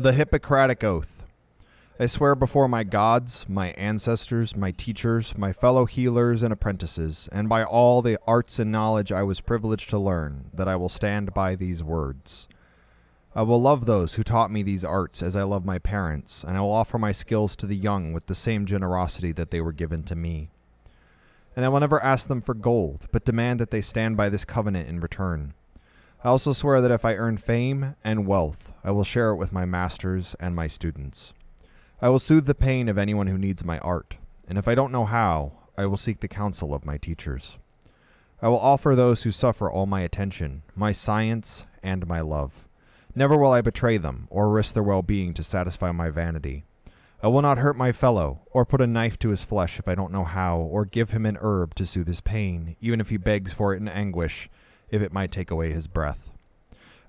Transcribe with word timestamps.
The 0.00 0.14
Hippocratic 0.14 0.82
Oath. 0.82 1.24
I 1.98 2.06
swear 2.06 2.34
before 2.34 2.68
my 2.68 2.84
gods, 2.84 3.44
my 3.50 3.72
ancestors, 3.72 4.56
my 4.56 4.70
teachers, 4.70 5.36
my 5.36 5.52
fellow 5.52 5.84
healers 5.84 6.42
and 6.42 6.54
apprentices, 6.54 7.28
and 7.30 7.50
by 7.50 7.64
all 7.64 8.00
the 8.00 8.16
arts 8.26 8.58
and 8.58 8.72
knowledge 8.72 9.12
I 9.12 9.22
was 9.22 9.42
privileged 9.42 9.90
to 9.90 9.98
learn, 9.98 10.46
that 10.54 10.68
I 10.68 10.74
will 10.74 10.88
stand 10.88 11.34
by 11.34 11.54
these 11.54 11.84
words. 11.84 12.48
I 13.34 13.42
will 13.42 13.60
love 13.60 13.84
those 13.84 14.14
who 14.14 14.22
taught 14.22 14.50
me 14.50 14.62
these 14.62 14.86
arts 14.86 15.22
as 15.22 15.36
I 15.36 15.42
love 15.42 15.66
my 15.66 15.78
parents, 15.78 16.44
and 16.44 16.56
I 16.56 16.62
will 16.62 16.72
offer 16.72 16.96
my 16.96 17.12
skills 17.12 17.54
to 17.56 17.66
the 17.66 17.76
young 17.76 18.14
with 18.14 18.24
the 18.24 18.34
same 18.34 18.64
generosity 18.64 19.32
that 19.32 19.50
they 19.50 19.60
were 19.60 19.70
given 19.70 20.02
to 20.04 20.16
me. 20.16 20.48
And 21.54 21.62
I 21.62 21.68
will 21.68 21.80
never 21.80 22.02
ask 22.02 22.26
them 22.26 22.40
for 22.40 22.54
gold, 22.54 23.06
but 23.12 23.26
demand 23.26 23.60
that 23.60 23.70
they 23.70 23.82
stand 23.82 24.16
by 24.16 24.30
this 24.30 24.46
covenant 24.46 24.88
in 24.88 25.00
return. 25.00 25.52
I 26.24 26.28
also 26.28 26.54
swear 26.54 26.80
that 26.80 26.90
if 26.90 27.04
I 27.04 27.16
earn 27.16 27.36
fame 27.36 27.96
and 28.02 28.26
wealth, 28.26 28.69
I 28.82 28.90
will 28.90 29.04
share 29.04 29.30
it 29.30 29.36
with 29.36 29.52
my 29.52 29.64
masters 29.64 30.34
and 30.40 30.56
my 30.56 30.66
students. 30.66 31.34
I 32.00 32.08
will 32.08 32.18
soothe 32.18 32.46
the 32.46 32.54
pain 32.54 32.88
of 32.88 32.96
anyone 32.96 33.26
who 33.26 33.36
needs 33.36 33.64
my 33.64 33.78
art, 33.80 34.16
and 34.48 34.56
if 34.56 34.66
I 34.66 34.74
don't 34.74 34.92
know 34.92 35.04
how, 35.04 35.52
I 35.76 35.86
will 35.86 35.98
seek 35.98 36.20
the 36.20 36.28
counsel 36.28 36.72
of 36.72 36.86
my 36.86 36.96
teachers. 36.96 37.58
I 38.40 38.48
will 38.48 38.58
offer 38.58 38.94
those 38.94 39.22
who 39.22 39.30
suffer 39.30 39.70
all 39.70 39.84
my 39.84 40.00
attention, 40.00 40.62
my 40.74 40.92
science, 40.92 41.66
and 41.82 42.06
my 42.06 42.22
love. 42.22 42.66
Never 43.14 43.36
will 43.36 43.52
I 43.52 43.60
betray 43.60 43.98
them 43.98 44.28
or 44.30 44.48
risk 44.48 44.72
their 44.72 44.82
well 44.82 45.02
being 45.02 45.34
to 45.34 45.42
satisfy 45.42 45.92
my 45.92 46.08
vanity. 46.08 46.64
I 47.22 47.28
will 47.28 47.42
not 47.42 47.58
hurt 47.58 47.76
my 47.76 47.92
fellow, 47.92 48.40
or 48.50 48.64
put 48.64 48.80
a 48.80 48.86
knife 48.86 49.18
to 49.18 49.28
his 49.28 49.44
flesh 49.44 49.78
if 49.78 49.86
I 49.86 49.94
don't 49.94 50.12
know 50.12 50.24
how, 50.24 50.56
or 50.56 50.86
give 50.86 51.10
him 51.10 51.26
an 51.26 51.36
herb 51.42 51.74
to 51.74 51.84
soothe 51.84 52.06
his 52.06 52.22
pain, 52.22 52.76
even 52.80 52.98
if 52.98 53.10
he 53.10 53.18
begs 53.18 53.52
for 53.52 53.74
it 53.74 53.76
in 53.76 53.88
anguish, 53.88 54.48
if 54.88 55.02
it 55.02 55.12
might 55.12 55.30
take 55.30 55.50
away 55.50 55.70
his 55.70 55.86
breath. 55.86 56.29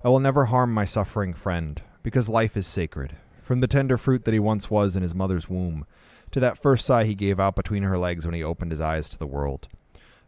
I 0.04 0.08
will 0.08 0.18
never 0.18 0.46
harm 0.46 0.74
my 0.74 0.84
suffering 0.84 1.32
friend, 1.32 1.80
because 2.02 2.28
life 2.28 2.56
is 2.56 2.66
sacred, 2.66 3.16
from 3.40 3.60
the 3.60 3.68
tender 3.68 3.96
fruit 3.96 4.24
that 4.24 4.34
he 4.34 4.40
once 4.40 4.68
was 4.68 4.96
in 4.96 5.02
his 5.02 5.14
mother's 5.14 5.48
womb, 5.48 5.86
to 6.32 6.40
that 6.40 6.58
first 6.58 6.84
sigh 6.84 7.04
he 7.04 7.14
gave 7.14 7.38
out 7.38 7.54
between 7.54 7.84
her 7.84 7.96
legs 7.96 8.24
when 8.26 8.34
he 8.34 8.42
opened 8.42 8.72
his 8.72 8.80
eyes 8.80 9.08
to 9.10 9.18
the 9.18 9.28
world. 9.28 9.68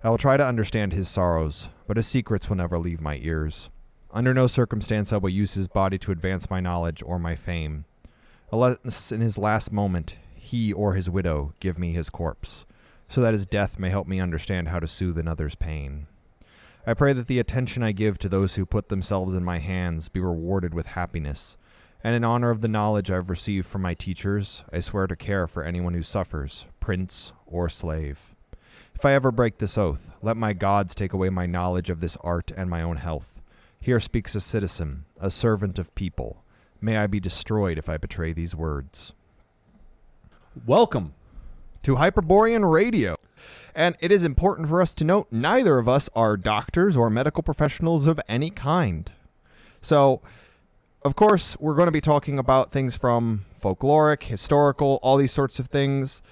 I 0.04 0.10
will 0.10 0.18
try 0.18 0.36
to 0.36 0.46
understand 0.46 0.92
his 0.92 1.08
sorrows, 1.08 1.70
but 1.88 1.96
his 1.96 2.06
secrets 2.06 2.48
will 2.48 2.56
never 2.56 2.78
leave 2.78 3.00
my 3.00 3.16
ears. 3.16 3.68
Under 4.12 4.32
no 4.32 4.46
circumstance 4.46 5.12
I 5.12 5.16
will 5.16 5.30
use 5.30 5.54
his 5.54 5.66
body 5.66 5.98
to 5.98 6.12
advance 6.12 6.48
my 6.48 6.60
knowledge 6.60 7.02
or 7.04 7.18
my 7.18 7.34
fame. 7.34 7.84
Unless 8.52 9.10
in 9.10 9.22
his 9.22 9.38
last 9.38 9.72
moment 9.72 10.18
he 10.36 10.72
or 10.72 10.94
his 10.94 11.10
widow 11.10 11.52
give 11.58 11.80
me 11.80 11.92
his 11.92 12.10
corpse, 12.10 12.64
so 13.08 13.20
that 13.22 13.34
his 13.34 13.44
death 13.44 13.76
may 13.76 13.90
help 13.90 14.06
me 14.06 14.20
understand 14.20 14.68
how 14.68 14.78
to 14.78 14.86
soothe 14.86 15.18
another's 15.18 15.56
pain. 15.56 16.06
I 16.86 16.92
pray 16.92 17.14
that 17.14 17.28
the 17.28 17.38
attention 17.38 17.82
I 17.82 17.92
give 17.92 18.18
to 18.18 18.28
those 18.28 18.56
who 18.56 18.66
put 18.66 18.90
themselves 18.90 19.34
in 19.34 19.42
my 19.42 19.58
hands 19.58 20.10
be 20.10 20.20
rewarded 20.20 20.74
with 20.74 20.88
happiness, 20.88 21.56
and 22.02 22.14
in 22.14 22.24
honor 22.24 22.50
of 22.50 22.60
the 22.60 22.68
knowledge 22.68 23.10
I've 23.10 23.30
received 23.30 23.66
from 23.66 23.80
my 23.80 23.94
teachers, 23.94 24.64
I 24.70 24.80
swear 24.80 25.06
to 25.06 25.16
care 25.16 25.46
for 25.46 25.62
anyone 25.62 25.94
who 25.94 26.02
suffers, 26.02 26.66
prince 26.80 27.32
or 27.46 27.70
slave. 27.70 28.34
If 28.94 29.02
I 29.06 29.12
ever 29.12 29.32
break 29.32 29.56
this 29.58 29.78
oath, 29.78 30.10
let 30.20 30.36
my 30.36 30.52
gods 30.52 30.94
take 30.94 31.14
away 31.14 31.30
my 31.30 31.46
knowledge 31.46 31.88
of 31.88 32.00
this 32.00 32.18
art 32.18 32.50
and 32.54 32.68
my 32.68 32.82
own 32.82 32.96
health. 32.96 33.40
Here 33.80 33.98
speaks 33.98 34.34
a 34.34 34.40
citizen, 34.42 35.06
a 35.18 35.30
servant 35.30 35.78
of 35.78 35.94
people. 35.94 36.44
May 36.82 36.98
I 36.98 37.06
be 37.06 37.18
destroyed 37.18 37.78
if 37.78 37.88
I 37.88 37.96
betray 37.96 38.34
these 38.34 38.54
words. 38.54 39.14
Welcome. 40.66 41.14
To 41.84 41.96
Hyperborean 41.96 42.66
Radio. 42.66 43.16
And 43.74 43.96
it 44.00 44.12
is 44.12 44.22
important 44.22 44.68
for 44.68 44.80
us 44.80 44.94
to 44.94 45.04
note 45.04 45.26
neither 45.32 45.78
of 45.78 45.88
us 45.88 46.08
are 46.14 46.36
doctors 46.36 46.96
or 46.96 47.10
medical 47.10 47.42
professionals 47.42 48.06
of 48.06 48.20
any 48.28 48.50
kind. 48.50 49.10
So, 49.80 50.20
of 51.02 51.16
course, 51.16 51.56
we're 51.58 51.74
going 51.74 51.86
to 51.86 51.92
be 51.92 52.00
talking 52.00 52.38
about 52.38 52.70
things 52.70 52.94
from 52.94 53.44
folkloric, 53.60 54.24
historical, 54.24 55.00
all 55.02 55.16
these 55.16 55.32
sorts 55.32 55.58
of 55.58 55.66
things. 55.66 56.22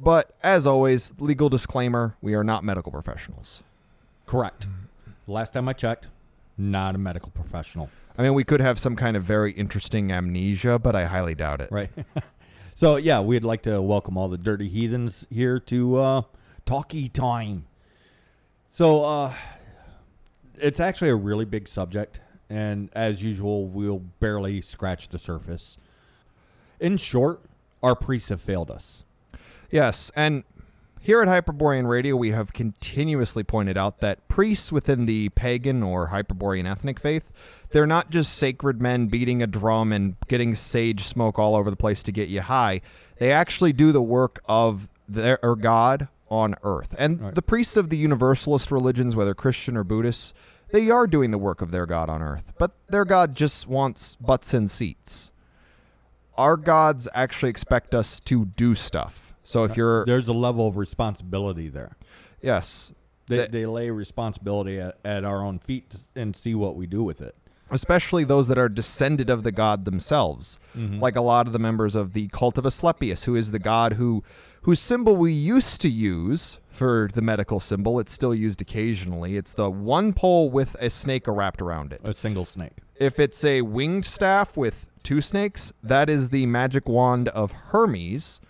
But 0.00 0.34
as 0.42 0.66
always, 0.66 1.12
legal 1.18 1.48
disclaimer 1.48 2.16
we 2.22 2.34
are 2.34 2.44
not 2.44 2.62
medical 2.62 2.92
professionals. 2.92 3.62
Correct. 4.24 4.68
Last 5.26 5.52
time 5.52 5.68
I 5.68 5.72
checked, 5.72 6.06
not 6.56 6.94
a 6.94 6.98
medical 6.98 7.30
professional. 7.32 7.90
I 8.16 8.22
mean, 8.22 8.34
we 8.34 8.44
could 8.44 8.60
have 8.60 8.78
some 8.78 8.96
kind 8.96 9.16
of 9.16 9.24
very 9.24 9.52
interesting 9.52 10.12
amnesia, 10.12 10.78
but 10.78 10.94
I 10.94 11.04
highly 11.06 11.34
doubt 11.34 11.60
it. 11.60 11.70
Right. 11.72 11.90
so, 12.74 12.96
yeah, 12.96 13.20
we'd 13.20 13.44
like 13.44 13.62
to 13.62 13.82
welcome 13.82 14.16
all 14.16 14.28
the 14.28 14.38
dirty 14.38 14.68
heathens 14.68 15.26
here 15.30 15.58
to 15.60 15.96
uh, 15.96 16.22
Talkie 16.64 17.08
Time. 17.08 17.66
So, 18.72 19.04
uh, 19.04 19.34
it's 20.56 20.80
actually 20.80 21.10
a 21.10 21.16
really 21.16 21.44
big 21.44 21.68
subject, 21.68 22.20
and 22.48 22.90
as 22.92 23.22
usual, 23.22 23.66
we'll 23.66 24.00
barely 24.20 24.60
scratch 24.60 25.08
the 25.08 25.18
surface. 25.18 25.78
In 26.78 26.96
short, 26.96 27.40
our 27.82 27.94
priests 27.94 28.28
have 28.28 28.40
failed 28.40 28.70
us. 28.70 29.04
Yes, 29.70 30.10
and 30.14 30.44
here 31.02 31.22
at 31.22 31.28
Hyperborean 31.28 31.86
Radio, 31.86 32.14
we 32.14 32.30
have 32.32 32.52
continuously 32.52 33.42
pointed 33.42 33.78
out 33.78 34.00
that 34.00 34.28
priests 34.28 34.70
within 34.70 35.06
the 35.06 35.30
pagan 35.30 35.82
or 35.82 36.08
Hyperborean 36.08 36.66
ethnic 36.66 37.00
faith, 37.00 37.32
they're 37.70 37.86
not 37.86 38.10
just 38.10 38.34
sacred 38.34 38.82
men 38.82 39.06
beating 39.06 39.42
a 39.42 39.46
drum 39.46 39.92
and 39.92 40.16
getting 40.28 40.54
sage 40.54 41.04
smoke 41.04 41.38
all 41.38 41.56
over 41.56 41.70
the 41.70 41.76
place 41.76 42.02
to 42.02 42.12
get 42.12 42.28
you 42.28 42.42
high. 42.42 42.82
They 43.18 43.32
actually 43.32 43.72
do 43.72 43.92
the 43.92 44.02
work 44.02 44.42
of 44.46 44.88
their 45.08 45.38
God 45.58 46.08
on 46.30 46.54
earth. 46.62 46.94
And 46.98 47.20
Right. 47.20 47.34
the 47.34 47.42
priests 47.42 47.76
of 47.76 47.90
the 47.90 47.96
universalist 47.96 48.70
religions, 48.70 49.16
whether 49.16 49.34
Christian 49.34 49.76
or 49.76 49.84
Buddhist, 49.84 50.34
they 50.72 50.90
are 50.90 51.06
doing 51.06 51.30
the 51.32 51.38
work 51.38 51.60
of 51.60 51.70
their 51.72 51.86
God 51.86 52.08
on 52.08 52.22
earth. 52.22 52.52
But 52.58 52.72
their 52.88 53.04
God 53.04 53.34
just 53.34 53.66
wants 53.66 54.14
butts 54.16 54.54
and 54.54 54.70
seats. 54.70 55.32
Our 56.38 56.56
gods 56.56 57.08
actually 57.14 57.50
expect 57.50 57.94
us 57.94 58.20
to 58.20 58.46
do 58.46 58.74
stuff. 58.74 59.34
So 59.42 59.64
if 59.64 59.76
you're 59.76 60.04
There's 60.06 60.28
a 60.28 60.32
level 60.32 60.68
of 60.68 60.76
responsibility 60.76 61.68
there. 61.68 61.96
yes, 62.40 62.92
They, 63.28 63.36
That- 63.36 63.52
they 63.52 63.64
lay 63.66 63.90
responsibility 63.90 64.80
at, 64.80 64.96
at 65.04 65.24
our 65.24 65.44
own 65.44 65.58
feet 65.60 65.94
and 66.16 66.34
see 66.34 66.54
what 66.54 66.74
we 66.76 66.86
do 66.86 67.02
with 67.02 67.20
it. 67.20 67.34
especially 67.72 68.24
those 68.24 68.48
that 68.48 68.58
are 68.58 68.68
descended 68.68 69.30
of 69.30 69.44
the 69.44 69.52
god 69.52 69.84
themselves, 69.84 70.58
Mm-hmm. 70.76 70.98
like 70.98 71.14
a 71.14 71.20
lot 71.20 71.46
of 71.46 71.52
the 71.52 71.58
members 71.60 71.94
of 71.94 72.12
the 72.14 72.26
cult 72.28 72.58
of 72.58 72.66
Asclepius, 72.66 73.24
who 73.24 73.36
is 73.36 73.52
the 73.52 73.60
god 73.60 73.92
who 73.94 74.24
whose 74.62 74.80
symbol 74.80 75.16
we 75.16 75.32
used 75.32 75.80
to 75.80 75.88
use 75.88 76.58
for 76.70 77.08
the 77.12 77.22
medical 77.22 77.60
symbol. 77.60 77.98
It's 78.00 78.12
still 78.12 78.34
used 78.34 78.60
occasionally. 78.60 79.36
It's 79.36 79.52
the 79.52 79.70
one 79.70 80.12
pole 80.12 80.50
with 80.50 80.76
a 80.80 80.90
snake 80.90 81.26
wrapped 81.26 81.60
around 81.60 81.92
it. 81.92 82.00
A 82.04 82.14
single 82.14 82.44
snake. 82.44 82.78
If 82.96 83.18
it's 83.18 83.44
a 83.44 83.62
winged 83.62 84.04
staff 84.06 84.56
with 84.56 84.86
two 85.02 85.20
snakes, 85.20 85.72
that 85.82 86.08
is 86.10 86.28
the 86.28 86.46
magic 86.46 86.88
wand 86.88 87.28
of 87.28 87.52
Hermes, 87.52 88.40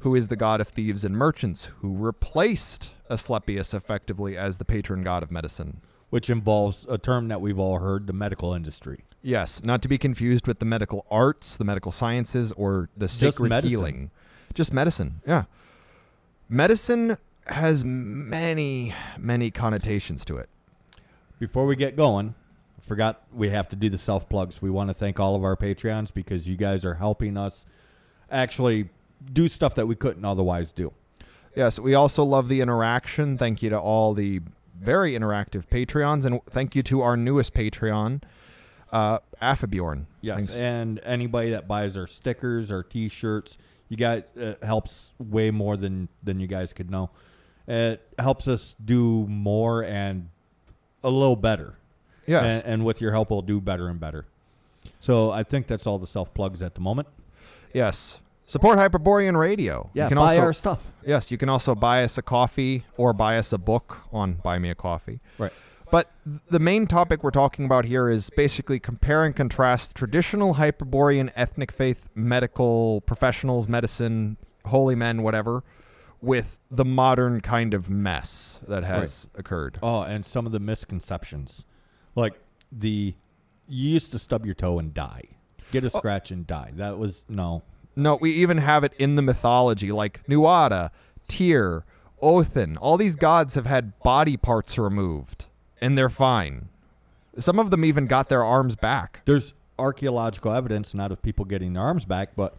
who 0.00 0.14
is 0.14 0.28
the 0.28 0.36
god 0.36 0.60
of 0.60 0.68
thieves 0.68 1.04
and 1.04 1.16
merchants, 1.16 1.66
who 1.80 1.94
replaced 1.96 2.90
Asclepius 3.08 3.74
effectively 3.74 4.36
as 4.36 4.58
the 4.58 4.64
patron 4.64 5.02
god 5.02 5.22
of 5.22 5.30
medicine. 5.30 5.80
which 6.10 6.28
involves 6.28 6.84
a 6.88 6.98
term 6.98 7.28
that 7.28 7.40
we've 7.40 7.58
all 7.60 7.78
heard 7.78 8.08
the 8.08 8.12
medical 8.12 8.52
industry. 8.52 9.04
Yes, 9.22 9.62
not 9.62 9.80
to 9.82 9.88
be 9.88 9.96
confused 9.96 10.44
with 10.48 10.58
the 10.58 10.64
medical 10.64 11.06
arts, 11.08 11.56
the 11.56 11.64
medical 11.64 11.92
sciences, 11.92 12.50
or 12.52 12.88
the 12.96 13.06
sacred 13.06 13.48
medicine. 13.48 13.70
healing. 13.70 14.10
Just 14.52 14.72
medicine. 14.72 15.20
Yeah. 15.24 15.44
Medicine 16.52 17.16
has 17.46 17.84
many, 17.84 18.92
many 19.16 19.52
connotations 19.52 20.24
to 20.24 20.36
it. 20.36 20.48
Before 21.38 21.64
we 21.64 21.76
get 21.76 21.94
going, 21.96 22.34
I 22.76 22.86
forgot 22.86 23.22
we 23.32 23.50
have 23.50 23.68
to 23.68 23.76
do 23.76 23.88
the 23.88 23.96
self 23.96 24.28
plugs. 24.28 24.60
We 24.60 24.68
want 24.68 24.90
to 24.90 24.94
thank 24.94 25.20
all 25.20 25.36
of 25.36 25.44
our 25.44 25.56
Patreons 25.56 26.12
because 26.12 26.48
you 26.48 26.56
guys 26.56 26.84
are 26.84 26.94
helping 26.94 27.36
us 27.36 27.64
actually 28.32 28.88
do 29.32 29.46
stuff 29.48 29.76
that 29.76 29.86
we 29.86 29.94
couldn't 29.94 30.24
otherwise 30.24 30.72
do. 30.72 30.92
Yes, 31.54 31.78
we 31.78 31.94
also 31.94 32.24
love 32.24 32.48
the 32.48 32.60
interaction. 32.60 33.38
Thank 33.38 33.62
you 33.62 33.70
to 33.70 33.78
all 33.78 34.12
the 34.12 34.40
very 34.78 35.12
interactive 35.12 35.66
Patreons, 35.68 36.24
and 36.24 36.40
thank 36.50 36.74
you 36.74 36.82
to 36.84 37.00
our 37.02 37.16
newest 37.16 37.54
Patreon, 37.54 38.22
uh, 38.90 39.18
Affabjorn. 39.40 40.06
Yes, 40.20 40.36
Thanks. 40.36 40.56
and 40.56 41.00
anybody 41.04 41.50
that 41.50 41.68
buys 41.68 41.96
our 41.96 42.06
stickers 42.08 42.72
or 42.72 42.82
T-shirts, 42.82 43.56
you 43.90 43.96
guys 43.98 44.22
it 44.34 44.64
helps 44.64 45.10
way 45.18 45.50
more 45.50 45.76
than 45.76 46.08
than 46.22 46.40
you 46.40 46.46
guys 46.46 46.72
could 46.72 46.90
know. 46.90 47.10
It 47.68 48.00
helps 48.18 48.48
us 48.48 48.74
do 48.82 49.26
more 49.26 49.84
and 49.84 50.30
a 51.04 51.10
little 51.10 51.36
better. 51.36 51.74
Yes. 52.26 52.62
and, 52.62 52.74
and 52.74 52.84
with 52.84 53.00
your 53.00 53.12
help, 53.12 53.30
we'll 53.30 53.42
do 53.42 53.60
better 53.60 53.88
and 53.88 54.00
better. 54.00 54.24
So 55.00 55.30
I 55.30 55.42
think 55.42 55.66
that's 55.66 55.86
all 55.86 55.98
the 55.98 56.06
self 56.06 56.32
plugs 56.32 56.62
at 56.62 56.74
the 56.74 56.80
moment. 56.80 57.08
yes. 57.74 58.20
Support 58.46 58.78
Hyperborean 58.78 59.36
Radio. 59.36 59.90
Yeah, 59.94 60.04
you 60.04 60.08
can 60.08 60.18
buy 60.18 60.30
also, 60.30 60.40
our 60.40 60.52
stuff. 60.52 60.80
Yes, 61.06 61.30
you 61.30 61.38
can 61.38 61.48
also 61.48 61.76
buy 61.76 62.02
us 62.02 62.18
a 62.18 62.22
coffee 62.22 62.84
or 62.96 63.12
buy 63.12 63.38
us 63.38 63.52
a 63.52 63.58
book 63.58 63.98
on 64.12 64.34
Buy 64.34 64.58
Me 64.58 64.70
a 64.70 64.74
Coffee. 64.74 65.20
Right. 65.38 65.52
But 65.90 66.10
the 66.48 66.58
main 66.58 66.86
topic 66.86 67.24
we're 67.24 67.30
talking 67.30 67.64
about 67.64 67.84
here 67.84 68.08
is 68.08 68.30
basically 68.30 68.78
compare 68.78 69.24
and 69.24 69.34
contrast 69.34 69.96
traditional 69.96 70.54
Hyperborean 70.54 71.30
ethnic 71.34 71.72
faith 71.72 72.08
medical 72.14 73.00
professionals, 73.02 73.68
medicine, 73.68 74.36
holy 74.66 74.94
men, 74.94 75.22
whatever, 75.22 75.64
with 76.20 76.58
the 76.70 76.84
modern 76.84 77.40
kind 77.40 77.74
of 77.74 77.90
mess 77.90 78.60
that 78.68 78.84
has 78.84 79.28
occurred. 79.34 79.78
Oh, 79.82 80.02
and 80.02 80.24
some 80.24 80.46
of 80.46 80.52
the 80.52 80.60
misconceptions, 80.60 81.64
like 82.14 82.34
the 82.70 83.14
you 83.68 83.90
used 83.90 84.10
to 84.10 84.18
stub 84.18 84.44
your 84.44 84.54
toe 84.54 84.78
and 84.78 84.92
die. 84.92 85.24
get 85.70 85.84
a 85.84 85.90
oh. 85.92 85.98
scratch 85.98 86.30
and 86.30 86.46
die. 86.46 86.72
That 86.74 86.98
was 86.98 87.24
no. 87.28 87.62
No, 87.96 88.16
we 88.16 88.32
even 88.32 88.58
have 88.58 88.84
it 88.84 88.92
in 88.98 89.16
the 89.16 89.22
mythology, 89.22 89.90
like 89.90 90.26
Nuada, 90.26 90.90
Tyr, 91.28 91.84
Othin. 92.22 92.76
All 92.76 92.96
these 92.96 93.16
gods 93.16 93.56
have 93.56 93.66
had 93.66 93.98
body 94.00 94.36
parts 94.36 94.78
removed, 94.78 95.46
and 95.80 95.96
they're 95.96 96.08
fine. 96.08 96.68
Some 97.38 97.58
of 97.58 97.70
them 97.70 97.84
even 97.84 98.06
got 98.06 98.28
their 98.28 98.44
arms 98.44 98.76
back. 98.76 99.22
There's 99.24 99.54
archaeological 99.78 100.52
evidence, 100.52 100.94
not 100.94 101.12
of 101.12 101.22
people 101.22 101.44
getting 101.44 101.72
their 101.72 101.82
arms 101.82 102.04
back, 102.04 102.36
but 102.36 102.56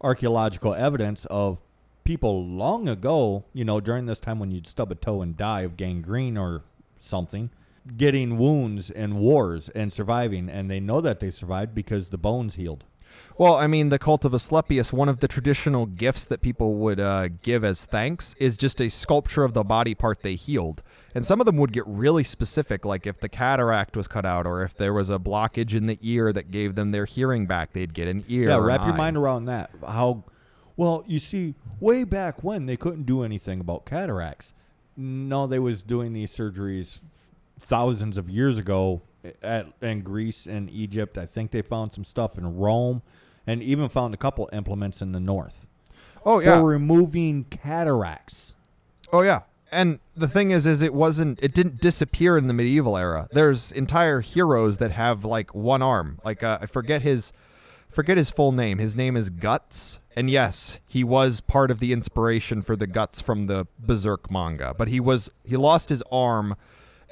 archaeological 0.00 0.74
evidence 0.74 1.24
of 1.26 1.58
people 2.04 2.44
long 2.44 2.88
ago, 2.88 3.44
you 3.52 3.64
know, 3.64 3.80
during 3.80 4.06
this 4.06 4.20
time 4.20 4.38
when 4.38 4.50
you'd 4.50 4.66
stub 4.66 4.92
a 4.92 4.94
toe 4.94 5.22
and 5.22 5.36
die 5.36 5.62
of 5.62 5.76
gangrene 5.76 6.36
or 6.36 6.62
something, 6.98 7.50
getting 7.96 8.38
wounds 8.38 8.90
in 8.90 9.16
wars 9.16 9.68
and 9.70 9.92
surviving. 9.92 10.48
And 10.48 10.70
they 10.70 10.80
know 10.80 11.00
that 11.00 11.20
they 11.20 11.30
survived 11.30 11.74
because 11.74 12.08
the 12.08 12.18
bones 12.18 12.56
healed. 12.56 12.84
Well, 13.36 13.54
I 13.54 13.66
mean, 13.66 13.88
the 13.88 13.98
cult 13.98 14.24
of 14.24 14.32
Asclepius, 14.32 14.92
one 14.92 15.08
of 15.08 15.18
the 15.18 15.26
traditional 15.26 15.86
gifts 15.86 16.24
that 16.26 16.40
people 16.40 16.74
would 16.76 17.00
uh, 17.00 17.28
give 17.42 17.64
as 17.64 17.84
thanks 17.84 18.34
is 18.38 18.56
just 18.56 18.80
a 18.80 18.88
sculpture 18.88 19.42
of 19.42 19.54
the 19.54 19.64
body 19.64 19.94
part 19.94 20.22
they 20.22 20.36
healed. 20.36 20.82
And 21.16 21.26
some 21.26 21.40
of 21.40 21.46
them 21.46 21.56
would 21.56 21.72
get 21.72 21.84
really 21.86 22.22
specific, 22.22 22.84
like 22.84 23.06
if 23.06 23.18
the 23.18 23.28
cataract 23.28 23.96
was 23.96 24.06
cut 24.06 24.24
out 24.24 24.46
or 24.46 24.62
if 24.62 24.74
there 24.76 24.92
was 24.92 25.10
a 25.10 25.18
blockage 25.18 25.74
in 25.74 25.86
the 25.86 25.98
ear 26.00 26.32
that 26.32 26.52
gave 26.52 26.76
them 26.76 26.92
their 26.92 27.06
hearing 27.06 27.46
back, 27.46 27.72
they'd 27.72 27.92
get 27.92 28.06
an 28.06 28.24
ear. 28.28 28.50
Yeah, 28.50 28.56
wrap 28.56 28.82
your 28.82 28.94
eye. 28.94 28.98
mind 28.98 29.16
around 29.16 29.46
that. 29.46 29.70
How, 29.84 30.22
well, 30.76 31.02
you 31.06 31.18
see, 31.18 31.56
way 31.80 32.04
back 32.04 32.44
when 32.44 32.66
they 32.66 32.76
couldn't 32.76 33.04
do 33.04 33.22
anything 33.24 33.58
about 33.58 33.84
cataracts. 33.84 34.54
No, 34.96 35.48
they 35.48 35.58
was 35.58 35.82
doing 35.82 36.12
these 36.12 36.30
surgeries 36.30 37.00
thousands 37.58 38.16
of 38.16 38.30
years 38.30 38.58
ago 38.58 39.02
at 39.42 39.66
in 39.80 40.02
Greece 40.02 40.46
and 40.46 40.70
Egypt. 40.70 41.18
I 41.18 41.26
think 41.26 41.50
they 41.50 41.62
found 41.62 41.92
some 41.92 42.04
stuff 42.04 42.36
in 42.38 42.56
Rome, 42.56 43.02
and 43.46 43.62
even 43.62 43.88
found 43.88 44.14
a 44.14 44.16
couple 44.16 44.48
implements 44.52 45.00
in 45.02 45.12
the 45.12 45.20
north 45.20 45.66
Oh, 46.26 46.38
yeah. 46.40 46.58
for 46.58 46.64
removing 46.68 47.44
cataracts. 47.44 48.54
Oh 49.12 49.22
yeah. 49.22 49.40
And 49.70 49.98
the 50.16 50.28
thing 50.28 50.50
is 50.52 50.66
is 50.66 50.82
it 50.82 50.94
wasn't 50.94 51.38
it 51.42 51.52
didn't 51.52 51.80
disappear 51.80 52.38
in 52.38 52.46
the 52.46 52.54
medieval 52.54 52.96
era. 52.96 53.28
There's 53.32 53.72
entire 53.72 54.20
heroes 54.20 54.78
that 54.78 54.92
have 54.92 55.24
like 55.24 55.54
one 55.54 55.82
arm. 55.82 56.20
Like 56.24 56.42
uh, 56.42 56.58
I 56.60 56.66
forget 56.66 57.02
his 57.02 57.32
forget 57.90 58.16
his 58.16 58.30
full 58.30 58.52
name. 58.52 58.78
His 58.78 58.96
name 58.96 59.16
is 59.16 59.30
Guts. 59.30 59.98
And 60.16 60.30
yes, 60.30 60.78
he 60.86 61.02
was 61.02 61.40
part 61.40 61.72
of 61.72 61.80
the 61.80 61.92
inspiration 61.92 62.62
for 62.62 62.76
the 62.76 62.86
Guts 62.86 63.20
from 63.20 63.46
the 63.46 63.66
Berserk 63.80 64.30
manga, 64.30 64.72
but 64.78 64.86
he 64.88 65.00
was 65.00 65.28
he 65.44 65.56
lost 65.56 65.88
his 65.88 66.02
arm 66.12 66.54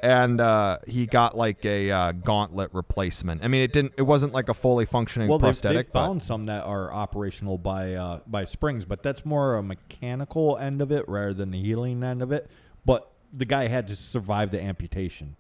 and 0.03 0.41
uh, 0.41 0.79
he 0.87 1.07
got 1.07 1.37
like 1.37 1.65
a 1.65 1.91
uh, 1.91 2.13
gauntlet 2.13 2.71
replacement. 2.75 3.45
I 3.45 3.49
mean, 3.49 3.63
it 3.63 3.73
didn't. 3.73 3.95
It 3.97 4.03
wasn't 4.03 4.33
like 4.33 4.49
a 4.49 4.55
fully 4.55 4.85
functioning 4.85 5.29
Well, 5.29 5.39
prosthetic. 5.39 5.93
they 5.93 5.99
found 5.99 6.23
some 6.23 6.47
that 6.47 6.65
are 6.65 6.93
operational 6.93 7.57
by 7.57 7.95
uh, 7.95 8.21
by 8.27 8.45
springs, 8.45 8.85
but 8.85 9.03
that's 9.03 9.25
more 9.25 9.55
a 9.57 9.63
mechanical 9.63 10.59
end 10.59 10.83
of 10.83 10.91
it 10.91 11.09
rather 11.09 11.33
than 11.33 11.53
the 11.53 11.63
healing 11.63 12.03
end 12.03 12.21
of 12.21 12.33
it. 12.33 12.51
But 12.85 13.11
the 13.33 13.45
guy 13.45 13.69
had 13.69 13.87
to 13.89 13.97
survive 13.97 14.51
the 14.51 14.61
amputation. 14.61 15.37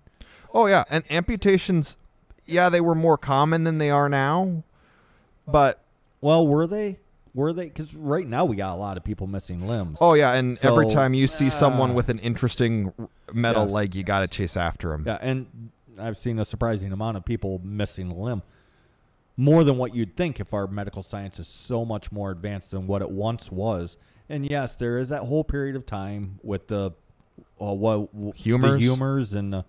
Oh 0.54 0.66
yeah, 0.66 0.84
and 0.88 1.02
amputations, 1.10 1.96
yeah, 2.46 2.68
they 2.68 2.80
were 2.80 2.94
more 2.94 3.18
common 3.18 3.64
than 3.64 3.78
they 3.78 3.90
are 3.90 4.08
now, 4.08 4.62
but 5.46 5.82
Well, 6.20 6.46
were 6.46 6.66
they? 6.66 6.98
Were 7.34 7.52
they? 7.52 7.64
Because 7.64 7.94
right 7.94 8.26
now 8.26 8.44
we 8.44 8.56
got 8.56 8.74
a 8.74 8.76
lot 8.76 8.96
of 8.96 9.04
people 9.04 9.26
missing 9.26 9.66
limbs. 9.66 9.98
oh 10.00 10.14
yeah, 10.14 10.32
and 10.32 10.62
every 10.62 10.88
time 10.88 11.14
you 11.14 11.26
see 11.26 11.48
someone 11.48 11.94
with 11.94 12.08
an 12.08 12.18
interesting 12.18 12.92
metal 13.32 13.64
yes. 13.64 13.72
leg, 13.72 13.94
you 13.94 14.02
got 14.02 14.20
to 14.20 14.28
chase 14.28 14.56
after 14.56 14.92
him. 14.92 15.04
Yeah, 15.06 15.18
and 15.20 15.70
I've 15.98 16.18
seen 16.18 16.38
a 16.38 16.44
surprising 16.44 16.92
amount 16.92 17.16
of 17.16 17.24
people 17.24 17.60
missing 17.64 18.10
a 18.10 18.14
limb. 18.14 18.42
More 19.36 19.64
than 19.64 19.78
what 19.78 19.94
you'd 19.94 20.14
think 20.14 20.40
if 20.40 20.52
our 20.52 20.66
medical 20.66 21.02
science 21.02 21.38
is 21.38 21.48
so 21.48 21.86
much 21.86 22.12
more 22.12 22.30
advanced 22.30 22.72
than 22.72 22.86
what 22.86 23.00
it 23.00 23.10
once 23.10 23.50
was. 23.50 23.96
And 24.28 24.48
yes, 24.48 24.76
there 24.76 24.98
is 24.98 25.08
that 25.08 25.22
whole 25.22 25.42
period 25.42 25.74
of 25.74 25.86
time 25.86 26.38
with 26.42 26.68
the 26.68 26.92
uh, 27.60 27.72
what 27.72 28.10
Humors? 28.36 28.72
the 28.72 28.78
humors, 28.78 29.32
and 29.32 29.52
the, 29.54 29.64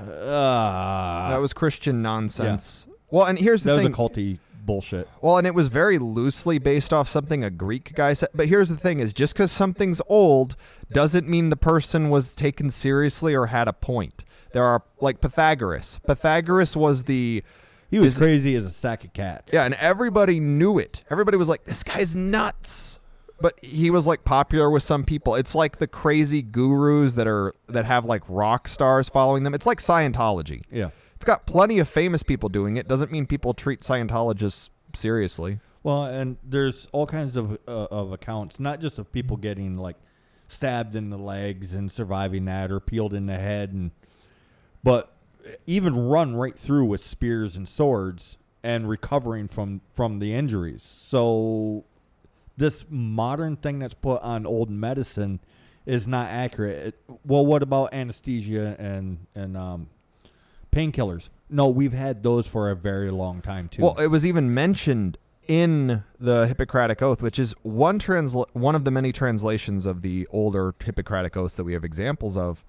uh, 0.00 1.28
That 1.28 1.40
was 1.40 1.52
Christian 1.52 2.00
nonsense. 2.00 2.86
Well, 3.10 3.26
and 3.26 3.38
here's 3.38 3.64
the 3.64 3.70
that 3.70 3.76
was 3.76 3.84
a 3.84 3.88
thing. 3.88 3.94
culty 3.94 4.38
bullshit. 4.64 5.08
Well, 5.20 5.38
and 5.38 5.46
it 5.46 5.54
was 5.54 5.68
very 5.68 5.98
loosely 5.98 6.58
based 6.58 6.92
off 6.92 7.08
something 7.08 7.42
a 7.44 7.50
Greek 7.50 7.94
guy 7.94 8.12
said. 8.14 8.30
But 8.34 8.48
here's 8.48 8.68
the 8.68 8.76
thing: 8.76 9.00
is 9.00 9.12
just 9.12 9.34
because 9.34 9.52
something's 9.52 10.00
old 10.08 10.56
doesn't 10.92 11.28
mean 11.28 11.50
the 11.50 11.56
person 11.56 12.10
was 12.10 12.34
taken 12.34 12.70
seriously 12.70 13.34
or 13.34 13.46
had 13.46 13.68
a 13.68 13.72
point. 13.72 14.24
There 14.52 14.64
are 14.64 14.82
like 15.00 15.20
Pythagoras. 15.20 15.98
Pythagoras 16.06 16.76
was 16.76 17.04
the 17.04 17.42
He 17.90 17.98
was 17.98 18.18
crazy 18.18 18.54
as 18.54 18.66
a 18.66 18.70
sack 18.70 19.04
of 19.04 19.12
cats. 19.12 19.52
Yeah, 19.52 19.64
and 19.64 19.74
everybody 19.74 20.40
knew 20.40 20.78
it. 20.78 21.02
Everybody 21.10 21.36
was 21.36 21.48
like, 21.48 21.64
"This 21.64 21.82
guy's 21.82 22.14
nuts." 22.14 22.98
But 23.40 23.58
he 23.64 23.90
was 23.90 24.06
like 24.06 24.22
popular 24.24 24.70
with 24.70 24.84
some 24.84 25.02
people. 25.02 25.34
It's 25.34 25.52
like 25.54 25.78
the 25.78 25.88
crazy 25.88 26.42
gurus 26.42 27.14
that 27.14 27.26
are 27.26 27.54
that 27.68 27.84
have 27.86 28.04
like 28.04 28.22
rock 28.28 28.68
stars 28.68 29.08
following 29.08 29.42
them. 29.42 29.52
It's 29.52 29.66
like 29.66 29.78
Scientology. 29.78 30.62
yeah. 30.70 30.90
It's 31.22 31.26
got 31.28 31.46
plenty 31.46 31.78
of 31.78 31.88
famous 31.88 32.24
people 32.24 32.48
doing 32.48 32.76
it. 32.76 32.88
Doesn't 32.88 33.12
mean 33.12 33.26
people 33.26 33.54
treat 33.54 33.82
Scientologists 33.82 34.70
seriously. 34.92 35.60
Well, 35.84 36.06
and 36.06 36.36
there's 36.42 36.88
all 36.90 37.06
kinds 37.06 37.36
of 37.36 37.60
uh, 37.68 37.86
of 37.92 38.10
accounts, 38.10 38.58
not 38.58 38.80
just 38.80 38.98
of 38.98 39.12
people 39.12 39.36
getting 39.36 39.76
like 39.76 39.94
stabbed 40.48 40.96
in 40.96 41.10
the 41.10 41.16
legs 41.16 41.74
and 41.74 41.92
surviving 41.92 42.46
that, 42.46 42.72
or 42.72 42.80
peeled 42.80 43.14
in 43.14 43.26
the 43.26 43.36
head, 43.36 43.72
and 43.72 43.92
but 44.82 45.12
even 45.64 45.94
run 45.94 46.34
right 46.34 46.58
through 46.58 46.86
with 46.86 47.06
spears 47.06 47.56
and 47.56 47.68
swords 47.68 48.36
and 48.64 48.88
recovering 48.88 49.46
from 49.46 49.80
from 49.94 50.18
the 50.18 50.34
injuries. 50.34 50.82
So 50.82 51.84
this 52.56 52.84
modern 52.90 53.54
thing 53.54 53.78
that's 53.78 53.94
put 53.94 54.20
on 54.22 54.44
old 54.44 54.70
medicine 54.70 55.38
is 55.86 56.08
not 56.08 56.30
accurate. 56.30 56.86
It, 56.88 57.00
well, 57.24 57.46
what 57.46 57.62
about 57.62 57.94
anesthesia 57.94 58.74
and 58.80 59.28
and 59.36 59.56
um, 59.56 59.88
painkillers? 60.72 61.28
No, 61.48 61.68
we've 61.68 61.92
had 61.92 62.22
those 62.22 62.46
for 62.46 62.70
a 62.70 62.74
very 62.74 63.10
long 63.10 63.42
time 63.42 63.68
too. 63.68 63.82
Well, 63.82 63.98
it 63.98 64.08
was 64.08 64.26
even 64.26 64.52
mentioned 64.52 65.18
in 65.46 66.02
the 66.18 66.46
Hippocratic 66.46 67.02
Oath, 67.02 67.20
which 67.20 67.38
is 67.38 67.54
one 67.62 67.98
transla- 67.98 68.46
one 68.52 68.74
of 68.74 68.84
the 68.84 68.90
many 68.90 69.12
translations 69.12 69.86
of 69.86 70.02
the 70.02 70.26
older 70.30 70.74
Hippocratic 70.82 71.36
Oaths 71.36 71.56
that 71.56 71.64
we 71.64 71.74
have 71.74 71.84
examples 71.84 72.36
of. 72.36 72.64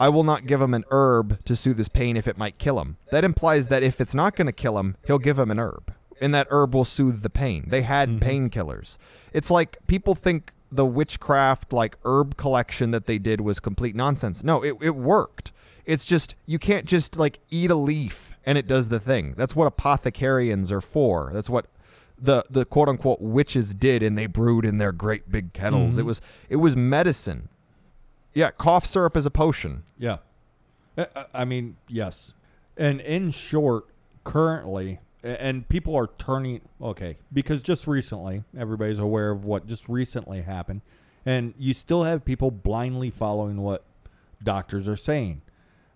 I 0.00 0.08
will 0.08 0.22
not 0.22 0.46
give 0.46 0.60
him 0.60 0.74
an 0.74 0.84
herb 0.90 1.44
to 1.44 1.56
soothe 1.56 1.78
his 1.78 1.88
pain 1.88 2.16
if 2.16 2.28
it 2.28 2.38
might 2.38 2.58
kill 2.58 2.80
him. 2.80 2.98
That 3.10 3.24
implies 3.24 3.66
that 3.66 3.82
if 3.82 4.00
it's 4.00 4.14
not 4.14 4.36
going 4.36 4.46
to 4.46 4.52
kill 4.52 4.78
him, 4.78 4.96
he'll 5.04 5.18
give 5.18 5.40
him 5.40 5.50
an 5.50 5.58
herb, 5.58 5.92
and 6.20 6.32
that 6.34 6.46
herb 6.50 6.72
will 6.74 6.84
soothe 6.84 7.22
the 7.22 7.30
pain. 7.30 7.64
They 7.66 7.82
had 7.82 8.08
mm-hmm. 8.08 8.28
painkillers. 8.28 8.96
It's 9.32 9.50
like 9.50 9.78
people 9.88 10.14
think 10.14 10.52
the 10.70 10.86
witchcraft 10.86 11.72
like 11.72 11.96
herb 12.04 12.36
collection 12.36 12.90
that 12.92 13.06
they 13.06 13.18
did 13.18 13.40
was 13.40 13.58
complete 13.58 13.96
nonsense. 13.96 14.44
No, 14.44 14.62
it, 14.62 14.76
it 14.80 14.94
worked. 14.94 15.50
It's 15.88 16.04
just 16.04 16.36
you 16.46 16.58
can't 16.58 16.84
just 16.84 17.18
like 17.18 17.40
eat 17.50 17.70
a 17.70 17.74
leaf 17.74 18.34
and 18.44 18.56
it 18.58 18.66
does 18.66 18.90
the 18.90 19.00
thing. 19.00 19.32
That's 19.36 19.56
what 19.56 19.74
apothecarians 19.74 20.70
are 20.70 20.80
for. 20.82 21.30
That's 21.32 21.48
what 21.50 21.66
the 22.20 22.44
the 22.50 22.64
quote 22.64 22.88
unquote 22.88 23.20
witches 23.22 23.74
did 23.74 24.02
and 24.02 24.16
they 24.18 24.26
brewed 24.26 24.64
in 24.64 24.76
their 24.78 24.92
great 24.92 25.30
big 25.32 25.52
kettles. 25.54 25.92
Mm-hmm. 25.92 26.00
It 26.00 26.04
was 26.04 26.20
it 26.50 26.56
was 26.56 26.76
medicine. 26.76 27.48
Yeah, 28.34 28.50
cough 28.50 28.84
syrup 28.84 29.16
is 29.16 29.24
a 29.26 29.30
potion. 29.30 29.82
Yeah. 29.98 30.18
I- 30.96 31.24
I 31.32 31.44
mean, 31.44 31.76
yes. 31.88 32.34
And 32.76 33.00
in 33.00 33.30
short, 33.30 33.86
currently, 34.24 34.98
and 35.22 35.68
people 35.68 35.96
are 35.96 36.10
turning, 36.18 36.60
okay, 36.82 37.16
because 37.32 37.62
just 37.62 37.86
recently, 37.86 38.44
everybody's 38.56 38.98
aware 38.98 39.30
of 39.30 39.44
what 39.44 39.66
just 39.66 39.88
recently 39.88 40.42
happened, 40.42 40.82
and 41.24 41.54
you 41.58 41.72
still 41.72 42.04
have 42.04 42.24
people 42.24 42.50
blindly 42.50 43.10
following 43.10 43.62
what 43.62 43.84
doctors 44.42 44.86
are 44.86 44.96
saying. 44.96 45.40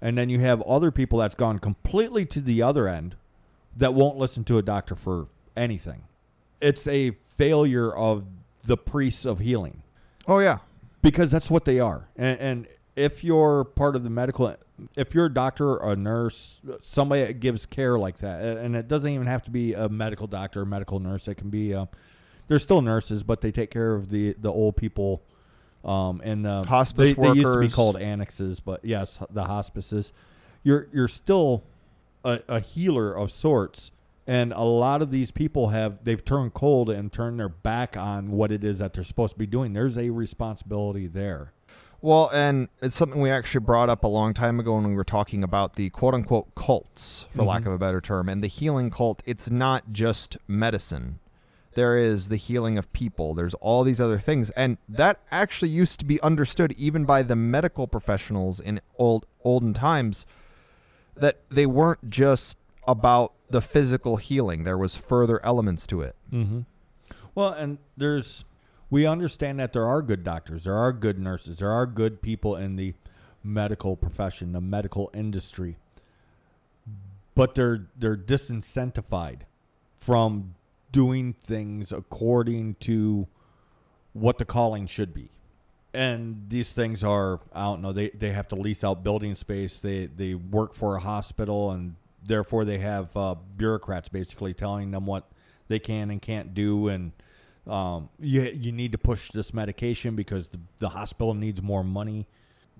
And 0.02 0.18
then 0.18 0.28
you 0.28 0.40
have 0.40 0.60
other 0.62 0.90
people 0.90 1.20
that's 1.20 1.36
gone 1.36 1.60
completely 1.60 2.26
to 2.26 2.40
the 2.40 2.60
other 2.60 2.88
end 2.88 3.14
that 3.76 3.94
won't 3.94 4.18
listen 4.18 4.42
to 4.44 4.58
a 4.58 4.62
doctor 4.62 4.96
for 4.96 5.28
anything. 5.56 6.02
It's 6.60 6.86
a 6.88 7.12
failure 7.36 7.94
of 7.94 8.24
the 8.64 8.76
priests 8.76 9.24
of 9.24 9.38
healing 9.38 9.82
Oh 10.28 10.38
yeah. 10.40 10.58
because 11.00 11.30
that's 11.30 11.50
what 11.50 11.64
they 11.64 11.78
are. 11.80 12.08
And, 12.16 12.38
and 12.40 12.66
if 12.96 13.24
you're 13.24 13.64
part 13.64 13.96
of 13.96 14.02
the 14.04 14.10
medical, 14.10 14.54
if 14.96 15.14
you're 15.14 15.26
a 15.26 15.32
doctor, 15.32 15.76
a 15.76 15.96
nurse, 15.96 16.60
somebody 16.82 17.22
that 17.24 17.40
gives 17.40 17.64
care 17.64 17.98
like 17.98 18.18
that, 18.18 18.42
and 18.58 18.76
it 18.76 18.88
doesn't 18.88 19.10
even 19.10 19.26
have 19.26 19.42
to 19.44 19.50
be 19.50 19.72
a 19.72 19.88
medical 19.88 20.26
doctor 20.26 20.60
or 20.62 20.64
medical 20.66 20.98
nurse. 21.00 21.26
It 21.28 21.36
can 21.36 21.48
be, 21.48 21.72
uh, 21.74 21.86
they're 22.48 22.58
still 22.58 22.82
nurses, 22.82 23.22
but 23.22 23.40
they 23.40 23.50
take 23.50 23.70
care 23.70 23.94
of 23.94 24.10
the 24.10 24.34
the 24.38 24.50
old 24.52 24.76
people. 24.76 25.22
Um, 25.84 26.20
and 26.24 26.44
the 26.44 26.62
Hospice 26.64 27.14
they, 27.14 27.20
they 27.20 27.32
used 27.32 27.52
to 27.52 27.58
be 27.60 27.68
called 27.68 27.96
annexes, 27.96 28.60
but 28.60 28.84
yes, 28.84 29.18
the 29.30 29.44
hospices. 29.44 30.12
You're 30.62 30.86
you're 30.92 31.08
still 31.08 31.64
a, 32.24 32.40
a 32.48 32.60
healer 32.60 33.12
of 33.12 33.32
sorts, 33.32 33.90
and 34.26 34.52
a 34.52 34.62
lot 34.62 35.02
of 35.02 35.10
these 35.10 35.32
people 35.32 35.70
have 35.70 36.04
they've 36.04 36.24
turned 36.24 36.54
cold 36.54 36.88
and 36.88 37.12
turned 37.12 37.40
their 37.40 37.48
back 37.48 37.96
on 37.96 38.30
what 38.30 38.52
it 38.52 38.62
is 38.62 38.78
that 38.78 38.92
they're 38.92 39.02
supposed 39.02 39.32
to 39.32 39.38
be 39.40 39.46
doing. 39.46 39.72
There's 39.72 39.98
a 39.98 40.10
responsibility 40.10 41.08
there. 41.08 41.52
Well, 42.00 42.30
and 42.32 42.68
it's 42.80 42.96
something 42.96 43.20
we 43.20 43.30
actually 43.30 43.60
brought 43.64 43.88
up 43.88 44.02
a 44.04 44.08
long 44.08 44.34
time 44.34 44.58
ago 44.60 44.74
when 44.74 44.88
we 44.88 44.94
were 44.94 45.04
talking 45.04 45.42
about 45.44 45.74
the 45.76 45.90
quote 45.90 46.14
unquote 46.14 46.54
cults, 46.54 47.26
for 47.34 47.42
lack 47.44 47.62
Mhm. 47.62 47.66
of 47.68 47.72
a 47.74 47.78
better 47.78 48.00
term. 48.00 48.28
And 48.28 48.42
the 48.42 48.48
healing 48.48 48.90
cult, 48.90 49.22
it's 49.26 49.50
not 49.50 49.92
just 49.92 50.36
medicine. 50.48 51.18
There 51.74 51.96
is 51.96 52.28
the 52.28 52.36
healing 52.36 52.78
of 52.78 52.92
people. 52.92 53.34
There's 53.34 53.54
all 53.54 53.84
these 53.84 54.00
other 54.00 54.18
things. 54.18 54.50
And 54.50 54.78
that 54.88 55.20
actually 55.30 55.70
used 55.70 55.98
to 56.00 56.04
be 56.04 56.20
understood 56.20 56.72
even 56.78 57.04
by 57.04 57.22
the 57.22 57.36
medical 57.36 57.86
professionals 57.86 58.60
in 58.60 58.80
old 58.98 59.26
olden 59.44 59.74
times 59.74 60.26
that 61.16 61.40
they 61.48 61.66
weren't 61.66 62.10
just 62.10 62.56
about 62.86 63.32
the 63.50 63.60
physical 63.60 64.16
healing. 64.16 64.64
There 64.64 64.78
was 64.78 64.96
further 64.96 65.44
elements 65.44 65.86
to 65.88 66.00
it. 66.02 66.16
Mm-hmm. 66.32 66.60
Well, 67.34 67.50
and 67.50 67.78
there's 67.96 68.44
we 68.90 69.06
understand 69.06 69.58
that 69.58 69.72
there 69.72 69.86
are 69.86 70.02
good 70.02 70.22
doctors, 70.22 70.64
there 70.64 70.76
are 70.76 70.92
good 70.92 71.18
nurses, 71.18 71.58
there 71.58 71.70
are 71.70 71.86
good 71.86 72.20
people 72.20 72.56
in 72.56 72.76
the 72.76 72.94
medical 73.42 73.96
profession, 73.96 74.52
the 74.52 74.60
medical 74.60 75.10
industry, 75.14 75.76
but 77.34 77.54
they're 77.54 77.86
they're 77.96 78.16
disincentivized 78.16 79.42
from 79.98 80.54
doing 80.92 81.32
things 81.32 81.90
according 81.90 82.74
to 82.74 83.26
what 84.12 84.38
the 84.38 84.44
calling 84.44 84.86
should 84.86 85.12
be. 85.12 85.30
And 85.94 86.46
these 86.48 86.72
things 86.72 87.02
are 87.02 87.40
I 87.52 87.62
don't 87.64 87.82
know, 87.82 87.92
they, 87.92 88.10
they 88.10 88.30
have 88.30 88.48
to 88.48 88.54
lease 88.54 88.84
out 88.84 89.02
building 89.02 89.34
space, 89.34 89.78
they 89.78 90.06
they 90.06 90.34
work 90.34 90.74
for 90.74 90.96
a 90.96 91.00
hospital 91.00 91.70
and 91.70 91.96
therefore 92.24 92.64
they 92.64 92.78
have 92.78 93.16
uh, 93.16 93.34
bureaucrats 93.56 94.08
basically 94.08 94.54
telling 94.54 94.90
them 94.90 95.06
what 95.06 95.24
they 95.68 95.78
can 95.78 96.10
and 96.10 96.22
can't 96.22 96.54
do. 96.54 96.88
And 96.88 97.12
um, 97.66 98.08
you, 98.18 98.42
you 98.42 98.72
need 98.72 98.92
to 98.92 98.98
push 98.98 99.30
this 99.30 99.52
medication 99.52 100.16
because 100.16 100.48
the, 100.48 100.60
the 100.78 100.90
hospital 100.90 101.34
needs 101.34 101.62
more 101.62 101.84
money 101.84 102.26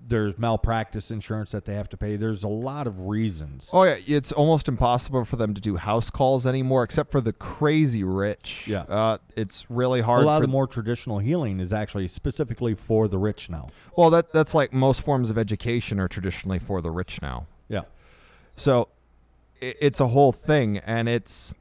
there's 0.05 0.37
malpractice 0.37 1.11
insurance 1.11 1.51
that 1.51 1.63
they 1.65 1.75
have 1.75 1.87
to 1.87 1.95
pay 1.95 2.17
there's 2.17 2.43
a 2.43 2.47
lot 2.47 2.87
of 2.87 2.99
reasons 3.07 3.69
Oh 3.71 3.83
yeah, 3.83 3.97
it's 4.05 4.31
almost 4.33 4.67
impossible 4.67 5.23
for 5.23 5.37
them 5.37 5.53
to 5.53 5.61
do 5.61 5.77
house 5.77 6.09
calls 6.09 6.45
anymore, 6.45 6.83
except 6.83 7.09
for 7.11 7.21
the 7.21 7.31
crazy 7.33 8.03
rich. 8.03 8.67
Yeah. 8.67 8.81
uh, 8.81 9.17
it's 9.37 9.69
really 9.69 10.01
hard. 10.01 10.23
a 10.23 10.25
lot 10.25 10.35
of 10.37 10.41
the 10.41 10.47
more 10.49 10.67
traditional 10.67 11.19
healing 11.19 11.59
is 11.61 11.71
actually 11.71 12.07
specifically 12.09 12.75
for 12.75 13.07
the 13.07 13.17
rich 13.17 13.49
now 13.49 13.69
well, 13.95 14.09
that 14.09 14.33
that's 14.33 14.53
like 14.53 14.73
most 14.73 15.01
forms 15.01 15.29
of 15.29 15.37
education 15.37 15.99
are 15.99 16.07
traditionally 16.09 16.59
for 16.59 16.81
the 16.81 16.91
rich 16.91 17.21
now. 17.21 17.47
yeah 17.69 17.83
So 18.55 18.89
i 19.61 19.75
it's 19.79 20.01
a 20.01 20.07
whole 20.09 20.33
thing, 20.33 20.79
and 20.79 21.07
it's 21.07 21.53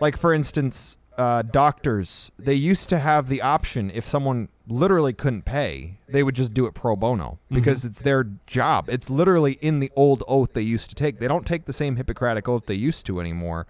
like, 0.00 0.16
for 0.16 0.32
instance, 0.32 0.96
uh, 1.20 1.42
doctors. 1.42 2.32
They 2.38 2.54
used 2.54 2.88
to 2.88 2.98
have 2.98 3.28
the 3.28 3.42
option 3.42 3.90
if 3.90 4.08
someone 4.08 4.48
literally 4.66 5.12
couldn't 5.12 5.44
pay, 5.44 5.98
they 6.08 6.22
would 6.22 6.34
just 6.34 6.54
do 6.54 6.66
it 6.66 6.72
pro 6.74 6.96
bono 6.96 7.38
because 7.50 7.84
it's 7.84 8.00
their 8.00 8.24
job. 8.46 8.88
It's 8.88 9.10
literally 9.10 9.54
in 9.60 9.80
the 9.80 9.90
old 9.94 10.24
oath 10.26 10.52
they 10.54 10.62
used 10.62 10.88
to 10.90 10.96
take. 10.96 11.18
They 11.20 11.28
don't 11.28 11.46
take 11.46 11.64
the 11.66 11.72
same 11.72 11.96
Hippocratic 11.96 12.48
oath 12.48 12.66
they 12.66 12.74
used 12.74 13.04
to 13.06 13.20
anymore. 13.20 13.66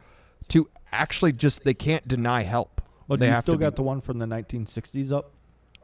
To 0.49 0.69
actually 0.93 1.33
just 1.33 1.65
they 1.65 1.75
can't 1.75 2.07
deny 2.07 2.43
help. 2.43 2.81
well 3.09 3.17
they 3.19 3.29
you 3.29 3.41
still 3.41 3.55
to 3.55 3.59
be- 3.59 3.63
got 3.65 3.77
the 3.77 3.83
one 3.83 4.01
from 4.01 4.19
the 4.19 4.27
1960s 4.27 5.11
up 5.13 5.33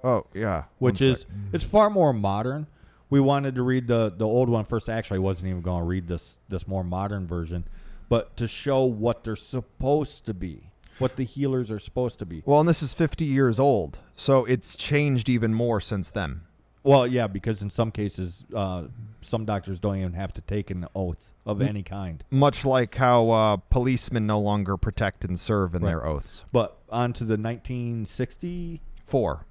Oh 0.04 0.26
yeah, 0.34 0.64
which 0.78 1.00
One 1.00 1.10
is 1.10 1.20
sec. 1.20 1.28
it's 1.52 1.64
far 1.64 1.90
more 1.90 2.12
modern. 2.12 2.66
We 3.10 3.18
wanted 3.20 3.54
to 3.56 3.62
read 3.62 3.88
the 3.88 4.12
the 4.16 4.26
old 4.26 4.48
one 4.48 4.64
first. 4.64 4.88
Actually, 4.88 5.16
I 5.16 5.20
wasn't 5.20 5.48
even 5.48 5.62
going 5.62 5.80
to 5.80 5.86
read 5.86 6.06
this 6.06 6.36
this 6.48 6.68
more 6.68 6.84
modern 6.84 7.26
version, 7.26 7.64
but 8.08 8.36
to 8.36 8.46
show 8.46 8.84
what 8.84 9.24
they're 9.24 9.34
supposed 9.36 10.26
to 10.26 10.34
be, 10.34 10.65
what 10.98 11.16
the 11.16 11.24
healers 11.24 11.70
are 11.70 11.78
supposed 11.78 12.18
to 12.20 12.26
be. 12.26 12.42
well, 12.46 12.60
and 12.60 12.68
this 12.68 12.82
is 12.82 12.94
fifty 12.94 13.24
years 13.24 13.58
old, 13.60 13.98
so 14.14 14.44
it's 14.44 14.76
changed 14.76 15.28
even 15.28 15.52
more 15.54 15.80
since 15.80 16.10
then. 16.10 16.40
Well, 16.82 17.04
yeah, 17.06 17.26
because 17.26 17.62
in 17.62 17.70
some 17.70 17.90
cases, 17.90 18.44
uh, 18.54 18.84
some 19.20 19.44
doctors 19.44 19.80
don't 19.80 19.96
even 19.96 20.12
have 20.12 20.32
to 20.34 20.40
take 20.40 20.70
an 20.70 20.86
oath 20.94 21.34
of 21.44 21.60
any 21.60 21.82
kind. 21.82 22.22
Much 22.30 22.64
like 22.64 22.94
how 22.94 23.28
uh, 23.30 23.56
policemen 23.56 24.24
no 24.24 24.38
longer 24.38 24.76
protect 24.76 25.24
and 25.24 25.36
serve 25.36 25.74
in 25.74 25.82
Right. 25.82 25.88
their 25.90 26.06
oaths. 26.06 26.44
But 26.52 26.76
on 26.88 27.12
to 27.14 27.24
the 27.24 27.36
1960. 27.36 28.80
Four. 29.04 29.46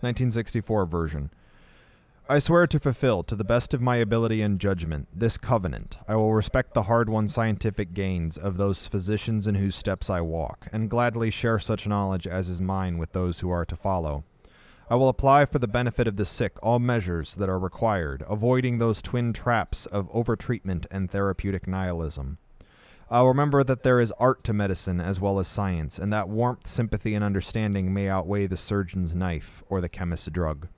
1964 0.00 0.84
version. 0.86 1.30
I 2.30 2.40
swear 2.40 2.66
to 2.66 2.78
fulfill, 2.78 3.22
to 3.22 3.34
the 3.34 3.42
best 3.42 3.72
of 3.72 3.80
my 3.80 3.96
ability 3.96 4.42
and 4.42 4.60
judgment, 4.60 5.08
this 5.14 5.38
covenant. 5.38 5.96
I 6.06 6.14
will 6.16 6.34
respect 6.34 6.74
the 6.74 6.82
hard 6.82 7.08
won 7.08 7.26
scientific 7.26 7.94
gains 7.94 8.36
of 8.36 8.58
those 8.58 8.86
physicians 8.86 9.46
in 9.46 9.54
whose 9.54 9.74
steps 9.74 10.10
I 10.10 10.20
walk, 10.20 10.68
and 10.70 10.90
gladly 10.90 11.30
share 11.30 11.58
such 11.58 11.86
knowledge 11.86 12.26
as 12.26 12.50
is 12.50 12.60
mine 12.60 12.98
with 12.98 13.12
those 13.12 13.40
who 13.40 13.48
are 13.48 13.64
to 13.64 13.76
follow. 13.76 14.24
I 14.90 14.96
will 14.96 15.08
apply 15.08 15.46
for 15.46 15.58
the 15.58 15.66
benefit 15.66 16.06
of 16.06 16.16
the 16.16 16.26
sick 16.26 16.58
all 16.62 16.78
measures 16.78 17.34
that 17.36 17.48
are 17.48 17.58
required, 17.58 18.22
avoiding 18.28 18.76
those 18.76 19.00
twin 19.00 19.32
traps 19.32 19.86
of 19.86 20.12
overtreatment 20.12 20.84
and 20.90 21.10
therapeutic 21.10 21.66
nihilism. 21.66 22.36
I'll 23.10 23.28
remember 23.28 23.64
that 23.64 23.84
there 23.84 24.00
is 24.00 24.12
art 24.18 24.44
to 24.44 24.52
medicine 24.52 25.00
as 25.00 25.18
well 25.18 25.38
as 25.38 25.48
science, 25.48 25.98
and 25.98 26.12
that 26.12 26.28
warmth, 26.28 26.66
sympathy, 26.66 27.14
and 27.14 27.24
understanding 27.24 27.94
may 27.94 28.06
outweigh 28.06 28.46
the 28.46 28.58
surgeon's 28.58 29.14
knife 29.14 29.62
or 29.70 29.80
the 29.80 29.88
chemist's 29.88 30.28
drug. 30.28 30.68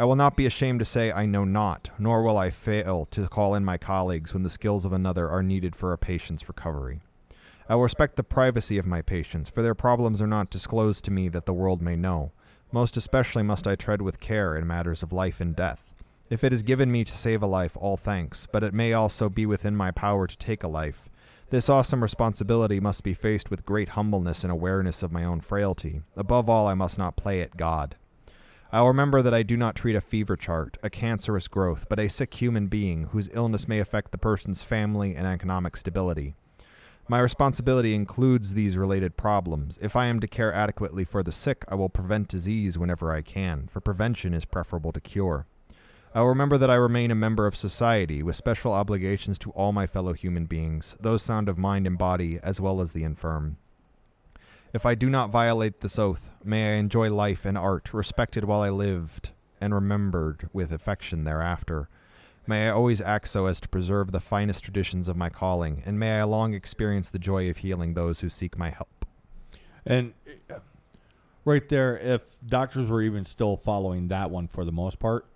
I 0.00 0.04
will 0.04 0.16
not 0.16 0.34
be 0.34 0.46
ashamed 0.46 0.78
to 0.78 0.86
say 0.86 1.12
I 1.12 1.26
know 1.26 1.44
not, 1.44 1.90
nor 1.98 2.22
will 2.22 2.38
I 2.38 2.48
fail 2.48 3.04
to 3.10 3.28
call 3.28 3.54
in 3.54 3.66
my 3.66 3.76
colleagues 3.76 4.32
when 4.32 4.42
the 4.42 4.48
skills 4.48 4.86
of 4.86 4.94
another 4.94 5.28
are 5.28 5.42
needed 5.42 5.76
for 5.76 5.92
a 5.92 5.98
patient's 5.98 6.48
recovery. 6.48 7.00
I 7.68 7.74
will 7.74 7.82
respect 7.82 8.16
the 8.16 8.22
privacy 8.22 8.78
of 8.78 8.86
my 8.86 9.02
patients, 9.02 9.50
for 9.50 9.60
their 9.60 9.74
problems 9.74 10.22
are 10.22 10.26
not 10.26 10.48
disclosed 10.48 11.04
to 11.04 11.10
me 11.10 11.28
that 11.28 11.44
the 11.44 11.52
world 11.52 11.82
may 11.82 11.96
know. 11.96 12.32
Most 12.72 12.96
especially 12.96 13.42
must 13.42 13.66
I 13.66 13.76
tread 13.76 14.00
with 14.00 14.20
care 14.20 14.56
in 14.56 14.66
matters 14.66 15.02
of 15.02 15.12
life 15.12 15.38
and 15.38 15.54
death. 15.54 15.92
If 16.30 16.44
it 16.44 16.54
is 16.54 16.62
given 16.62 16.90
me 16.90 17.04
to 17.04 17.12
save 17.12 17.42
a 17.42 17.46
life, 17.46 17.76
all 17.76 17.98
thanks, 17.98 18.46
but 18.50 18.64
it 18.64 18.72
may 18.72 18.94
also 18.94 19.28
be 19.28 19.44
within 19.44 19.76
my 19.76 19.90
power 19.90 20.26
to 20.26 20.38
take 20.38 20.62
a 20.62 20.68
life. 20.68 21.10
This 21.50 21.68
awesome 21.68 22.02
responsibility 22.02 22.80
must 22.80 23.02
be 23.02 23.12
faced 23.12 23.50
with 23.50 23.66
great 23.66 23.90
humbleness 23.90 24.44
and 24.44 24.50
awareness 24.50 25.02
of 25.02 25.12
my 25.12 25.24
own 25.24 25.42
frailty. 25.42 26.00
Above 26.16 26.48
all, 26.48 26.68
I 26.68 26.72
must 26.72 26.96
not 26.96 27.16
play 27.16 27.42
at 27.42 27.58
God. 27.58 27.96
I 28.72 28.80
will 28.80 28.88
remember 28.88 29.20
that 29.20 29.34
I 29.34 29.42
do 29.42 29.56
not 29.56 29.74
treat 29.74 29.96
a 29.96 30.00
fever 30.00 30.36
chart, 30.36 30.78
a 30.80 30.90
cancerous 30.90 31.48
growth, 31.48 31.86
but 31.88 31.98
a 31.98 32.08
sick 32.08 32.34
human 32.34 32.68
being 32.68 33.06
whose 33.06 33.28
illness 33.32 33.66
may 33.66 33.80
affect 33.80 34.12
the 34.12 34.18
person's 34.18 34.62
family 34.62 35.16
and 35.16 35.26
economic 35.26 35.76
stability. 35.76 36.36
My 37.08 37.18
responsibility 37.18 37.96
includes 37.96 38.54
these 38.54 38.76
related 38.76 39.16
problems. 39.16 39.76
If 39.82 39.96
I 39.96 40.06
am 40.06 40.20
to 40.20 40.28
care 40.28 40.52
adequately 40.52 41.02
for 41.02 41.24
the 41.24 41.32
sick, 41.32 41.64
I 41.66 41.74
will 41.74 41.88
prevent 41.88 42.28
disease 42.28 42.78
whenever 42.78 43.10
I 43.10 43.22
can, 43.22 43.68
for 43.72 43.80
prevention 43.80 44.34
is 44.34 44.44
preferable 44.44 44.92
to 44.92 45.00
cure. 45.00 45.46
I 46.14 46.20
will 46.20 46.28
remember 46.28 46.56
that 46.56 46.70
I 46.70 46.76
remain 46.76 47.10
a 47.10 47.16
member 47.16 47.48
of 47.48 47.56
society, 47.56 48.22
with 48.22 48.36
special 48.36 48.72
obligations 48.72 49.36
to 49.40 49.50
all 49.50 49.72
my 49.72 49.88
fellow 49.88 50.12
human 50.12 50.46
beings, 50.46 50.94
those 51.00 51.22
sound 51.22 51.48
of 51.48 51.58
mind 51.58 51.88
and 51.88 51.98
body, 51.98 52.38
as 52.40 52.60
well 52.60 52.80
as 52.80 52.92
the 52.92 53.02
infirm. 53.02 53.56
If 54.72 54.86
I 54.86 54.94
do 54.94 55.10
not 55.10 55.30
violate 55.30 55.80
this 55.80 55.98
oath, 55.98 56.28
may 56.44 56.74
I 56.74 56.78
enjoy 56.78 57.12
life 57.12 57.44
and 57.44 57.58
art, 57.58 57.92
respected 57.92 58.44
while 58.44 58.62
I 58.62 58.70
lived, 58.70 59.32
and 59.60 59.74
remembered 59.74 60.48
with 60.52 60.72
affection 60.72 61.24
thereafter. 61.24 61.88
May 62.46 62.68
I 62.68 62.70
always 62.70 63.02
act 63.02 63.26
so 63.28 63.46
as 63.46 63.60
to 63.60 63.68
preserve 63.68 64.12
the 64.12 64.20
finest 64.20 64.62
traditions 64.62 65.08
of 65.08 65.16
my 65.16 65.28
calling, 65.28 65.82
and 65.84 65.98
may 65.98 66.20
I 66.20 66.22
long 66.22 66.54
experience 66.54 67.10
the 67.10 67.18
joy 67.18 67.50
of 67.50 67.58
healing 67.58 67.94
those 67.94 68.20
who 68.20 68.28
seek 68.28 68.56
my 68.56 68.70
help. 68.70 69.04
And 69.84 70.14
uh, 70.48 70.60
right 71.44 71.68
there, 71.68 71.98
if 71.98 72.22
doctors 72.46 72.88
were 72.88 73.02
even 73.02 73.24
still 73.24 73.56
following 73.56 74.06
that 74.08 74.30
one 74.30 74.46
for 74.46 74.64
the 74.64 74.72
most 74.72 75.00
part, 75.00 75.26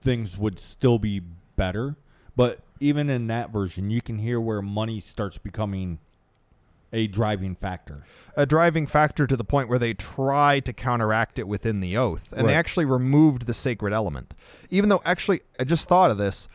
things 0.00 0.38
would 0.38 0.58
still 0.58 0.98
be 0.98 1.20
better. 1.56 1.96
But 2.34 2.60
even 2.80 3.10
in 3.10 3.26
that 3.26 3.50
version, 3.50 3.90
you 3.90 4.00
can 4.00 4.18
hear 4.18 4.40
where 4.40 4.62
money 4.62 5.00
starts 5.00 5.36
becoming 5.36 5.98
a 6.92 7.06
driving 7.06 7.54
factor. 7.54 8.04
a 8.36 8.46
driving 8.46 8.86
factor 8.86 9.26
to 9.26 9.36
the 9.36 9.44
point 9.44 9.68
where 9.68 9.78
they 9.78 9.92
try 9.94 10.58
to 10.60 10.72
counteract 10.72 11.38
it 11.38 11.46
within 11.48 11.80
the 11.80 11.96
oath 11.96 12.32
and 12.36 12.48
they 12.48 12.54
actually 12.54 12.84
removed 12.84 13.42
the 13.46 13.54
sacred 13.54 13.92
element 13.92 14.32
even 14.70 14.88
though 14.88 15.02
actually 15.04 15.40
i 15.60 15.64
just 15.64 15.88
thought 15.88 16.10
of 16.10 16.16
this 16.18 16.48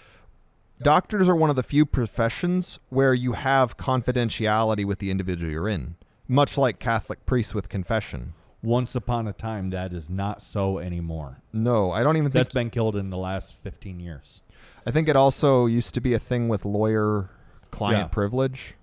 doctors 0.81 1.29
are 1.29 1.35
one 1.35 1.49
of 1.49 1.55
the 1.55 1.63
few 1.63 1.85
professions 1.85 2.79
where 2.89 3.13
you 3.13 3.33
have 3.33 3.77
confidentiality 3.77 4.85
with 4.85 4.99
the 4.99 5.11
individual 5.11 5.51
you're 5.51 5.69
in 5.69 5.95
much 6.27 6.57
like 6.57 6.79
catholic 6.79 7.25
priests 7.25 7.53
with 7.53 7.69
confession 7.69 8.33
Once 8.61 8.95
upon 8.95 9.27
a 9.27 9.33
time, 9.33 9.69
that 9.71 9.91
is 9.93 10.09
not 10.09 10.41
so 10.41 10.79
anymore. 10.79 11.41
no 11.51 11.91
i 11.91 12.01
don't 12.01 12.17
even 12.17 12.31
think 12.31 12.45
That's 12.45 12.53
been 12.53 12.69
killed 12.69 12.95
in 12.95 13.09
the 13.11 13.17
last 13.17 13.53
15 13.61 13.99
years. 13.99 14.41
i 14.87 14.91
think 14.91 15.07
it 15.07 15.15
also 15.15 15.65
used 15.67 15.93
to 15.93 16.01
be 16.01 16.13
a 16.13 16.19
thing 16.19 16.47
with 16.47 16.65
lawyer 16.65 17.29
client 17.71 18.05
Yeah. 18.05 18.07
privilege 18.07 18.75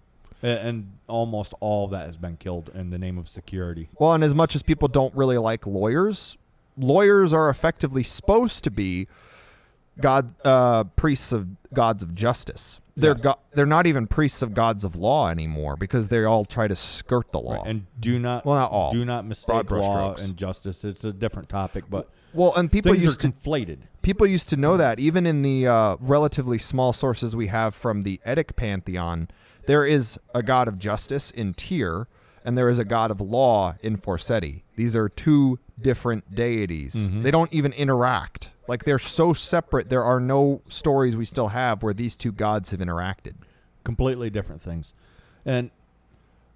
And 0.43 0.93
almost 1.07 1.53
all 1.61 1.85
of 1.85 1.91
that 1.91 2.07
has 2.07 2.17
been 2.17 2.37
killed 2.39 2.71
in 2.75 2.91
the 2.91 2.99
name 2.99 3.19
of 3.19 3.29
security. 3.29 3.89
Well, 3.99 4.13
and 4.15 4.25
as 4.25 4.35
much 4.35 4.57
as 4.57 4.63
people 4.63 4.89
don't 4.89 5.15
really 5.15 5.37
like 5.39 5.67
lawyers, 5.67 6.39
lawyers 6.79 7.33
are 7.33 7.51
effectively 7.51 8.03
supposed 8.03 8.65
to 8.65 8.71
be 8.71 9.07
God 10.01 10.35
uh, 10.45 10.85
priests 10.85 11.33
of 11.33 11.49
gods 11.75 12.03
of 12.03 12.15
justice. 12.15 12.81
they're 12.97 13.13
Yes. 13.13 13.21
go- 13.23 13.39
they're 13.55 13.67
not 13.67 13.87
even 13.87 14.07
priests 14.07 14.43
of 14.43 14.53
gods 14.55 14.83
of 14.85 14.95
law 14.97 15.29
anymore 15.31 15.77
because 15.77 16.09
they 16.09 16.23
all 16.25 16.45
try 16.45 16.69
to 16.69 16.77
skirt 16.77 17.33
the 17.33 17.41
law. 17.41 17.63
And 17.65 17.87
do 17.99 18.19
not 18.19 18.45
Well, 18.45 18.57
not 18.57 18.71
all. 18.71 18.93
do 18.93 19.05
not 19.05 19.27
mistake 19.27 19.49
law 19.49 19.63
brushstrokes. 19.63 20.25
and 20.25 20.37
justice. 20.37 20.85
It's 20.85 21.05
a 21.05 21.13
different 21.13 21.49
topic, 21.49 21.85
but 21.89 22.09
well, 22.35 22.55
and 22.57 22.71
people 22.71 22.95
used 22.95 23.25
are 23.25 23.31
to 23.31 23.35
conflated. 23.37 23.79
people 24.03 24.27
used 24.27 24.49
to 24.51 24.57
know 24.57 24.77
that 24.77 24.99
even 24.99 25.27
in 25.27 25.43
the 25.43 25.67
uh, 25.67 25.97
relatively 26.01 26.59
small 26.59 26.93
sources 26.93 27.35
we 27.35 27.47
have 27.47 27.75
from 27.75 28.03
the 28.03 28.21
Eddic 28.25 28.55
pantheon, 28.57 29.29
there 29.67 29.85
is 29.85 30.19
a 30.35 30.43
god 30.43 30.69
of 30.69 30.79
justice 30.79 31.31
in 31.31 31.55
Tyr, 31.55 32.07
and 32.45 32.57
there 32.57 32.69
is 32.69 32.79
a 32.79 32.85
god 32.85 33.11
of 33.11 33.21
law 33.21 33.75
in 33.83 33.97
Forseti. 33.99 34.63
These 34.77 34.97
are 34.97 35.09
two 35.09 35.59
different 35.81 36.35
deities. 36.35 37.09
They 37.23 37.31
don't 37.31 37.53
even 37.53 37.73
interact. 37.73 38.51
Like 38.69 38.85
they're 38.85 38.99
so 38.99 39.33
separate. 39.33 39.89
There 39.91 40.05
are 40.05 40.21
no 40.21 40.63
stories 40.69 41.17
we 41.17 41.25
still 41.25 41.49
have 41.49 41.83
where 41.83 41.95
these 41.95 42.17
two 42.17 42.33
gods 42.33 42.71
have 42.71 42.81
interacted. 42.81 43.35
completely 43.85 44.31
different 44.31 44.61
things. 44.61 44.93
And 45.45 45.71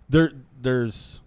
there 0.08 0.32
there's 0.60 1.20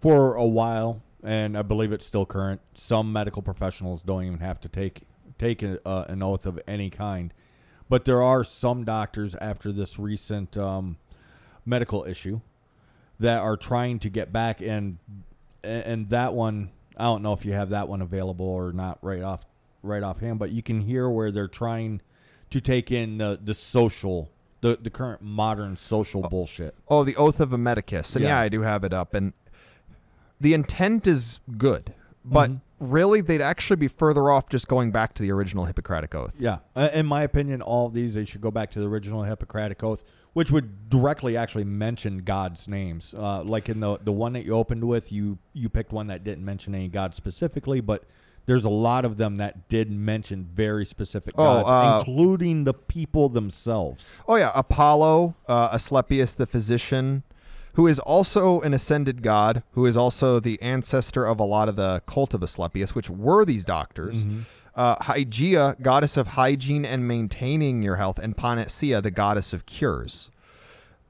for 0.00 0.34
a 0.34 0.46
while 0.46 1.02
and 1.22 1.58
I 1.58 1.62
believe 1.62 1.90
it's 1.92 2.06
still 2.06 2.24
current, 2.24 2.60
some 2.74 3.12
medical 3.12 3.42
professionals 3.42 4.02
don't 4.02 4.22
even 4.24 4.38
have 4.38 4.60
to 4.60 4.68
take 4.68 5.02
take 5.38 5.62
a, 5.62 5.86
uh, 5.86 6.04
an 6.08 6.22
oath 6.22 6.46
of 6.46 6.60
any 6.66 6.88
kind. 6.90 7.34
But 7.88 8.04
there 8.04 8.22
are 8.22 8.42
some 8.44 8.84
doctors 8.84 9.34
after 9.36 9.70
this 9.72 9.98
recent 9.98 10.56
um, 10.56 10.96
medical 11.64 12.04
issue 12.04 12.40
that 13.20 13.38
are 13.38 13.56
trying 13.56 13.98
to 14.00 14.10
get 14.10 14.32
back 14.32 14.60
and 14.60 14.98
and 15.62 16.08
that 16.10 16.34
one 16.34 16.70
I 16.96 17.04
don't 17.04 17.22
know 17.22 17.32
if 17.32 17.44
you 17.44 17.52
have 17.52 17.70
that 17.70 17.88
one 17.88 18.02
available 18.02 18.46
or 18.46 18.72
not 18.72 18.98
right 19.02 19.22
off 19.22 19.40
right 19.82 20.02
offhand, 20.02 20.38
but 20.38 20.50
you 20.50 20.62
can 20.62 20.80
hear 20.80 21.08
where 21.08 21.30
they're 21.30 21.48
trying 21.48 22.00
to 22.50 22.60
take 22.60 22.90
in 22.90 23.18
the, 23.18 23.38
the 23.42 23.54
social 23.54 24.30
the, 24.62 24.78
the 24.80 24.90
current 24.90 25.22
modern 25.22 25.76
social 25.76 26.22
bullshit. 26.22 26.74
Oh, 26.88 27.04
the 27.04 27.14
Oath 27.16 27.40
of 27.40 27.52
a 27.52 27.58
Medicus. 27.58 28.16
And 28.16 28.24
yeah. 28.24 28.30
Yeah. 28.30 28.40
I 28.40 28.48
do 28.48 28.62
have 28.62 28.84
it 28.84 28.92
up. 28.92 29.14
And 29.14 29.32
the 30.40 30.54
intent 30.54 31.06
is 31.06 31.40
good, 31.56 31.94
but 32.24 32.50
Mhm. 32.50 32.60
Really, 32.78 33.20
they'd 33.20 33.40
actually 33.40 33.76
be 33.76 33.88
further 33.88 34.30
off 34.30 34.48
just 34.48 34.68
going 34.68 34.90
back 34.90 35.14
to 35.14 35.22
the 35.22 35.30
original 35.32 35.64
Hippocratic 35.64 36.14
Oath. 36.14 36.34
Yeah, 36.38 36.58
Uh, 36.74 36.88
in 36.92 37.06
my 37.06 37.22
opinion, 37.22 37.62
all 37.62 37.86
of 37.86 37.94
these 37.94 38.14
they 38.14 38.24
should 38.24 38.40
go 38.40 38.50
back 38.50 38.70
to 38.72 38.80
the 38.80 38.86
original 38.88 39.22
Hippocratic 39.22 39.82
Oath, 39.82 40.04
which 40.32 40.50
would 40.50 40.90
directly 40.90 41.36
actually 41.36 41.64
mention 41.64 42.18
God's 42.18 42.68
names. 42.68 43.14
Uh, 43.16 43.42
like 43.42 43.68
in 43.68 43.80
the 43.80 43.98
the 44.02 44.12
one 44.12 44.32
that 44.34 44.44
you 44.44 44.52
opened 44.54 44.84
with, 44.84 45.10
you 45.10 45.38
you 45.52 45.68
picked 45.68 45.92
one 45.92 46.06
that 46.08 46.24
didn't 46.24 46.44
mention 46.44 46.74
any 46.74 46.88
God 46.88 47.14
specifically, 47.14 47.80
but 47.80 48.04
there's 48.46 48.64
a 48.64 48.70
lot 48.70 49.04
of 49.04 49.16
them 49.16 49.38
that 49.38 49.68
did 49.68 49.90
mention 49.90 50.44
very 50.54 50.84
specific 50.84 51.34
Oh, 51.36 51.62
gods, 51.62 51.68
uh, 51.68 51.98
including 51.98 52.62
the 52.62 52.74
people 52.74 53.28
themselves. 53.28 54.18
Oh, 54.28 54.36
yeah. 54.36 54.52
Apollo, 54.54 55.34
uh, 55.48 55.70
Asclepius 55.72 56.34
the 56.34 56.46
physician, 56.46 57.24
who 57.76 57.86
is 57.86 57.98
also 57.98 58.60
an 58.62 58.72
ascended 58.74 59.22
god, 59.22 59.62
who 59.72 59.84
is 59.86 59.96
also 59.96 60.40
the 60.40 60.60
ancestor 60.62 61.26
of 61.26 61.38
a 61.38 61.44
lot 61.44 61.68
of 61.68 61.76
the 61.76 62.02
cult 62.06 62.32
of 62.34 62.42
Asclepius, 62.42 62.94
which 62.94 63.10
were 63.10 63.44
these 63.44 63.64
doctors. 63.64 64.24
Uh, 64.74 64.96
Hygeia, 64.96 65.80
goddess 65.80 66.16
of 66.16 66.28
hygiene 66.28 66.84
and 66.84 67.06
maintaining 67.06 67.82
your 67.82 67.96
health, 67.96 68.18
and 68.18 68.36
Panacea, 68.36 69.00
the 69.00 69.10
goddess 69.10 69.52
of 69.52 69.64
cures. 69.66 70.30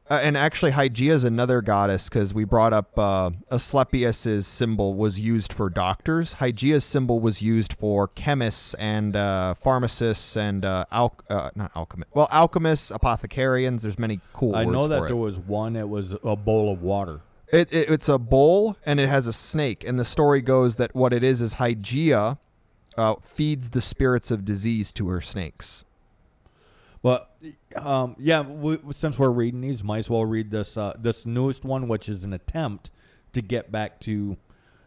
Uh, 0.09 0.21
and 0.23 0.37
actually, 0.37 0.71
Hygeia 0.71 1.11
is 1.11 1.25
another 1.25 1.61
goddess 1.61 2.09
because 2.09 2.33
we 2.33 2.45
brought 2.45 2.73
up 2.73 2.97
uh, 2.97 3.31
Asclepius's 3.51 4.47
symbol 4.47 4.95
was 4.95 5.19
used 5.19 5.53
for 5.53 5.69
doctors. 5.69 6.37
Hygeia's 6.37 6.85
symbol 6.85 7.19
was 7.19 7.43
used 7.43 7.73
for 7.73 8.07
chemists 8.09 8.75
and 8.75 9.17
uh, 9.17 9.55
pharmacists 9.55 10.37
and 10.37 10.65
uh, 10.65 10.85
al- 10.93 11.19
uh, 11.29 11.51
not 11.57 11.73
alchemists. 11.75 12.15
Well, 12.15 12.29
alchemists, 12.31 12.93
apothecarians. 12.93 13.83
There's 13.83 13.99
many 13.99 14.21
cool 14.33 14.55
I 14.55 14.65
know 14.65 14.87
that 14.87 15.01
there 15.01 15.09
it. 15.09 15.15
was 15.15 15.39
one 15.39 15.73
that 15.73 15.89
was 15.89 16.15
a 16.23 16.37
bowl 16.37 16.73
of 16.73 16.83
water. 16.83 17.23
It, 17.53 17.73
it. 17.73 17.91
It's 17.91 18.09
a 18.09 18.19
bowl 18.19 18.77
and 18.87 19.01
it 19.01 19.09
has 19.09 19.27
a 19.27 19.33
snake. 19.33 19.83
And 19.85 19.99
the 19.99 20.05
story 20.05 20.41
goes 20.41 20.77
that 20.77 20.95
what 20.95 21.13
it 21.13 21.25
is 21.25 21.41
is 21.41 21.57
Hygeia 21.57 22.39
uh, 22.97 23.17
feeds 23.25 23.71
the 23.71 23.81
spirits 23.81 24.31
of 24.31 24.45
disease 24.45 24.93
to 24.93 25.09
her 25.09 25.21
snakes. 25.21 25.85
But 27.07 27.31
um, 27.77 28.17
yeah, 28.19 28.41
we, 28.41 28.81
since 28.91 29.17
we're 29.17 29.31
reading 29.31 29.61
these, 29.61 29.85
might 29.85 29.99
as 29.99 30.11
well 30.11 30.25
read 30.25 30.51
this 30.51 30.77
uh, 30.77 30.97
this 30.99 31.25
newest 31.25 31.65
one, 31.65 31.87
which 31.87 32.09
is 32.09 32.25
an 32.25 32.33
attempt 32.33 32.91
to 33.33 33.41
get 33.41 33.71
back 33.71 34.01
to 34.01 34.37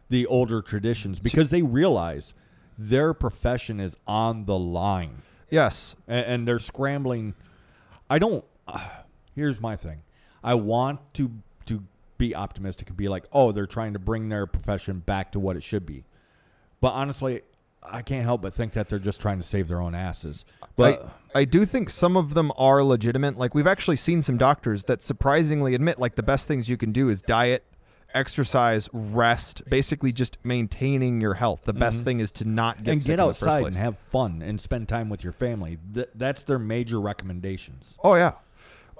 the 0.09 0.25
older 0.25 0.61
traditions 0.61 1.21
because 1.21 1.49
they 1.49 1.61
realize 1.61 2.33
their 2.77 3.13
profession 3.13 3.79
is 3.79 3.95
on 4.05 4.43
the 4.43 4.59
line 4.59 5.21
Yes. 5.49 5.95
and, 6.09 6.25
and 6.25 6.45
they're 6.45 6.59
scrambling. 6.59 7.35
I 8.09 8.19
don't. 8.19 8.43
Uh, 8.67 8.81
here's 9.33 9.61
my 9.61 9.77
thing. 9.77 10.01
I 10.43 10.55
want 10.55 10.99
to 11.13 11.31
to 11.67 11.85
be 12.17 12.35
optimistic 12.35 12.89
and 12.89 12.97
be 12.97 13.07
like, 13.07 13.27
oh, 13.31 13.53
they're 13.53 13.65
trying 13.65 13.93
to 13.93 13.99
bring 13.99 14.27
their 14.27 14.45
profession 14.45 14.99
back 14.99 15.31
to 15.31 15.39
what 15.39 15.55
it 15.55 15.63
should 15.63 15.85
be. 15.85 16.03
But 16.81 16.91
honestly, 16.95 17.43
I 17.83 18.01
can't 18.01 18.23
help 18.23 18.41
but 18.41 18.53
think 18.53 18.73
that 18.73 18.89
they're 18.89 18.99
just 18.99 19.19
trying 19.21 19.37
to 19.39 19.43
save 19.43 19.67
their 19.67 19.81
own 19.81 19.95
asses. 19.95 20.45
But 20.75 21.05
I, 21.33 21.39
I 21.41 21.45
do 21.45 21.65
think 21.65 21.89
some 21.89 22.15
of 22.17 22.33
them 22.33 22.51
are 22.57 22.83
legitimate. 22.83 23.37
Like 23.37 23.55
we've 23.55 23.67
actually 23.67 23.95
seen 23.97 24.21
some 24.21 24.37
doctors 24.37 24.83
that 24.85 25.01
surprisingly 25.01 25.75
admit 25.75 25.99
like 25.99 26.15
the 26.15 26.23
best 26.23 26.47
things 26.47 26.69
you 26.69 26.77
can 26.77 26.91
do 26.91 27.09
is 27.09 27.21
diet, 27.21 27.65
exercise, 28.13 28.89
rest, 28.93 29.61
basically 29.69 30.11
just 30.11 30.37
maintaining 30.43 31.21
your 31.21 31.35
health. 31.35 31.63
The 31.63 31.73
best 31.73 32.03
thing 32.03 32.19
is 32.19 32.31
to 32.33 32.45
not 32.45 32.77
get 32.77 32.83
Mm-hmm. 32.83 32.91
and 32.91 33.01
sick 33.01 33.07
get 33.17 33.19
in 33.19 33.27
the 33.27 33.33
first 33.33 33.43
outside 33.43 33.61
place. 33.61 33.75
and 33.75 33.83
have 33.83 33.97
fun 33.97 34.41
and 34.41 34.59
spend 34.59 34.87
time 34.89 35.09
with 35.09 35.23
your 35.23 35.33
family. 35.33 35.77
Th- 35.93 36.09
that's 36.15 36.43
their 36.43 36.59
major 36.59 36.99
recommendations. 36.99 37.95
Oh 38.03 38.15
yeah. 38.15 38.33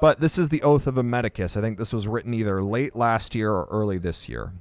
But 0.02 0.22
this 0.22 0.38
is 0.38 0.48
the 0.50 0.62
oath 0.63 0.88
of 0.88 0.98
a 0.98 1.04
medicus. 1.04 1.58
I 1.58 1.62
think 1.62 1.78
this 1.78 1.92
was 1.92 2.08
written 2.08 2.34
either 2.34 2.63
late 2.63 2.96
last 2.96 3.36
year 3.36 3.52
or 3.52 3.68
early 3.70 3.98
this 3.98 4.30
year. 4.30 4.54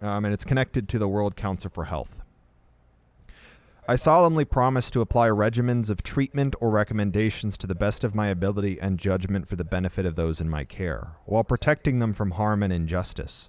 Um, 0.00 0.24
and 0.24 0.32
it's 0.32 0.44
connected 0.44 0.88
to 0.90 0.98
the 0.98 1.08
World 1.08 1.36
Council 1.36 1.70
for 1.74 1.84
Health. 1.84 2.17
I 3.90 3.96
solemnly 3.96 4.44
promise 4.44 4.90
to 4.90 5.00
apply 5.00 5.30
regimens 5.30 5.88
of 5.88 6.02
treatment 6.02 6.54
or 6.60 6.68
recommendations 6.68 7.56
to 7.56 7.66
the 7.66 7.74
best 7.74 8.04
of 8.04 8.14
my 8.14 8.28
ability 8.28 8.78
and 8.78 8.98
judgment 8.98 9.48
for 9.48 9.56
the 9.56 9.64
benefit 9.64 10.04
of 10.04 10.14
those 10.14 10.42
in 10.42 10.50
my 10.50 10.64
care, 10.64 11.12
while 11.24 11.42
protecting 11.42 11.98
them 11.98 12.12
from 12.12 12.32
harm 12.32 12.62
and 12.62 12.70
injustice. 12.70 13.48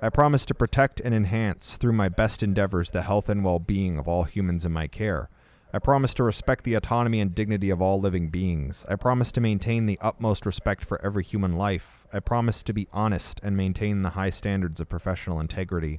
I 0.00 0.08
promise 0.10 0.46
to 0.46 0.54
protect 0.54 1.00
and 1.00 1.12
enhance 1.12 1.76
through 1.76 1.94
my 1.94 2.08
best 2.08 2.40
endeavors 2.40 2.92
the 2.92 3.02
health 3.02 3.28
and 3.28 3.44
well 3.44 3.58
being 3.58 3.98
of 3.98 4.06
all 4.06 4.22
humans 4.22 4.64
in 4.64 4.70
my 4.70 4.86
care. 4.86 5.28
I 5.74 5.80
promise 5.80 6.14
to 6.14 6.22
respect 6.22 6.62
the 6.62 6.74
autonomy 6.74 7.20
and 7.20 7.34
dignity 7.34 7.70
of 7.70 7.82
all 7.82 8.00
living 8.00 8.28
beings. 8.28 8.86
I 8.88 8.94
promise 8.94 9.32
to 9.32 9.40
maintain 9.40 9.86
the 9.86 9.98
utmost 10.00 10.46
respect 10.46 10.84
for 10.84 11.04
every 11.04 11.24
human 11.24 11.56
life. 11.56 12.06
I 12.12 12.20
promise 12.20 12.62
to 12.62 12.72
be 12.72 12.86
honest 12.92 13.40
and 13.42 13.56
maintain 13.56 14.02
the 14.02 14.10
high 14.10 14.30
standards 14.30 14.80
of 14.80 14.88
professional 14.88 15.40
integrity. 15.40 15.98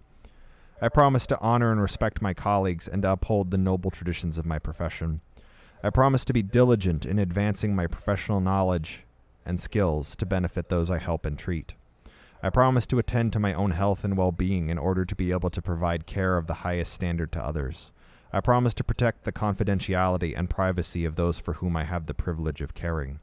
I 0.83 0.89
promise 0.89 1.27
to 1.27 1.39
honor 1.39 1.71
and 1.71 1.79
respect 1.79 2.23
my 2.23 2.33
colleagues 2.33 2.87
and 2.87 3.03
to 3.03 3.11
uphold 3.11 3.51
the 3.51 3.57
noble 3.59 3.91
traditions 3.91 4.39
of 4.39 4.47
my 4.47 4.57
profession. 4.57 5.21
I 5.83 5.91
promise 5.91 6.25
to 6.25 6.33
be 6.33 6.41
diligent 6.41 7.05
in 7.05 7.19
advancing 7.19 7.75
my 7.75 7.85
professional 7.85 8.41
knowledge 8.41 9.03
and 9.45 9.59
skills 9.59 10.15
to 10.15 10.25
benefit 10.25 10.69
those 10.69 10.89
I 10.89 10.97
help 10.97 11.23
and 11.23 11.37
treat. 11.37 11.73
I 12.41 12.49
promise 12.49 12.87
to 12.87 12.97
attend 12.97 13.31
to 13.33 13.39
my 13.39 13.53
own 13.53 13.71
health 13.71 14.03
and 14.03 14.17
well 14.17 14.31
being 14.31 14.69
in 14.69 14.79
order 14.79 15.05
to 15.05 15.15
be 15.15 15.31
able 15.31 15.51
to 15.51 15.61
provide 15.61 16.07
care 16.07 16.35
of 16.37 16.47
the 16.47 16.65
highest 16.65 16.93
standard 16.93 17.31
to 17.33 17.43
others. 17.43 17.91
I 18.33 18.39
promise 18.39 18.73
to 18.75 18.83
protect 18.83 19.23
the 19.23 19.31
confidentiality 19.31 20.33
and 20.35 20.49
privacy 20.49 21.05
of 21.05 21.15
those 21.15 21.37
for 21.37 21.53
whom 21.53 21.77
I 21.77 21.83
have 21.83 22.07
the 22.07 22.15
privilege 22.15 22.61
of 22.61 22.73
caring. 22.73 23.19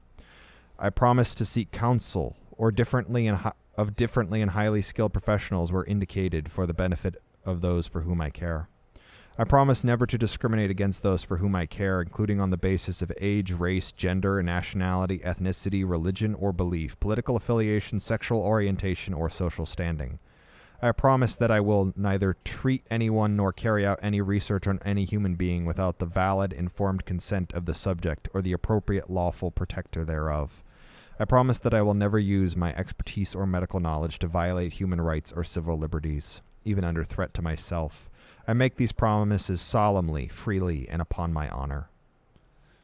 I 0.79 0.91
promise 0.91 1.35
to 1.35 1.45
seek 1.45 1.73
counsel 1.73 2.37
or 2.53 2.71
differently 2.71 3.27
and 3.27 3.39
hi- 3.39 3.53
of 3.77 3.97
differently 3.97 4.43
and 4.43 4.53
highly 4.53 4.83
skilled 4.83 5.13
professionals 5.13 5.73
where 5.73 5.85
indicated 5.85 6.53
for 6.53 6.65
the 6.67 6.75
benefit 6.75 7.21
of 7.49 7.61
those 7.61 7.87
for 7.87 8.03
whom 8.03 8.21
I 8.21 8.31
care. 8.31 8.69
I 9.41 9.45
promise 9.45 9.85
never 9.85 10.05
to 10.05 10.19
discriminate 10.19 10.71
against 10.71 11.05
those 11.05 11.23
for 11.23 11.37
whom 11.37 11.55
I 11.55 11.65
care, 11.67 12.03
including 12.03 12.41
on 12.41 12.51
the 12.51 12.57
basis 12.57 13.03
of 13.03 13.13
age, 13.21 13.53
race, 13.53 13.93
gender, 13.93 14.43
nationality, 14.43 15.21
ethnicity, 15.21 15.89
religion, 15.89 16.35
or 16.35 16.53
belief, 16.53 16.99
political 16.99 17.37
affiliation, 17.37 18.01
sexual 18.01 18.41
orientation, 18.43 19.15
or 19.15 19.31
social 19.31 19.65
standing. 19.65 20.19
I 20.83 20.91
promise 20.93 21.37
that 21.37 21.51
I 21.53 21.61
will 21.61 21.93
neither 21.97 22.37
treat 22.45 22.85
anyone 22.91 23.37
nor 23.37 23.53
carry 23.53 23.87
out 23.87 23.99
any 24.03 24.21
research 24.21 24.67
on 24.67 24.81
any 24.85 25.05
human 25.05 25.37
being 25.37 25.65
without 25.65 25.99
the 25.99 26.07
valid, 26.07 26.53
informed 26.53 27.05
consent 27.05 27.53
of 27.53 27.65
the 27.65 27.75
subject 27.75 28.29
or 28.35 28.43
the 28.43 28.53
appropriate 28.53 29.09
lawful 29.09 29.53
protector 29.53 30.05
thereof. 30.05 30.63
I 31.21 31.25
promise 31.25 31.59
that 31.61 31.75
I 31.75 31.83
will 31.83 31.95
never 31.95 32.19
use 32.19 32.57
my 32.57 32.73
expertise 32.75 33.35
or 33.35 33.45
medical 33.47 33.81
knowledge 33.81 34.21
to 34.21 34.29
violate 34.29 34.75
human 34.75 35.01
rights 35.01 35.33
or 35.33 35.43
civil 35.43 35.77
liberties, 35.77 36.43
even 36.69 36.85
under 36.85 37.05
threat 37.05 37.33
to 37.35 37.43
myself. 37.43 38.09
I 38.47 38.53
make 38.53 38.77
these 38.77 38.93
promises 38.93 39.61
solemnly, 39.61 40.29
freely, 40.29 40.89
and 40.89 41.03
upon 41.03 41.33
my 41.33 41.49
honor. 41.49 41.89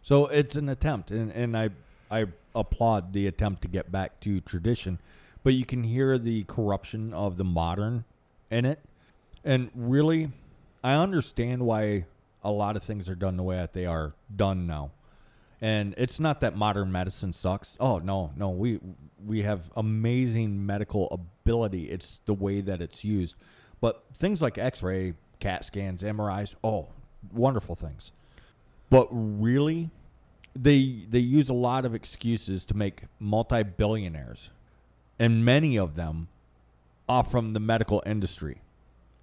So 0.02 0.26
it's 0.26 0.56
an 0.56 0.68
attempt, 0.68 1.10
and, 1.10 1.30
and 1.32 1.56
I 1.56 1.70
I 2.10 2.26
applaud 2.54 3.12
the 3.12 3.26
attempt 3.26 3.62
to 3.62 3.68
get 3.68 3.90
back 3.90 4.20
to 4.20 4.40
tradition, 4.40 4.98
but 5.42 5.54
you 5.54 5.64
can 5.64 5.82
hear 5.84 6.18
the 6.18 6.44
corruption 6.44 7.14
of 7.14 7.36
the 7.36 7.44
modern 7.44 8.04
in 8.50 8.64
it, 8.64 8.78
and 9.44 9.70
really, 9.74 10.30
I 10.82 10.94
understand 10.94 11.62
why 11.62 12.04
a 12.42 12.50
lot 12.50 12.76
of 12.76 12.82
things 12.82 13.08
are 13.08 13.14
done 13.16 13.36
the 13.38 13.42
way 13.42 13.56
that 13.56 13.72
they 13.72 13.86
are 13.86 14.12
done 14.36 14.66
now, 14.66 14.90
And 15.64 15.94
it's 15.96 16.20
not 16.20 16.40
that 16.40 16.54
modern 16.54 16.92
medicine 16.92 17.32
sucks. 17.32 17.74
Oh 17.80 17.98
no, 17.98 18.32
no, 18.36 18.50
we 18.50 18.80
we 19.24 19.42
have 19.42 19.70
amazing 19.74 20.66
medical 20.66 21.08
ability. 21.10 21.90
It's 21.90 22.20
the 22.26 22.34
way 22.34 22.60
that 22.60 22.82
it's 22.82 23.02
used. 23.02 23.34
But 23.84 24.02
things 24.14 24.40
like 24.40 24.56
X-ray, 24.56 25.12
CAT 25.40 25.62
scans, 25.62 26.02
MRIs, 26.02 26.54
oh, 26.64 26.86
wonderful 27.34 27.74
things. 27.74 28.12
But 28.88 29.08
really, 29.10 29.90
they 30.56 31.04
they 31.10 31.18
use 31.18 31.50
a 31.50 31.52
lot 31.52 31.84
of 31.84 31.94
excuses 31.94 32.64
to 32.64 32.74
make 32.74 33.02
multi-billionaires, 33.20 34.48
and 35.18 35.44
many 35.44 35.76
of 35.76 35.96
them 35.96 36.28
are 37.10 37.24
from 37.24 37.52
the 37.52 37.60
medical 37.60 38.02
industry, 38.06 38.62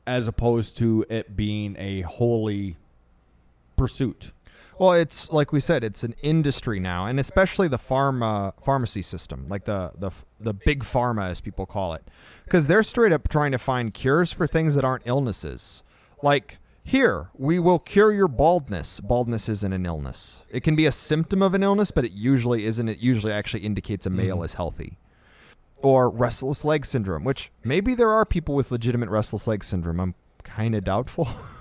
as 0.05 0.27
opposed 0.27 0.77
to 0.77 1.07
it 1.09 1.35
being 1.35 1.75
a 1.79 2.01
holy 2.01 2.77
pursuit. 3.75 4.29
Well, 4.79 4.93
it's 4.93 5.31
like 5.31 5.51
we 5.51 5.59
said, 5.59 5.83
it's 5.83 6.03
an 6.03 6.15
industry 6.21 6.79
now, 6.79 7.05
and 7.05 7.19
especially 7.19 7.67
the 7.67 7.77
pharma 7.77 8.53
pharmacy 8.63 9.01
system, 9.01 9.47
like 9.47 9.65
the 9.65 9.91
the 9.97 10.11
the 10.39 10.53
big 10.53 10.83
pharma 10.83 11.29
as 11.29 11.41
people 11.41 11.65
call 11.65 11.93
it, 11.93 12.03
because 12.45 12.67
they're 12.67 12.83
straight 12.83 13.11
up 13.11 13.29
trying 13.29 13.51
to 13.51 13.59
find 13.59 13.93
cures 13.93 14.31
for 14.31 14.47
things 14.47 14.75
that 14.75 14.83
aren't 14.83 15.05
illnesses. 15.05 15.83
Like 16.23 16.57
here, 16.83 17.29
we 17.37 17.59
will 17.59 17.79
cure 17.79 18.11
your 18.11 18.27
baldness. 18.27 18.99
Baldness 18.99 19.47
isn't 19.49 19.73
an 19.73 19.85
illness. 19.85 20.43
It 20.49 20.63
can 20.63 20.75
be 20.75 20.85
a 20.85 20.91
symptom 20.91 21.41
of 21.41 21.53
an 21.53 21.63
illness, 21.63 21.91
but 21.91 22.05
it 22.05 22.11
usually 22.11 22.65
isn't. 22.65 22.87
It 22.87 22.99
usually 22.99 23.31
actually 23.31 23.63
indicates 23.63 24.05
a 24.05 24.09
mm-hmm. 24.09 24.17
male 24.17 24.43
is 24.43 24.55
healthy. 24.55 24.97
Or 25.83 26.09
restless 26.09 26.63
leg 26.63 26.85
syndrome, 26.85 27.23
which 27.23 27.51
maybe 27.63 27.95
there 27.95 28.11
are 28.11 28.25
people 28.25 28.55
with 28.55 28.71
legitimate 28.71 29.09
restless 29.09 29.47
leg 29.47 29.63
syndrome. 29.63 29.99
I'm 29.99 30.15
kind 30.43 30.75
of 30.75 30.83
doubtful, 30.83 31.27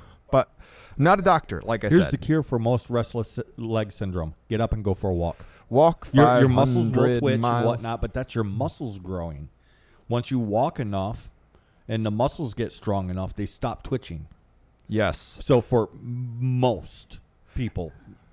not 1.01 1.19
a 1.19 1.23
doctor. 1.23 1.61
Like 1.65 1.85
I 1.85 1.89
said. 1.89 1.93
Here's 1.95 2.05
said, 2.07 2.13
the 2.13 2.19
cure 2.19 2.43
for 2.43 2.59
most 2.59 2.91
restless 2.91 3.39
leg 3.57 3.91
syndrome: 3.93 4.35
get 4.49 4.61
up 4.61 4.73
and 4.73 4.85
go 4.85 4.95
for 4.95 5.11
a 5.11 5.15
walk. 5.15 5.45
walk 5.69 6.09
Your, 6.13 6.41
your 6.41 6.49
muscles 6.49 6.87
will 6.93 7.05
500 7.05 7.19
twitch 7.21 7.41
miles. 7.41 7.57
and 7.59 7.67
whatnot, 7.67 8.01
but 8.01 8.15
that's 8.15 8.35
your 8.35 8.45
muscles 8.45 8.99
growing. 8.99 9.49
Once 10.09 10.31
you 10.31 10.39
walk 10.39 10.79
enough, 10.81 11.31
and 11.89 12.05
the 12.05 12.11
muscles 12.11 12.55
get 12.55 12.73
strong 12.73 13.11
enough, 13.11 13.35
they 13.35 13.47
stop 13.47 13.83
twitching. 13.83 14.27
Yes, 14.89 15.39
So 15.43 15.61
for 15.61 15.89
most 16.03 17.21
people, 17.55 17.93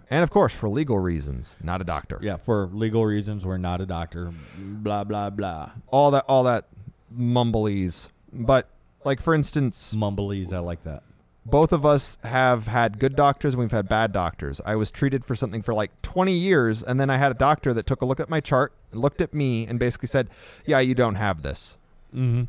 and 0.10 0.23
of 0.23 0.32
course 0.32 0.56
for 0.56 0.67
legal 0.69 0.97
reasons, 0.97 1.56
not 1.62 1.82
a 1.82 1.84
doctor. 1.84 2.19
yeah, 2.21 2.38
for 2.38 2.67
legal 2.73 3.06
reasons, 3.06 3.45
we're 3.45 3.58
not 3.58 3.80
a 3.80 3.86
doctor. 3.86 4.34
Blah 4.58 5.03
blah 5.03 5.30
blah. 5.30 5.71
all 5.89 6.10
that 6.12 6.25
all 6.27 6.43
that 6.45 6.65
mumblese. 7.15 8.10
But 8.34 8.67
like 9.06 9.21
for 9.21 9.34
instance, 9.36 9.93
Mumblies, 9.93 10.51
I 10.51 10.60
like 10.60 10.84
that. 10.84 11.03
Both 11.49 11.71
of 11.71 11.86
us 11.86 12.17
have 12.23 12.67
had 12.67 12.99
good 12.99 13.15
doctors 13.15 13.53
and 13.53 13.62
we've 13.62 13.71
had 13.71 13.88
bad 13.88 14.12
doctors. 14.12 14.60
I 14.65 14.75
was 14.75 14.91
treated 14.91 15.23
for 15.25 15.36
something 15.36 15.62
for 15.62 15.73
like 15.73 15.91
20 16.01 16.33
years 16.33 16.83
and 16.83 16.99
then 16.99 17.10
I 17.10 17.17
had 17.17 17.31
a 17.31 17.36
doctor 17.36 17.73
that 17.73 17.86
took 17.88 18.01
a 18.01 18.05
look 18.05 18.19
at 18.19 18.29
my 18.29 18.39
chart, 18.41 18.73
looked 18.91 19.21
at 19.21 19.33
me 19.33 19.65
and 19.65 19.79
basically 19.79 20.07
said, 20.07 20.29
"Yeah, 20.65 20.79
you 20.79 20.93
don't 20.93 21.15
have 21.15 21.43
this." 21.43 21.77
Mm-hmm. 22.13 22.43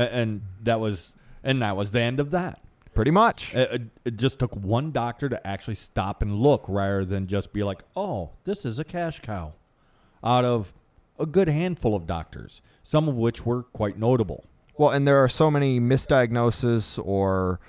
And 0.00 0.42
that 0.62 0.78
was, 0.80 1.12
and 1.42 1.60
that 1.62 1.76
was 1.76 1.90
the 1.90 2.00
end 2.00 2.20
of 2.20 2.30
that. 2.30 2.60
Pretty 2.94 3.10
much. 3.10 3.54
It, 3.54 3.72
it- 3.72 3.82
it 4.04 4.16
just 4.16 4.38
took 4.38 4.54
one 4.54 4.92
doctor 4.92 5.28
to 5.28 5.44
actually 5.46 5.74
stop 5.74 6.22
and 6.22 6.34
look 6.36 6.64
rather 6.68 7.04
than 7.04 7.26
just 7.26 7.52
be 7.52 7.62
like, 7.64 7.82
oh, 7.96 8.30
this 8.44 8.64
is 8.64 8.78
a 8.78 8.84
cash 8.84 9.20
cow 9.20 9.52
out 10.22 10.44
of 10.44 10.72
a 11.18 11.26
good 11.26 11.48
handful 11.48 11.94
of 11.96 12.06
doctors, 12.06 12.62
some 12.84 13.08
of 13.08 13.16
which 13.16 13.44
were 13.44 13.64
quite 13.64 13.98
notable. 13.98 14.44
Well, 14.78 14.90
and 14.90 15.08
there 15.08 15.16
are 15.24 15.28
so 15.28 15.50
many 15.50 15.80
misdiagnoses 15.80 16.98
or 17.04 17.60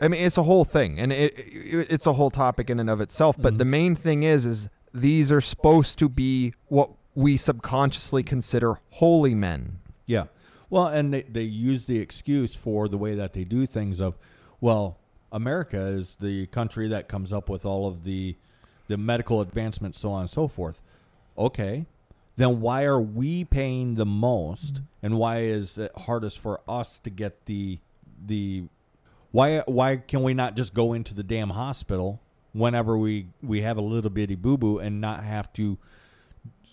I 0.00 0.08
mean, 0.08 0.22
it's 0.22 0.36
a 0.36 0.42
whole 0.42 0.64
thing 0.64 0.98
and 0.98 1.12
it, 1.12 1.38
it 1.38 1.86
it's 1.90 2.06
a 2.06 2.12
whole 2.12 2.30
topic 2.30 2.68
in 2.70 2.80
and 2.80 2.90
of 2.90 3.00
itself, 3.00 3.36
but 3.38 3.52
mm-hmm. 3.52 3.58
the 3.58 3.64
main 3.64 3.96
thing 3.96 4.22
is 4.22 4.46
is 4.46 4.68
these 4.92 5.30
are 5.30 5.40
supposed 5.40 5.98
to 5.98 6.08
be 6.08 6.54
what 6.68 6.90
we 7.14 7.36
subconsciously 7.36 8.22
consider 8.22 8.78
holy 8.90 9.34
men. 9.34 9.78
Yeah. 10.06 10.24
Well, 10.68 10.86
and 10.88 11.12
they, 11.12 11.22
they 11.22 11.42
use 11.42 11.84
the 11.84 11.98
excuse 11.98 12.54
for 12.54 12.88
the 12.88 12.98
way 12.98 13.14
that 13.14 13.32
they 13.32 13.44
do 13.44 13.66
things 13.66 14.00
of, 14.00 14.18
well, 14.60 14.98
America 15.32 15.78
is 15.78 16.16
the 16.20 16.46
country 16.46 16.88
that 16.88 17.08
comes 17.08 17.32
up 17.32 17.48
with 17.48 17.64
all 17.64 17.88
of 17.88 18.04
the 18.04 18.36
the 18.88 18.96
medical 18.96 19.40
advancements, 19.40 19.98
so 19.98 20.12
on 20.12 20.22
and 20.22 20.30
so 20.30 20.46
forth. 20.46 20.80
Okay. 21.36 21.86
Then 22.36 22.60
why 22.60 22.84
are 22.84 23.00
we 23.00 23.44
paying 23.44 23.96
the 23.96 24.06
most 24.06 24.74
mm-hmm. 24.74 24.84
and 25.02 25.18
why 25.18 25.40
is 25.40 25.76
it 25.78 25.90
hardest 25.96 26.38
for 26.38 26.60
us 26.68 26.98
to 27.00 27.10
get 27.10 27.46
the 27.46 27.78
the 28.24 28.64
why 29.36 29.58
why 29.66 29.96
can 29.96 30.22
we 30.22 30.32
not 30.32 30.56
just 30.56 30.72
go 30.72 30.94
into 30.94 31.12
the 31.12 31.22
damn 31.22 31.50
hospital 31.50 32.22
whenever 32.54 32.96
we 32.96 33.26
we 33.42 33.60
have 33.60 33.76
a 33.76 33.82
little 33.82 34.10
bitty 34.10 34.34
boo 34.34 34.56
boo 34.56 34.78
and 34.78 34.98
not 34.98 35.22
have 35.24 35.52
to 35.52 35.76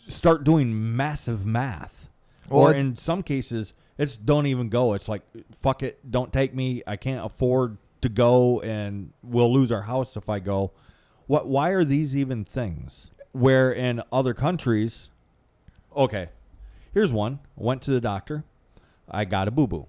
start 0.08 0.46
doing 0.46 0.96
massive 0.96 1.46
math? 1.46 2.10
Well, 2.48 2.70
or 2.70 2.74
in 2.74 2.96
some 2.96 3.22
cases 3.22 3.74
it's 3.98 4.16
don't 4.16 4.46
even 4.46 4.70
go. 4.70 4.94
It's 4.94 5.10
like 5.10 5.24
fuck 5.62 5.84
it 5.84 6.10
don't 6.10 6.32
take 6.32 6.56
me. 6.56 6.82
I 6.88 6.96
can't 6.96 7.26
afford 7.26 7.78
to 8.00 8.08
go 8.08 8.62
and 8.62 9.12
we'll 9.22 9.54
lose 9.54 9.70
our 9.70 9.82
house 9.82 10.16
if 10.16 10.30
i 10.30 10.40
go. 10.40 10.72
What 11.28 11.48
why 11.48 11.72
are 11.72 11.84
these 11.84 12.16
even 12.16 12.46
things? 12.46 13.12
Where 13.34 13.74
in 13.74 14.02
other 14.10 14.34
countries 14.34 15.10
okay 15.98 16.30
here's 16.94 17.12
one. 17.12 17.40
Went 17.58 17.82
to 17.82 17.92
the 17.92 18.00
doctor. 18.00 18.46
I 19.12 19.26
got 19.26 19.50
a 19.50 19.52
boo-boo. 19.52 19.86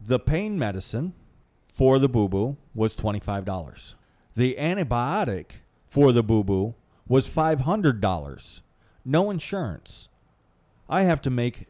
The 0.00 0.20
pain 0.20 0.56
medicine 0.56 1.14
for 1.74 1.98
the 1.98 2.08
boo-boo 2.08 2.56
was 2.74 2.96
$25 2.96 3.94
the 4.36 4.56
antibiotic 4.58 5.46
for 5.88 6.12
the 6.12 6.22
boo-boo 6.22 6.74
was 7.06 7.28
$500 7.28 8.60
no 9.04 9.30
insurance 9.30 10.08
I 10.88 11.02
have 11.02 11.22
to 11.22 11.30
make 11.30 11.66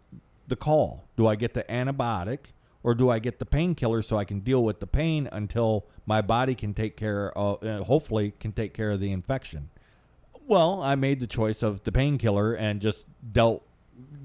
the 0.46 0.56
call. 0.56 1.04
Do 1.16 1.26
I 1.26 1.36
get 1.36 1.54
the 1.54 1.64
antibiotic 1.64 2.38
or 2.82 2.94
do 2.94 3.10
I 3.10 3.18
get 3.18 3.38
the 3.38 3.46
painkiller 3.46 4.02
so 4.02 4.16
I 4.16 4.24
can 4.24 4.40
deal 4.40 4.62
with 4.62 4.80
the 4.80 4.86
pain 4.86 5.28
until 5.32 5.86
my 6.06 6.20
body 6.20 6.54
can 6.54 6.74
take 6.74 6.96
care 6.96 7.36
of, 7.36 7.62
uh, 7.64 7.84
hopefully, 7.84 8.34
can 8.40 8.52
take 8.52 8.74
care 8.74 8.90
of 8.90 9.00
the 9.00 9.12
infection? 9.12 9.70
Well, 10.46 10.82
I 10.82 10.94
made 10.94 11.20
the 11.20 11.26
choice 11.26 11.62
of 11.62 11.84
the 11.84 11.92
painkiller 11.92 12.52
and 12.52 12.80
just 12.80 13.06
dealt, 13.32 13.62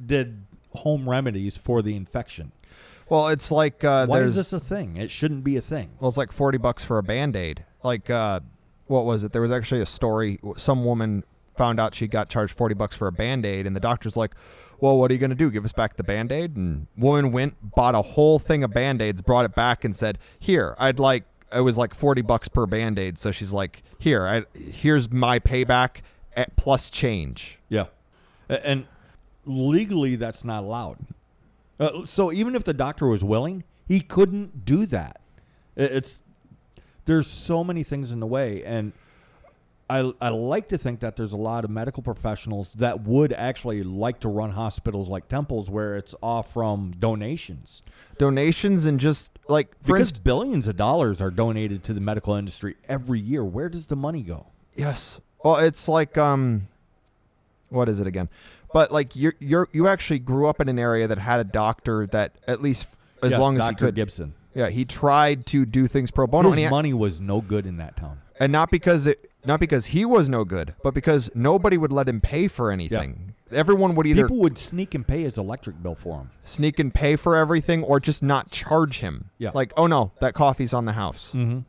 did 0.06 0.44
home 0.76 1.10
remedies 1.10 1.56
for 1.56 1.82
the 1.82 1.96
infection. 1.96 2.52
Well, 3.10 3.30
it's 3.30 3.52
like 3.52 3.84
uh, 3.84 4.06
Why 4.06 4.20
there's 4.20 4.38
is 4.38 4.50
this 4.50 4.54
a 4.54 4.60
thing? 4.60 4.98
It 4.98 5.10
shouldn't 5.12 5.44
be 5.44 5.58
a 5.58 5.62
thing. 5.62 5.90
well, 6.00 6.08
it's 6.10 6.18
like 6.18 6.32
40 6.32 6.58
bucks 6.60 6.84
for 6.84 6.98
a 6.98 7.04
band-aid. 7.04 7.66
Like 7.84 8.10
uh 8.10 8.42
what 8.88 9.06
was 9.06 9.24
it? 9.24 9.34
There 9.34 9.42
was 9.42 9.52
actually 9.52 9.82
a 9.82 9.86
story 9.86 10.40
some 10.58 10.84
woman 10.84 11.24
found 11.58 11.80
out 11.80 11.94
she 11.94 12.08
got 12.08 12.30
charged 12.30 12.54
40 12.56 12.74
bucks 12.76 12.96
for 12.96 13.08
a 13.08 13.12
band-aid 13.12 13.68
and 13.68 13.76
the 13.76 13.80
doctor's 13.80 14.16
like, 14.18 14.34
"Well, 14.80 14.98
what 14.98 15.12
are 15.12 15.14
you 15.14 15.20
going 15.20 15.30
to 15.30 15.36
do? 15.36 15.52
Give 15.52 15.64
us 15.66 15.72
back 15.74 15.96
the 15.98 16.04
band-aid?" 16.04 16.56
And 16.56 16.88
woman 16.98 17.32
went 17.32 17.56
bought 17.76 17.96
a 17.96 18.02
whole 18.02 18.40
thing 18.40 18.64
of 18.64 18.72
band-aids, 18.72 19.22
brought 19.22 19.46
it 19.46 19.54
back 19.56 19.84
and 19.84 19.96
said, 19.96 20.18
"Here, 20.40 20.76
I'd 20.80 21.00
like 21.00 21.26
it 21.54 21.62
was 21.62 21.78
like 21.78 21.94
40 21.94 22.22
bucks 22.24 22.48
per 22.48 22.66
band-aid." 22.66 23.18
So 23.20 23.32
she's 23.32 23.54
like, 23.54 23.84
"Here, 24.00 24.26
I 24.26 24.44
here's 24.58 25.12
my 25.12 25.38
payback 25.40 25.98
at 26.36 26.56
plus 26.56 26.90
change." 26.90 27.60
Yeah, 27.70 27.86
A- 28.50 28.66
and 28.66 28.88
legally 29.46 30.16
that's 30.16 30.44
not 30.44 30.64
allowed. 30.64 30.98
Uh, 31.80 32.06
so 32.06 32.32
even 32.32 32.56
if 32.56 32.64
the 32.64 32.74
doctor 32.74 33.08
was 33.08 33.24
willing, 33.24 33.64
he 33.88 34.00
couldn't 34.00 34.66
do 34.66 34.86
that. 34.88 35.22
It's 35.76 36.22
there's 37.06 37.28
so 37.28 37.64
many 37.64 37.84
things 37.84 38.12
in 38.12 38.20
the 38.20 38.28
way, 38.28 38.64
and 38.64 38.92
I 39.90 40.14
I 40.22 40.30
like 40.30 40.68
to 40.70 40.78
think 40.78 41.00
that 41.00 41.16
there's 41.16 41.34
a 41.34 41.38
lot 41.38 41.64
of 41.64 41.72
medical 41.72 42.04
professionals 42.04 42.74
that 42.74 43.02
would 43.02 43.34
actually 43.34 43.82
like 43.84 44.20
to 44.20 44.28
run 44.30 44.52
hospitals 44.52 45.10
like 45.10 45.28
temples 45.28 45.70
where 45.70 45.98
it's 45.98 46.14
off 46.22 46.54
from 46.54 46.94
donations 47.00 47.82
Donations 48.18 48.86
and 48.86 49.00
just 49.00 49.40
like 49.48 49.72
because 49.84 50.02
instance, 50.02 50.20
billions 50.20 50.68
of 50.68 50.76
dollars 50.76 51.22
are 51.22 51.32
donated 51.32 51.84
to 51.86 51.94
the 51.94 52.02
medical 52.02 52.36
industry 52.36 52.76
every 52.88 53.20
year. 53.20 53.44
Where 53.44 53.70
does 53.70 53.88
the 53.88 53.96
money 53.96 54.22
go? 54.22 54.48
Yes. 54.76 55.22
Well, 55.44 55.56
it's 55.56 55.88
like 55.88 56.18
um, 56.18 56.68
what 57.70 57.88
is 57.88 58.00
it 58.00 58.08
again? 58.08 58.30
But 58.74 58.92
like 58.92 59.16
you're 59.16 59.34
you're 59.40 59.68
you 59.72 59.88
actually 59.88 60.20
grew 60.20 60.48
up 60.48 60.60
in 60.62 60.70
an 60.70 60.78
area 60.80 61.08
that 61.08 61.18
had 61.18 61.40
a 61.40 61.44
doctor 61.44 62.06
that 62.08 62.34
at 62.48 62.62
least 62.62 62.88
as 63.24 63.32
Yes, 63.32 63.40
long 63.40 63.58
as 63.58 63.66
Dr. 63.66 63.72
he 63.72 63.76
could. 63.88 63.96
Gibson. 63.96 64.34
Yeah, 64.56 64.70
he 64.70 64.86
tried 64.86 65.46
to 65.48 65.66
do 65.66 65.88
things 65.88 66.12
pro 66.12 66.28
bono, 66.28 66.50
His 66.50 66.58
and, 66.58 66.66
he- 66.66 66.70
money 66.70 66.94
was 66.94 67.20
no 67.22 67.42
good 67.42 67.66
in 67.66 67.78
that 67.78 67.96
town. 67.96 68.20
and 68.40 68.52
not 68.52 68.70
because 68.72 69.08
it 69.08 69.30
not 69.46 69.60
because 69.60 69.88
he 69.88 70.06
was 70.06 70.28
no 70.30 70.44
good, 70.44 70.76
but 70.84 70.94
because 70.94 71.32
nobody 71.34 71.78
would 71.78 71.92
let 71.92 72.08
him 72.10 72.20
pay 72.22 72.48
for 72.48 72.72
anything. 72.72 73.34
Yeah. 73.52 73.58
Everyone 73.60 73.96
would 73.96 74.06
either 74.06 74.24
People 74.26 74.38
would 74.42 74.58
sneak 74.60 74.94
and 74.94 75.08
pay 75.08 75.24
his 75.24 75.38
electric 75.38 75.82
bill 75.82 75.96
for 75.96 76.20
him. 76.20 76.30
sneak 76.44 76.78
and 76.78 76.94
pay 76.94 77.16
for 77.16 77.36
everything, 77.36 77.84
or 77.84 78.00
just 78.00 78.22
not 78.22 78.52
charge 78.52 79.00
him. 79.00 79.30
Yeah. 79.40 79.52
Like, 79.56 79.72
oh 79.78 79.88
no, 79.88 80.12
that 80.20 80.34
coffee's 80.36 80.74
on 80.74 80.86
the 80.86 80.92
house. 80.94 81.34
Mm-hmm. 81.36 81.60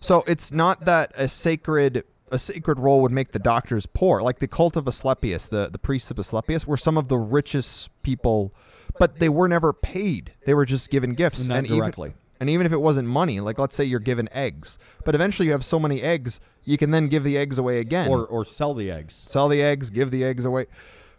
So 0.00 0.22
it's 0.26 0.52
not 0.52 0.84
that 0.84 1.12
a 1.16 1.28
sacred 1.28 2.04
a 2.30 2.38
sacred 2.38 2.78
role 2.78 3.00
would 3.02 3.12
make 3.12 3.32
the 3.32 3.38
doctors 3.38 3.86
poor. 3.86 4.20
Like 4.22 4.38
the 4.38 4.48
cult 4.48 4.76
of 4.76 4.86
Asclepius, 4.88 5.48
the, 5.48 5.68
the 5.70 5.78
priests 5.78 6.10
of 6.10 6.18
Asclepius 6.18 6.66
were 6.66 6.76
some 6.76 6.96
of 6.96 7.08
the 7.08 7.18
richest 7.18 7.90
people, 8.02 8.52
but 8.98 9.18
they 9.18 9.28
were 9.28 9.48
never 9.48 9.72
paid. 9.72 10.32
They 10.44 10.54
were 10.54 10.64
just 10.66 10.90
given 10.90 11.14
gifts. 11.14 11.48
Not 11.48 11.58
and 11.58 11.66
even- 11.66 11.78
directly. 11.78 12.14
And 12.38 12.50
even 12.50 12.66
if 12.66 12.72
it 12.72 12.82
wasn't 12.82 13.08
money, 13.08 13.40
like 13.40 13.58
let's 13.58 13.74
say 13.74 13.84
you're 13.84 13.98
given 13.98 14.28
eggs, 14.30 14.78
but 15.06 15.14
eventually 15.14 15.46
you 15.46 15.52
have 15.52 15.64
so 15.64 15.78
many 15.78 16.02
eggs, 16.02 16.38
you 16.64 16.76
can 16.76 16.90
then 16.90 17.08
give 17.08 17.24
the 17.24 17.38
eggs 17.38 17.58
away 17.58 17.78
again. 17.78 18.10
or 18.10 18.26
or 18.26 18.44
sell 18.44 18.74
the 18.74 18.90
eggs. 18.90 19.24
sell 19.26 19.48
the 19.48 19.62
eggs, 19.62 19.88
give 19.88 20.10
the 20.10 20.22
eggs 20.22 20.44
away, 20.44 20.66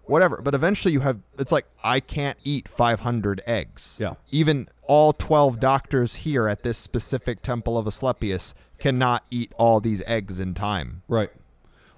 whatever. 0.03 0.39
But 0.43 0.53
eventually 0.53 0.91
you 0.93 0.99
have 0.99 1.17
it's 1.39 1.51
like 1.51 1.65
I 1.83 2.01
can't 2.01 2.37
eat 2.43 2.67
500 2.67 3.41
eggs. 3.47 3.97
Yeah. 3.99 4.13
Even 4.29 4.67
all 4.83 5.11
12 5.11 5.59
doctors 5.59 6.17
here 6.17 6.47
at 6.47 6.61
this 6.61 6.77
specific 6.77 7.41
temple 7.41 7.79
of 7.79 7.87
Asclepius 7.87 8.53
cannot 8.79 9.25
eat 9.31 9.51
all 9.57 9.79
these 9.79 10.01
eggs 10.05 10.39
in 10.39 10.53
time. 10.53 11.01
Right. 11.07 11.31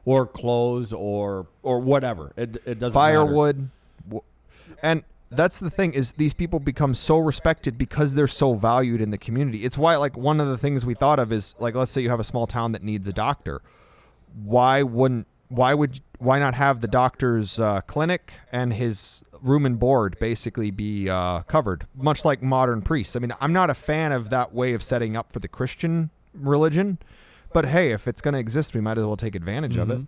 Or 0.05 0.25
clothes 0.25 0.93
or 0.93 1.47
or 1.63 1.79
whatever. 1.79 2.33
It 2.35 2.61
it 2.65 2.79
doesn't. 2.79 2.93
Firewood 2.93 3.69
w- 4.07 4.23
and 4.81 5.03
that's 5.31 5.59
the 5.59 5.69
thing 5.69 5.93
is 5.93 6.13
these 6.13 6.33
people 6.33 6.59
become 6.59 6.95
so 6.95 7.17
respected 7.17 7.77
because 7.77 8.15
they're 8.15 8.27
so 8.27 8.53
valued 8.55 9.01
in 9.01 9.11
the 9.11 9.17
community. 9.17 9.63
It's 9.63 9.77
why 9.77 9.95
like 9.97 10.17
one 10.17 10.39
of 10.39 10.47
the 10.47 10.57
things 10.57 10.85
we 10.85 10.93
thought 10.93 11.19
of 11.19 11.31
is 11.31 11.55
like 11.59 11.75
let's 11.75 11.91
say 11.91 12.01
you 12.01 12.09
have 12.09 12.19
a 12.19 12.23
small 12.23 12.47
town 12.47 12.71
that 12.71 12.83
needs 12.83 13.07
a 13.07 13.13
doctor. 13.13 13.61
Why 14.43 14.81
wouldn't 14.83 15.27
why 15.49 15.73
would 15.73 15.99
why 16.17 16.39
not 16.39 16.55
have 16.55 16.81
the 16.81 16.87
doctor's 16.87 17.59
uh, 17.59 17.81
clinic 17.81 18.33
and 18.51 18.73
his 18.73 19.23
room 19.41 19.65
and 19.65 19.79
board 19.79 20.17
basically 20.19 20.71
be 20.71 21.09
uh, 21.09 21.41
covered 21.43 21.87
much 21.95 22.25
like 22.25 22.41
modern 22.41 22.81
priests. 22.81 23.15
I 23.15 23.19
mean, 23.19 23.33
I'm 23.39 23.53
not 23.53 23.69
a 23.69 23.73
fan 23.73 24.11
of 24.11 24.29
that 24.31 24.53
way 24.53 24.73
of 24.73 24.83
setting 24.83 25.15
up 25.15 25.31
for 25.31 25.39
the 25.39 25.47
Christian 25.47 26.09
religion, 26.39 26.97
but 27.53 27.65
hey, 27.65 27.91
if 27.91 28.07
it's 28.07 28.21
going 28.21 28.33
to 28.33 28.39
exist, 28.39 28.73
we 28.73 28.81
might 28.81 28.97
as 28.97 29.03
well 29.05 29.17
take 29.17 29.35
advantage 29.35 29.77
of 29.77 29.89
it. 29.89 30.01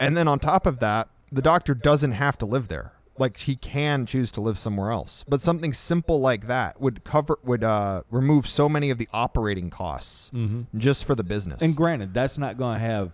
And 0.00 0.16
then 0.16 0.28
on 0.28 0.38
top 0.38 0.66
of 0.66 0.78
that, 0.80 1.08
the 1.30 1.42
doctor 1.42 1.74
doesn't 1.74 2.12
have 2.12 2.38
to 2.38 2.46
live 2.46 2.68
there. 2.68 2.92
Like 3.18 3.36
he 3.38 3.56
can 3.56 4.06
choose 4.06 4.30
to 4.32 4.40
live 4.40 4.58
somewhere 4.58 4.92
else. 4.92 5.24
But 5.28 5.40
something 5.40 5.72
simple 5.72 6.20
like 6.20 6.46
that 6.46 6.80
would 6.80 7.02
cover 7.02 7.38
would 7.42 7.64
uh, 7.64 8.02
remove 8.10 8.46
so 8.46 8.68
many 8.68 8.90
of 8.90 8.98
the 8.98 9.08
operating 9.12 9.70
costs 9.70 10.30
just 10.76 11.04
for 11.04 11.14
the 11.16 11.24
business. 11.24 11.60
And 11.60 11.76
granted, 11.76 12.14
that's 12.14 12.38
not 12.38 12.56
going 12.56 12.74
to 12.74 12.80
have 12.80 13.10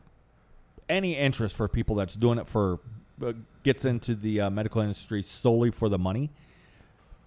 any 0.90 1.16
interest 1.16 1.56
for 1.56 1.68
people 1.68 1.96
that's 1.96 2.14
doing 2.14 2.38
it 2.38 2.46
for 2.46 2.80
uh, 3.24 3.32
gets 3.62 3.86
into 3.86 4.14
the 4.14 4.42
uh, 4.42 4.50
medical 4.50 4.82
industry 4.82 5.22
solely 5.22 5.70
for 5.70 5.88
the 5.88 5.98
money. 5.98 6.30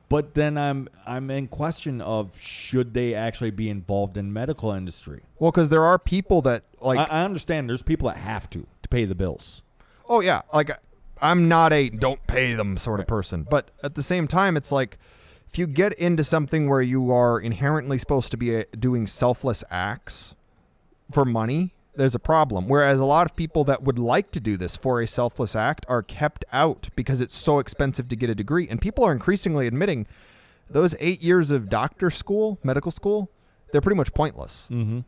But 0.10 0.36
then 0.36 0.58
I'm 0.58 0.88
I'm 1.06 1.30
in 1.30 1.48
question 1.48 2.00
of 2.00 2.40
should 2.40 2.94
they 2.94 3.14
actually 3.14 3.52
be 3.52 3.70
involved 3.70 4.18
in 4.18 4.32
medical 4.32 4.72
industry? 4.72 5.24
well, 5.40 5.52
because 5.52 5.70
there 5.70 5.84
are 5.84 6.00
people 6.00 6.42
that 6.44 6.64
like 6.80 7.00
I, 7.00 7.22
I 7.22 7.24
understand 7.24 7.70
there's 7.70 7.82
people 7.82 8.08
that 8.08 8.18
have 8.18 8.50
to 8.52 8.66
to 8.84 8.90
pay 8.90 9.06
the 9.06 9.16
bills. 9.16 9.64
Oh 10.08 10.22
yeah, 10.22 10.44
like 10.54 10.72
I'm 11.22 11.50
not 11.50 11.74
a 11.74 11.90
don't 11.90 12.26
pay 12.28 12.54
them 12.54 12.78
sort 12.78 13.00
of 13.00 13.08
person, 13.08 13.46
but 13.50 13.72
at 13.84 13.96
the 13.96 14.04
same 14.04 14.28
time, 14.28 14.56
it's 14.56 14.72
like 14.72 14.98
if 15.50 15.58
you 15.58 15.68
get 15.68 15.94
into 15.94 16.24
something 16.24 16.70
where 16.70 16.82
you 16.82 17.12
are 17.12 17.40
inherently 17.40 17.98
supposed 17.98 18.32
to 18.32 18.38
be 18.38 18.58
uh 18.58 18.64
doing 18.80 19.08
selfless 19.08 19.64
acts 19.70 20.36
for 21.12 21.26
money, 21.26 21.74
there's 21.98 22.16
a 22.16 22.20
problem. 22.20 22.68
Whereas 22.68 23.00
a 23.00 23.06
lot 23.06 23.26
of 23.26 23.36
people 23.36 23.64
that 23.66 23.84
would 23.84 24.00
like 24.00 24.32
to 24.32 24.40
do 24.40 24.56
this 24.56 24.76
for 24.76 25.02
a 25.02 25.08
selfless 25.08 25.56
act 25.56 25.86
are 25.90 26.02
kept 26.04 26.46
out 26.54 26.90
because 26.96 27.20
it's 27.22 27.36
so 27.36 27.60
expensive 27.60 28.08
to 28.10 28.16
get 28.16 28.30
a 28.30 28.36
degree, 28.36 28.68
and 28.70 28.80
people 28.80 29.04
are 29.04 29.12
increasingly 29.12 29.68
admitting 29.68 30.08
those 30.70 30.96
eight 31.00 31.22
years 31.22 31.50
of 31.52 31.70
doctor 31.70 32.10
school, 32.10 32.60
medical 32.64 32.92
school, 32.92 33.30
they're 33.72 33.82
pretty 33.82 33.98
much 33.98 34.14
pointless 34.14 34.68
Mm-hmm. 34.72 35.00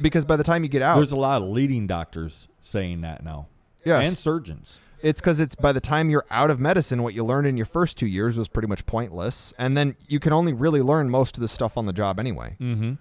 because 0.00 0.24
by 0.24 0.36
the 0.36 0.44
time 0.44 0.62
you 0.62 0.68
get 0.68 0.82
out, 0.82 0.96
There's 0.96 1.12
a 1.12 1.16
lot 1.16 1.42
of 1.42 1.48
leading 1.48 1.86
doctors 1.86 2.48
saying 2.62 3.00
that 3.02 3.24
now, 3.24 3.48
yes, 3.84 4.08
and 4.08 4.18
surgeons. 4.18 4.80
It's 5.00 5.20
because 5.20 5.38
it's 5.40 5.54
by 5.54 5.72
the 5.72 5.80
time 5.80 6.10
you're 6.10 6.24
out 6.30 6.50
of 6.50 6.58
medicine, 6.58 7.02
what 7.04 7.14
you 7.14 7.24
learned 7.24 7.46
in 7.46 7.56
your 7.56 7.66
first 7.66 7.96
two 7.96 8.06
years 8.06 8.36
was 8.36 8.48
pretty 8.48 8.66
much 8.68 8.84
pointless, 8.84 9.54
and 9.58 9.76
then 9.76 9.94
you 10.08 10.18
can 10.20 10.32
only 10.32 10.52
really 10.52 10.82
learn 10.82 11.08
most 11.08 11.36
of 11.36 11.40
the 11.40 11.48
stuff 11.48 11.76
on 11.76 11.86
the 11.86 11.92
job 11.92 12.18
anyway. 12.18 12.56
Mm-hmm. 12.60 12.94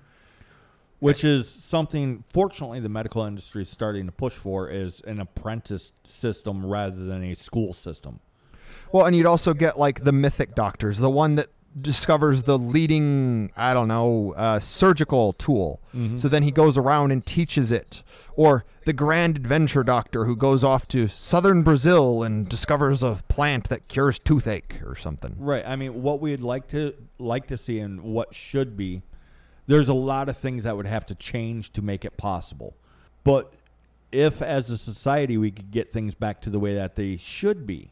Which 0.99 1.23
is 1.23 1.47
something, 1.47 2.23
fortunately, 2.29 2.79
the 2.79 2.89
medical 2.89 3.23
industry 3.23 3.61
is 3.61 3.69
starting 3.69 4.07
to 4.07 4.11
push 4.11 4.33
for 4.33 4.69
is 4.69 5.01
an 5.01 5.19
apprentice 5.19 5.93
system 6.03 6.65
rather 6.65 7.05
than 7.05 7.23
a 7.23 7.35
school 7.35 7.73
system. 7.73 8.19
Well, 8.91 9.05
and 9.05 9.15
you'd 9.15 9.27
also 9.27 9.53
get 9.53 9.77
like 9.77 10.03
the 10.03 10.11
mythic 10.11 10.55
doctors, 10.55 10.97
the 10.97 11.09
one 11.09 11.35
that 11.35 11.49
discovers 11.79 12.43
the 12.43 12.57
leading, 12.57 13.51
I 13.55 13.73
don't 13.73 13.87
know, 13.87 14.33
uh, 14.35 14.59
surgical 14.59 15.33
tool. 15.33 15.79
So 16.15 16.27
then 16.27 16.41
he 16.43 16.51
goes 16.51 16.77
around 16.77 17.11
and 17.11 17.25
teaches 17.25 17.71
it. 17.71 18.01
Or 18.35 18.65
the 18.85 18.93
grand 18.93 19.35
adventure 19.35 19.83
doctor 19.83 20.25
who 20.25 20.35
goes 20.35 20.63
off 20.63 20.87
to 20.89 21.07
southern 21.07 21.63
Brazil 21.63 22.23
and 22.23 22.47
discovers 22.47 23.03
a 23.03 23.19
plant 23.27 23.69
that 23.69 23.87
cures 23.87 24.17
toothache 24.19 24.79
or 24.85 24.95
something. 24.95 25.35
Right. 25.37 25.63
I 25.65 25.75
mean, 25.75 26.01
what 26.01 26.19
we'd 26.21 26.41
like 26.41 26.67
to 26.69 26.93
like 27.19 27.47
to 27.47 27.57
see 27.57 27.79
and 27.79 28.01
what 28.01 28.33
should 28.33 28.77
be, 28.77 29.01
there's 29.67 29.89
a 29.89 29.93
lot 29.93 30.29
of 30.29 30.37
things 30.37 30.63
that 30.63 30.75
would 30.75 30.87
have 30.87 31.05
to 31.07 31.15
change 31.15 31.71
to 31.73 31.81
make 31.81 32.05
it 32.05 32.17
possible. 32.17 32.75
But 33.23 33.53
if, 34.11 34.41
as 34.41 34.71
a 34.71 34.77
society, 34.77 35.37
we 35.37 35.51
could 35.51 35.71
get 35.71 35.91
things 35.91 36.13
back 36.13 36.41
to 36.41 36.49
the 36.49 36.59
way 36.59 36.75
that 36.75 36.95
they 36.95 37.17
should 37.17 37.67
be, 37.67 37.91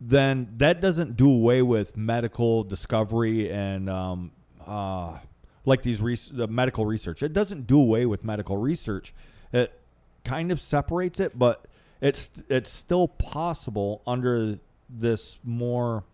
then 0.00 0.48
that 0.56 0.80
doesn't 0.80 1.16
do 1.16 1.30
away 1.30 1.62
with 1.62 1.96
medical 1.96 2.64
discovery 2.64 3.50
and 3.50 3.88
um, 3.88 4.32
uh, 4.66 5.18
like 5.64 5.82
these 5.82 6.00
res- 6.00 6.30
the 6.32 6.48
medical 6.48 6.86
research. 6.86 7.22
It 7.22 7.32
doesn't 7.32 7.66
do 7.66 7.78
away 7.78 8.06
with 8.06 8.24
medical 8.24 8.56
research. 8.56 9.14
It 9.52 9.78
kind 10.24 10.50
of 10.50 10.60
separates 10.60 11.20
it, 11.20 11.38
but 11.38 11.66
it's 12.00 12.30
it's 12.48 12.70
still 12.70 13.06
possible 13.06 14.02
under 14.06 14.58
this 14.88 15.38
more, 15.44 16.04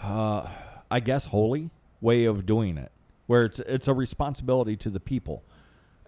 uh, 0.00 0.46
I 0.90 1.00
guess, 1.00 1.26
holy 1.26 1.70
way 2.00 2.24
of 2.24 2.46
doing 2.46 2.78
it, 2.78 2.92
where 3.30 3.44
it's 3.44 3.60
it's 3.60 3.86
a 3.86 3.94
responsibility 3.94 4.74
to 4.74 4.90
the 4.90 4.98
people, 4.98 5.44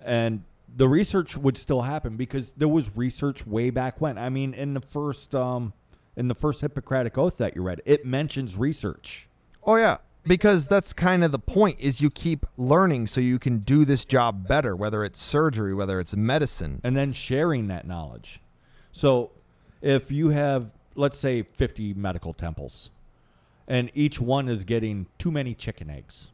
and 0.05 0.43
the 0.75 0.89
research 0.89 1.37
would 1.37 1.57
still 1.57 1.83
happen 1.83 2.17
because 2.17 2.51
there 2.57 2.67
was 2.67 2.97
research 2.97 3.47
way 3.47 3.71
back 3.71 4.01
when. 4.01 4.19
I 4.19 4.29
mean, 4.29 4.55
in 4.55 4.75
the 4.75 4.81
first 4.81 5.33
um, 5.33 5.73
in 6.17 6.27
the 6.27 6.35
first 6.35 6.63
Hippocratic 6.63 7.17
Oath 7.17 7.39
that 7.39 7.55
you 7.55 7.63
read, 7.63 7.81
it 7.85 8.05
mentions 8.05 8.57
research. 8.57 9.29
Oh 9.63 9.77
yeah, 9.77 9.99
because 10.25 10.67
that's 10.67 10.93
kind 10.93 11.23
of 11.23 11.31
the 11.31 11.39
point 11.39 11.79
is 11.79 12.01
you 12.01 12.11
keep 12.11 12.45
learning 12.57 13.07
so 13.07 13.21
you 13.21 13.39
can 13.39 13.59
do 13.59 13.85
this 13.85 14.05
job 14.05 14.49
better, 14.49 14.75
whether 14.75 15.05
it's 15.05 15.23
surgery, 15.23 15.73
whether 15.73 16.01
it's 16.01 16.17
medicine. 16.17 16.81
and 16.83 16.97
then 16.97 17.13
sharing 17.13 17.69
that 17.69 17.87
knowledge. 17.87 18.41
So, 18.91 19.31
if 19.81 20.11
you 20.11 20.31
have, 20.31 20.73
let's 20.97 21.19
say, 21.19 21.43
50 21.43 21.95
medical 21.95 22.35
temples, 22.35 22.91
and 23.69 23.93
each 23.95 24.21
one 24.21 24.49
is 24.49 24.65
getting 24.65 25.07
too 25.19 25.31
many 25.31 25.55
chicken 25.55 25.89
eggs 25.89 26.33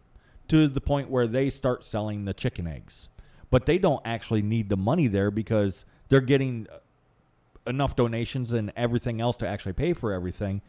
to 0.48 0.68
the 0.68 0.80
point 0.80 1.10
where 1.10 1.26
they 1.26 1.50
start 1.50 1.84
selling 1.84 2.24
the 2.24 2.34
chicken 2.34 2.66
eggs, 2.66 3.08
but 3.50 3.66
they 3.66 3.78
don't 3.78 4.02
actually 4.04 4.42
need 4.42 4.68
the 4.68 4.76
money 4.76 5.06
there 5.06 5.30
because 5.30 5.84
they're 6.08 6.20
getting 6.20 6.66
uh, 6.72 6.78
enough 7.66 7.94
donations 7.96 8.52
and 8.52 8.72
everything 8.76 9.20
else 9.20 9.36
to 9.36 9.46
actually 9.46 9.74
pay 9.74 9.92
for 9.92 10.12
everything, 10.12 10.62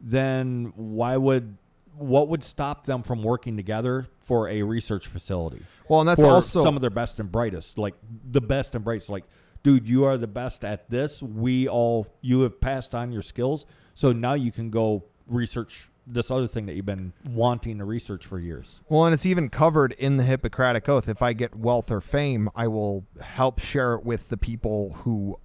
then 0.00 0.72
why 0.76 1.16
would 1.16 1.56
what 1.94 2.28
would 2.28 2.44
stop 2.44 2.84
them 2.84 3.02
from 3.02 3.24
working 3.24 3.56
together 3.56 4.06
for 4.20 4.48
a 4.48 4.62
research 4.62 5.08
facility? 5.08 5.62
Well, 5.88 6.00
and 6.00 6.08
that's 6.08 6.22
also 6.22 6.62
some 6.62 6.76
of 6.76 6.80
their 6.80 6.90
best 6.90 7.18
and 7.18 7.30
brightest, 7.30 7.76
like 7.76 7.94
the 8.30 8.40
best 8.40 8.74
and 8.76 8.84
brightest. 8.84 9.08
Like, 9.08 9.24
dude, 9.64 9.88
you 9.88 10.04
are 10.04 10.16
the 10.16 10.28
best 10.28 10.64
at 10.64 10.88
this. 10.88 11.20
We 11.20 11.66
all 11.66 12.06
you 12.20 12.42
have 12.42 12.60
passed 12.60 12.94
on 12.94 13.10
your 13.10 13.22
skills, 13.22 13.66
so 13.94 14.12
now 14.12 14.34
you 14.34 14.52
can 14.52 14.70
go 14.70 15.04
research 15.26 15.90
this 16.10 16.30
other 16.30 16.46
thing 16.46 16.66
that 16.66 16.74
you've 16.74 16.86
been 16.86 17.12
wanting 17.28 17.78
to 17.78 17.84
research 17.84 18.24
for 18.26 18.38
years. 18.38 18.80
well, 18.88 19.04
and 19.04 19.12
it's 19.14 19.26
even 19.26 19.48
covered 19.50 19.92
in 19.92 20.16
the 20.16 20.24
Hippocratic 20.24 20.88
Oath. 20.88 21.08
If 21.08 21.20
I 21.22 21.32
get 21.34 21.54
wealth 21.54 21.90
or 21.90 22.00
fame, 22.00 22.48
I 22.56 22.66
will 22.68 23.04
help 23.20 23.58
share 23.58 23.94
it 23.94 24.04
with 24.04 24.28
the 24.30 24.36
people 24.38 24.94
who 25.04 25.38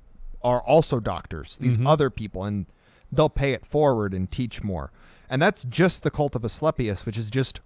are 0.43 0.61
also 0.61 0.99
doctors, 0.99 1.57
these 1.57 1.77
Mhm. 1.77 1.87
other 1.87 2.09
people, 2.09 2.43
and 2.43 2.65
they'll 3.11 3.29
pay 3.29 3.53
it 3.53 3.65
forward 3.65 4.13
and 4.13 4.31
teach 4.31 4.63
more. 4.63 4.91
And 5.29 5.41
that's 5.41 5.63
just 5.63 6.03
the 6.03 6.11
cult 6.11 6.35
of 6.35 6.43
Asclepius, 6.43 7.05
which 7.05 7.17
is 7.17 7.31
just 7.31 7.61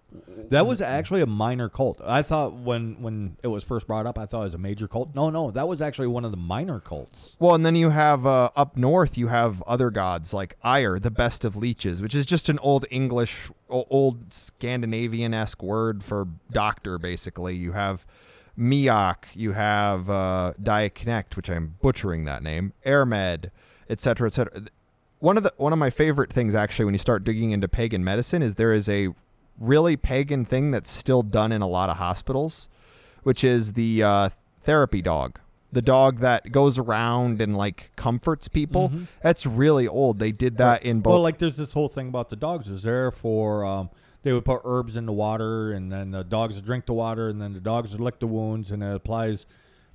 That 0.50 0.65
was 0.65 0.80
actually 0.80 1.22
a 1.22 1.26
minor 1.26 1.67
cult. 1.67 2.00
I 2.04 2.22
thought 2.22 2.54
when 2.54 3.02
when 3.02 3.38
it 3.43 3.48
was 3.48 3.63
first 3.63 3.88
brought 3.88 4.06
up, 4.06 4.17
I 4.17 4.26
thought 4.26 4.41
it 4.41 4.46
was 4.46 4.54
a 4.54 4.60
major 4.60 4.88
cult. 4.88 5.13
No, 5.13 5.30
no, 5.30 5.52
that 5.52 5.67
was 5.67 5.82
actually 5.82 6.08
one 6.08 6.24
of 6.24 6.32
the 6.32 6.38
minor 6.38 6.80
cults. 6.80 7.36
Well, 7.39 7.56
and 7.56 7.65
then 7.65 7.76
you 7.76 7.89
have 7.89 8.26
uh, 8.26 8.52
up 8.56 8.78
north, 8.78 9.17
you 9.17 9.28
have 9.28 9.62
other 9.63 9.89
gods 9.89 10.34
like 10.34 10.58
Eir, 10.63 11.02
the 11.02 11.12
best 11.12 11.43
of 11.43 11.56
leeches, 11.56 12.02
which 12.02 12.15
is 12.15 12.26
just 12.26 12.48
an 12.48 12.60
old 12.60 12.86
English, 12.89 13.50
old 13.70 14.32
Scandinavian 14.32 15.34
esque 15.34 15.62
word 15.62 16.04
for 16.04 16.28
doctor, 16.52 16.98
basically. 16.98 17.56
You 17.56 17.74
have 17.74 18.06
Miach, 18.58 19.26
you 19.36 19.52
have 19.52 20.10
uh, 20.10 20.54
Diaconnect, 20.62 21.36
which 21.36 21.50
I'm 21.50 21.76
butchering 21.82 22.26
that 22.26 22.41
name, 22.41 22.74
Airmed, 22.86 23.52
et 23.89 24.02
cetera, 24.02 24.28
et 24.28 24.34
cetera. 24.34 24.62
One 25.20 25.36
of 25.38 25.44
the 25.44 25.54
one 25.58 25.74
of 25.74 25.80
my 25.80 25.90
favorite 25.90 26.32
things 26.32 26.54
actually 26.54 26.86
when 26.86 26.94
you 26.94 27.00
start 27.00 27.24
digging 27.24 27.52
into 27.52 27.68
pagan 27.68 28.04
medicine 28.04 28.42
is 28.44 28.56
there 28.56 28.74
is 28.74 28.88
a 28.88 29.10
really 29.60 29.98
pagan 29.98 30.46
thing 30.46 30.70
that's 30.72 30.92
still 30.92 31.24
done 31.24 31.52
in 31.52 31.62
a 31.64 31.68
lot 31.68 31.90
of 31.90 31.98
hospitals, 31.98 32.70
which 33.24 33.44
is 33.44 33.74
the 33.74 34.04
uh, 34.04 34.30
therapy 34.62 35.02
dog. 35.02 35.40
The 35.72 35.82
dog 35.82 36.20
that 36.20 36.52
goes 36.52 36.78
around 36.78 37.42
and 37.42 37.58
like 37.58 37.92
comforts 37.96 38.48
people. 38.48 38.90
Mhm. 38.90 39.08
That's 39.24 39.46
really 39.46 39.88
old. 39.88 40.20
They 40.20 40.32
did 40.32 40.58
that 40.58 40.84
in 40.84 41.02
both. 41.02 41.12
Well, 41.14 41.22
like 41.22 41.40
there's 41.40 41.58
this 41.58 41.74
whole 41.74 41.90
thing 41.90 42.08
about 42.10 42.30
the 42.30 42.36
dogs 42.36 42.70
is 42.70 42.84
there 42.84 43.10
for 43.12 43.66
um, 43.66 43.90
they 44.24 44.32
would 44.34 44.46
put 44.46 44.62
herbs 44.66 44.96
in 44.96 45.06
the 45.08 45.12
water, 45.14 45.72
and 45.72 45.92
then 45.92 46.12
the 46.12 46.24
dogs 46.24 46.56
would 46.56 46.66
drink 46.66 46.86
the 46.86 46.94
water, 46.94 47.28
and 47.28 47.42
then 47.42 47.54
the 47.54 47.60
dogs 47.60 47.92
would 47.92 48.02
lick 48.02 48.20
the 48.20 48.28
wounds, 48.28 48.72
and 48.72 48.84
it 48.84 48.96
applies 48.96 49.46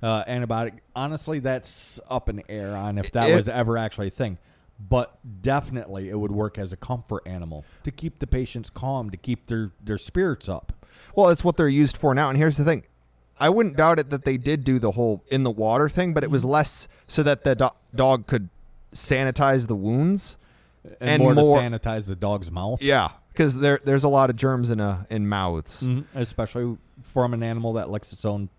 uh, 0.03 0.23
antibiotic. 0.25 0.79
Honestly, 0.95 1.39
that's 1.39 1.99
up 2.09 2.27
in 2.27 2.35
the 2.35 2.51
air 2.51 2.75
on 2.75 2.97
if 2.97 3.09
that 3.13 3.29
It- 3.29 3.35
was 3.35 3.47
ever 3.47 3.77
actually 3.77 4.07
a 4.07 4.11
thing. 4.11 4.37
But 4.79 5.17
definitely, 5.41 6.09
it 6.09 6.19
would 6.19 6.31
work 6.31 6.57
as 6.57 6.73
a 6.73 6.77
comfort 6.77 7.23
animal 7.25 7.63
to 7.83 7.91
keep 7.91 8.19
the 8.19 8.27
patients 8.27 8.69
calm, 8.69 9.09
to 9.11 9.17
keep 9.17 9.47
their, 9.47 9.71
their 9.81 9.97
spirits 9.97 10.49
up. 10.49 10.73
Well, 11.15 11.29
it's 11.29 11.43
what 11.43 11.57
they're 11.57 11.67
used 11.69 11.95
for 11.95 12.13
now. 12.13 12.29
And 12.29 12.37
here's 12.37 12.57
the 12.57 12.65
thing. 12.65 12.83
I 13.39 13.49
wouldn't 13.49 13.77
doubt 13.77 13.97
it 13.99 14.09
that 14.09 14.25
they 14.25 14.37
did 14.37 14.63
do 14.63 14.79
the 14.79 14.91
whole 14.91 15.23
in 15.29 15.43
the 15.43 15.51
water 15.51 15.89
thing, 15.89 16.13
but 16.13 16.23
it 16.23 16.29
was 16.31 16.43
less 16.43 16.87
so 17.07 17.23
that 17.23 17.43
the 17.43 17.55
do- 17.55 17.69
dog 17.95 18.27
could 18.27 18.49
sanitize 18.93 19.67
the 19.67 19.75
wounds. 19.75 20.37
And, 20.99 21.09
And 21.11 21.23
more, 21.23 21.33
more- 21.35 21.61
to 21.61 21.63
sanitize 21.67 22.05
the 22.05 22.15
dog's 22.15 22.51
mouth. 22.51 22.81
Yeah, 22.81 23.11
because 23.31 23.59
there 23.59 23.79
there's 23.85 24.03
a 24.03 24.09
lot 24.09 24.29
of 24.29 24.35
germs 24.35 24.69
in 24.69 24.79
a 24.81 25.07
in 25.09 25.29
mouths. 25.29 25.83
Mhm, 25.87 26.03
especially 26.13 26.77
from 27.01 27.33
an 27.33 27.41
animal 27.41 27.71
that 27.73 27.89
licks 27.89 28.11
its 28.11 28.25
own 28.25 28.49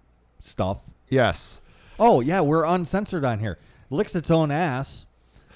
stuff. 0.43 0.79
Yes, 1.11 1.61
Oh 1.99 2.21
yeah, 2.21 2.41
we're 2.41 2.65
uncensored 2.65 3.25
on 3.27 3.41
here. 3.41 3.59
Licks 3.91 4.17
its 4.17 4.31
own 4.31 4.51
ass, 4.51 5.05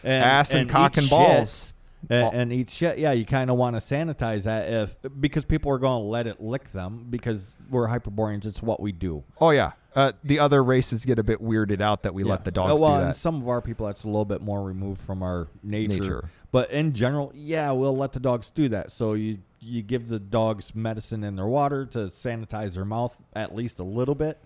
and, 0.05 0.25
Ass 0.25 0.55
and 0.55 0.69
cock 0.69 0.97
and 0.97 1.09
balls. 1.11 1.73
and, 2.11 2.35
and 2.35 2.53
eats 2.53 2.75
shit. 2.75 2.99
Yeah, 2.99 3.13
you 3.13 3.25
kind 3.27 3.51
of 3.51 3.57
want 3.57 3.75
to 3.77 3.81
sanitize 3.81 4.45
that 4.45 4.69
if 4.71 4.97
because 5.21 5.45
people 5.45 5.71
are 5.73 5.79
going 5.79 6.03
to 6.03 6.07
let 6.09 6.27
it 6.27 6.41
lick 6.41 6.65
them 6.71 7.07
because 7.11 7.55
we're 7.71 7.87
hyperboreans. 7.89 8.47
It's 8.47 8.63
what 8.63 8.81
we 8.81 8.93
do. 8.93 9.25
Oh 9.41 9.51
yeah. 9.51 9.73
Uh, 9.97 10.13
the 10.23 10.39
other 10.39 10.63
races 10.63 11.05
get 11.05 11.19
a 11.19 11.25
bit 11.25 11.43
weirded 11.43 11.81
out 11.81 12.05
that 12.05 12.15
we 12.15 12.23
let 12.23 12.45
the 12.45 12.53
dogs 12.53 12.71
Uh, 12.73 12.77
well, 12.77 12.93
do 12.93 13.01
and 13.01 13.09
that. 13.11 13.17
some 13.17 13.43
of 13.43 13.49
our 13.49 13.61
people 13.61 13.87
that's 13.87 14.05
a 14.05 14.07
little 14.07 14.25
bit 14.25 14.41
more 14.41 14.63
removed 14.63 15.01
from 15.01 15.25
our 15.25 15.49
nature. 15.65 15.89
Nature. 16.01 16.31
But 16.53 16.71
in 16.71 16.93
general, 16.93 17.33
yeah, 17.35 17.73
we'll 17.73 17.97
let 17.97 18.13
the 18.13 18.21
dogs 18.21 18.51
do 18.51 18.69
that. 18.69 18.93
So 18.93 19.15
you 19.15 19.39
you 19.61 19.83
give 19.83 20.07
the 20.07 20.21
dogs 20.21 20.73
medicine 20.77 21.25
in 21.25 21.35
their 21.35 21.47
water 21.49 21.85
to 21.87 21.99
sanitize 22.07 22.75
their 22.75 22.85
mouth 22.85 23.21
at 23.35 23.57
least 23.57 23.81
a 23.81 23.83
little 23.83 24.15
bit, 24.15 24.39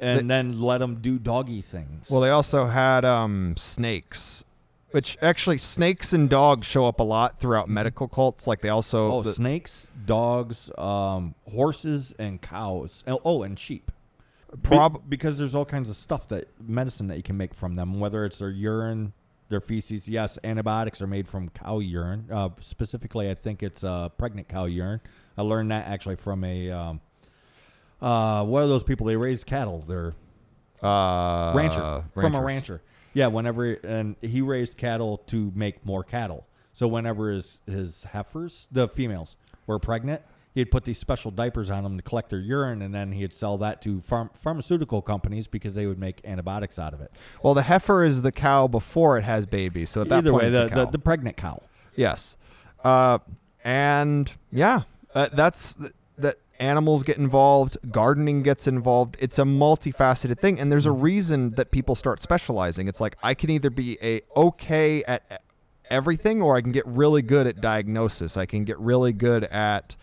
and 0.00 0.20
The- 0.20 0.24
then 0.24 0.60
let 0.60 0.78
them 0.78 0.96
do 0.96 1.20
doggy 1.20 1.62
things. 1.62 2.10
Well, 2.10 2.20
they 2.20 2.30
also 2.30 2.66
had 2.66 3.04
um, 3.04 3.54
snakes, 3.56 4.44
which 4.92 5.18
actually 5.20 5.58
snakes 5.58 6.12
and 6.12 6.30
dogs 6.30 6.66
show 6.66 6.86
up 6.86 7.00
a 7.00 7.02
lot 7.02 7.38
throughout 7.40 7.68
medical 7.68 8.08
cults. 8.08 8.46
Like 8.46 8.60
they 8.60 8.68
also 8.68 9.12
Oh, 9.12 9.22
the- 9.22 9.32
snakes, 9.32 9.90
dogs, 10.04 10.70
um, 10.78 11.34
horses, 11.52 12.14
and 12.18 12.40
cows. 12.40 13.02
Oh, 13.06 13.20
oh, 13.24 13.42
and 13.42 13.58
sheep. 13.58 13.90
Be- 14.70 14.78
because 15.08 15.38
there's 15.38 15.54
all 15.54 15.64
kinds 15.64 15.90
of 15.90 15.96
stuff 15.96 16.28
that 16.28 16.48
medicine 16.60 17.08
that 17.08 17.16
you 17.16 17.22
can 17.22 17.36
make 17.36 17.52
from 17.52 17.74
them, 17.76 17.98
whether 18.00 18.24
it's 18.24 18.38
their 18.38 18.48
urine, 18.50 19.12
their 19.48 19.60
feces. 19.60 20.08
Yes, 20.08 20.38
antibiotics 20.44 21.02
are 21.02 21.06
made 21.06 21.28
from 21.28 21.48
cow 21.50 21.78
urine. 21.80 22.26
Uh, 22.32 22.50
specifically, 22.60 23.28
I 23.28 23.34
think 23.34 23.62
it's 23.62 23.84
uh, 23.84 24.08
pregnant 24.10 24.48
cow 24.48 24.64
urine. 24.64 25.00
I 25.36 25.42
learned 25.42 25.70
that 25.72 25.86
actually 25.88 26.16
from 26.16 26.42
a 26.44 26.70
um, 26.70 27.00
uh, 28.00 28.44
what 28.44 28.62
are 28.62 28.66
those 28.66 28.84
people? 28.84 29.06
They 29.06 29.16
raise 29.16 29.44
cattle. 29.44 29.84
They're 29.86 30.14
uh, 30.82 31.52
rancher 31.54 32.04
from 32.14 32.34
a 32.34 32.40
rancher. 32.42 32.80
Yeah, 33.16 33.28
whenever 33.28 33.72
and 33.72 34.14
he 34.20 34.42
raised 34.42 34.76
cattle 34.76 35.16
to 35.28 35.50
make 35.54 35.84
more 35.86 36.04
cattle. 36.04 36.46
So 36.74 36.86
whenever 36.86 37.30
his 37.30 37.60
his 37.66 38.04
heifers, 38.04 38.68
the 38.70 38.88
females, 38.88 39.36
were 39.66 39.78
pregnant, 39.78 40.20
he'd 40.54 40.70
put 40.70 40.84
these 40.84 40.98
special 40.98 41.30
diapers 41.30 41.70
on 41.70 41.82
them 41.82 41.96
to 41.96 42.02
collect 42.02 42.28
their 42.28 42.40
urine, 42.40 42.82
and 42.82 42.94
then 42.94 43.12
he'd 43.12 43.32
sell 43.32 43.56
that 43.58 43.80
to 43.82 44.02
pharmaceutical 44.02 45.00
companies 45.00 45.46
because 45.46 45.74
they 45.74 45.86
would 45.86 45.98
make 45.98 46.20
antibiotics 46.26 46.78
out 46.78 46.92
of 46.92 47.00
it. 47.00 47.10
Well, 47.42 47.54
the 47.54 47.62
heifer 47.62 48.04
is 48.04 48.20
the 48.20 48.32
cow 48.32 48.66
before 48.66 49.16
it 49.16 49.24
has 49.24 49.46
babies. 49.46 49.88
So 49.88 50.02
at 50.02 50.10
that 50.10 50.18
Either 50.18 50.32
point, 50.32 50.42
way, 50.42 50.48
it's 50.50 50.58
the, 50.58 50.66
a 50.66 50.68
cow. 50.68 50.84
the 50.84 50.90
the 50.92 50.98
pregnant 50.98 51.38
cow. 51.38 51.62
yes, 51.94 52.36
uh, 52.84 53.18
and 53.64 54.30
yeah, 54.52 54.82
uh, 55.14 55.30
that's 55.32 55.74
that. 56.18 56.36
Animals 56.58 57.02
get 57.02 57.18
involved, 57.18 57.76
gardening 57.90 58.42
gets 58.42 58.66
involved. 58.66 59.16
It's 59.18 59.38
a 59.38 59.42
multifaceted 59.42 60.38
thing, 60.38 60.58
and 60.58 60.70
there's 60.72 60.86
a 60.86 60.92
reason 60.92 61.50
that 61.52 61.70
people 61.70 61.94
start 61.94 62.22
specializing. 62.22 62.88
It's 62.88 63.00
like 63.00 63.16
I 63.22 63.34
can 63.34 63.50
either 63.50 63.70
be 63.70 63.98
a 64.02 64.22
okay 64.36 65.02
at 65.04 65.42
everything, 65.90 66.40
or 66.42 66.56
I 66.56 66.60
can 66.62 66.72
get 66.72 66.86
really 66.86 67.22
good 67.22 67.46
at 67.46 67.60
diagnosis. 67.60 68.36
I 68.36 68.46
can 68.46 68.64
get 68.64 68.78
really 68.78 69.12
good 69.12 69.44
at 69.44 69.96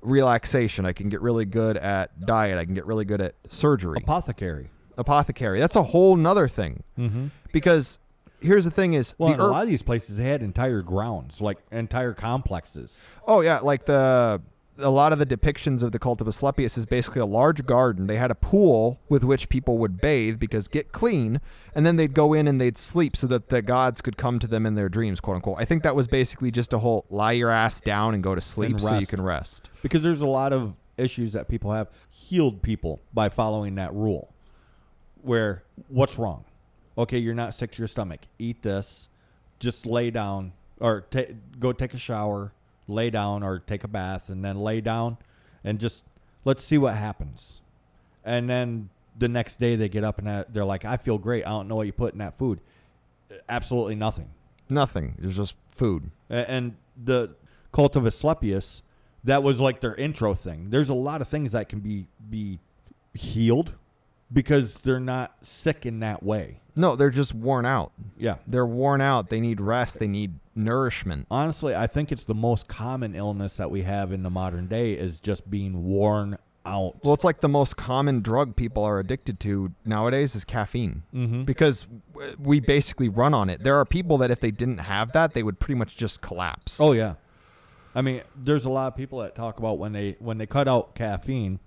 relaxation. 0.00 0.84
I 0.86 0.92
can 0.92 1.08
get 1.08 1.20
really 1.22 1.44
good 1.44 1.76
at 1.76 2.26
diet. 2.26 2.58
I 2.58 2.64
can 2.64 2.74
get 2.74 2.86
really 2.86 3.04
good 3.04 3.20
at 3.20 3.34
surgery. 3.48 3.98
Apothecary. 4.02 4.70
Apothecary. 4.98 5.58
That's 5.60 5.76
a 5.76 5.82
whole 5.82 6.16
nother 6.16 6.46
thing 6.48 6.82
Mm-hmm. 6.98 7.26
because 7.52 7.98
here's 8.40 8.64
the 8.64 8.70
thing: 8.70 8.94
is 8.94 9.14
Well, 9.18 9.34
a 9.34 9.42
lot 9.42 9.62
of 9.62 9.68
these 9.68 9.82
places, 9.82 10.16
they 10.18 10.24
had 10.24 10.42
entire 10.42 10.82
grounds, 10.82 11.40
like 11.40 11.58
entire 11.72 12.12
complexes. 12.12 13.06
Oh 13.26 13.40
yeah, 13.40 13.58
like 13.60 13.86
the 13.86 14.40
a 14.78 14.90
lot 14.90 15.12
of 15.12 15.18
the 15.18 15.26
depictions 15.26 15.82
of 15.82 15.92
the 15.92 15.98
cult 15.98 16.20
of 16.20 16.26
Asclepius 16.26 16.76
is 16.76 16.86
basically 16.86 17.20
a 17.20 17.26
large 17.26 17.64
garden. 17.64 18.06
They 18.06 18.16
had 18.16 18.30
a 18.30 18.34
pool 18.34 19.00
with 19.08 19.22
which 19.22 19.48
people 19.48 19.78
would 19.78 20.00
bathe 20.00 20.38
because 20.38 20.66
get 20.68 20.90
clean, 20.92 21.40
and 21.74 21.86
then 21.86 21.96
they'd 21.96 22.14
go 22.14 22.32
in 22.32 22.48
and 22.48 22.60
they'd 22.60 22.76
sleep 22.76 23.16
so 23.16 23.26
that 23.28 23.48
the 23.48 23.62
gods 23.62 24.00
could 24.00 24.16
come 24.16 24.38
to 24.40 24.46
them 24.46 24.66
in 24.66 24.74
their 24.74 24.88
dreams, 24.88 25.20
quote 25.20 25.36
unquote. 25.36 25.56
I 25.58 25.64
think 25.64 25.82
that 25.84 25.94
was 25.94 26.08
basically 26.08 26.50
just 26.50 26.72
a 26.72 26.78
whole 26.78 27.04
lie 27.08 27.32
your 27.32 27.50
ass 27.50 27.80
down 27.80 28.14
and 28.14 28.22
go 28.22 28.34
to 28.34 28.40
sleep 28.40 28.80
so 28.80 28.98
you 28.98 29.06
can 29.06 29.22
rest. 29.22 29.70
because 29.82 30.02
there's 30.02 30.20
a 30.22 30.26
lot 30.26 30.52
of 30.52 30.74
issues 30.96 31.32
that 31.32 31.48
people 31.48 31.72
have 31.72 31.88
healed 32.10 32.62
people 32.62 33.00
by 33.12 33.28
following 33.28 33.74
that 33.74 33.92
rule 33.92 34.32
where 35.22 35.64
what's 35.88 36.18
wrong 36.18 36.44
okay 36.96 37.18
you're 37.18 37.34
not 37.34 37.52
sick 37.52 37.72
to 37.72 37.78
your 37.78 37.88
stomach 37.88 38.20
eat 38.38 38.62
this 38.62 39.08
just 39.58 39.86
lay 39.86 40.08
down 40.10 40.52
or 40.78 41.00
ta- 41.10 41.32
go 41.58 41.72
take 41.72 41.94
a 41.94 41.98
shower 41.98 42.52
lay 42.86 43.10
down 43.10 43.42
or 43.42 43.58
take 43.58 43.84
a 43.84 43.88
bath 43.88 44.28
and 44.28 44.44
then 44.44 44.56
lay 44.56 44.80
down 44.80 45.16
and 45.62 45.78
just 45.78 46.04
let's 46.44 46.62
see 46.62 46.78
what 46.78 46.94
happens 46.94 47.60
and 48.24 48.48
then 48.48 48.88
the 49.18 49.28
next 49.28 49.58
day 49.58 49.76
they 49.76 49.88
get 49.88 50.04
up 50.04 50.18
and 50.18 50.44
they're 50.52 50.64
like 50.64 50.84
i 50.84 50.96
feel 50.96 51.18
great 51.18 51.46
i 51.46 51.50
don't 51.50 51.68
know 51.68 51.76
what 51.76 51.86
you 51.86 51.92
put 51.92 52.12
in 52.12 52.18
that 52.18 52.36
food 52.36 52.60
absolutely 53.48 53.94
nothing 53.94 54.28
Nothing. 54.68 55.16
It's 55.22 55.36
just 55.36 55.54
food. 55.70 56.10
and 56.30 56.76
the 57.02 57.34
cult 57.72 57.96
of 57.96 58.06
Asclepius, 58.06 58.82
that 59.24 59.42
was 59.42 59.60
like 59.60 59.80
their 59.80 59.94
intro 59.94 60.34
thing. 60.34 60.70
There's 60.70 60.88
a 60.88 60.94
lot 60.94 61.20
of 61.20 61.28
things 61.28 61.52
that 61.52 61.68
can 61.68 61.80
be 61.80 62.06
be 62.30 62.60
healed 63.12 63.74
because 64.34 64.76
they're 64.78 65.00
not 65.00 65.34
sick 65.42 65.86
in 65.86 66.00
that 66.00 66.22
way. 66.22 66.60
No, 66.76 66.96
they're 66.96 67.10
just 67.10 67.34
worn 67.34 67.64
out. 67.64 67.92
Yeah. 68.18 68.36
They're 68.46 68.66
worn 68.66 69.00
out. 69.00 69.30
They 69.30 69.40
need 69.40 69.60
rest. 69.60 70.00
They 70.00 70.08
need 70.08 70.40
nourishment. 70.56 71.26
Honestly, 71.30 71.74
I 71.74 71.86
think 71.86 72.10
it's 72.10 72.24
the 72.24 72.34
most 72.34 72.66
common 72.66 73.14
illness 73.14 73.56
that 73.56 73.70
we 73.70 73.82
have 73.82 74.12
in 74.12 74.24
the 74.24 74.30
modern 74.30 74.66
day 74.66 74.94
is 74.94 75.20
just 75.20 75.48
being 75.48 75.84
worn 75.84 76.36
out. 76.66 76.96
Well, 77.04 77.14
it's 77.14 77.24
like 77.24 77.40
the 77.40 77.48
most 77.48 77.76
common 77.76 78.20
drug 78.20 78.56
people 78.56 78.82
are 78.82 78.98
addicted 78.98 79.38
to 79.40 79.72
nowadays 79.84 80.34
is 80.34 80.44
caffeine. 80.44 81.04
mm-hmm. 81.14 81.44
because 81.44 81.86
we 82.38 82.58
basically 82.60 83.08
run 83.08 83.34
on 83.34 83.50
it. 83.50 83.62
There 83.62 83.76
are 83.76 83.84
people 83.84 84.18
that 84.18 84.30
if 84.30 84.40
they 84.40 84.50
didn't 84.50 84.78
have 84.78 85.12
that, 85.12 85.34
they 85.34 85.42
would 85.42 85.60
pretty 85.60 85.78
much 85.78 85.96
just 85.96 86.20
collapse. 86.20 86.80
Oh 86.80 86.92
yeah. 86.92 87.14
I 87.94 88.02
mean, 88.02 88.22
there's 88.34 88.64
a 88.64 88.70
lot 88.70 88.88
of 88.88 88.96
people 88.96 89.20
that 89.20 89.36
talk 89.36 89.58
about 89.58 89.78
when 89.78 89.92
they 89.92 90.16
when 90.18 90.38
they 90.38 90.46
cut 90.46 90.66
out 90.66 90.94
caffeine. 90.94 91.60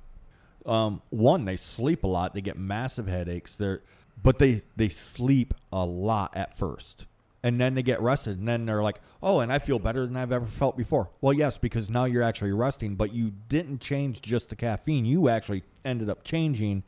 Um, 0.68 1.02
one, 1.10 1.46
they 1.46 1.56
sleep 1.56 2.04
a 2.04 2.08
lot. 2.08 2.34
They 2.34 2.42
get 2.42 2.58
massive 2.58 3.08
headaches. 3.08 3.56
They're 3.56 3.82
but 4.22 4.40
they 4.40 4.64
they 4.76 4.90
sleep 4.90 5.54
a 5.72 5.86
lot 5.86 6.36
at 6.36 6.58
first, 6.58 7.06
and 7.44 7.60
then 7.60 7.76
they 7.76 7.84
get 7.84 8.02
rested, 8.02 8.40
and 8.40 8.48
then 8.48 8.66
they're 8.66 8.84
like, 8.84 9.00
oh, 9.22 9.40
and 9.40 9.52
I 9.52 9.60
feel 9.60 9.80
better 9.80 10.06
than 10.06 10.18
I've 10.18 10.32
ever 10.32 10.48
felt 10.48 10.78
before. 10.78 11.10
Well, 11.22 11.34
yes, 11.34 11.58
because 11.58 11.90
now 11.90 12.06
you're 12.06 12.24
actually 12.24 12.52
resting, 12.52 12.96
but 12.96 13.14
you 13.14 13.34
didn't 13.48 13.80
change 13.80 14.22
just 14.22 14.50
the 14.50 14.56
caffeine. 14.56 15.06
You 15.06 15.30
actually 15.30 15.64
ended 15.86 16.10
up 16.10 16.24
changing 16.24 16.84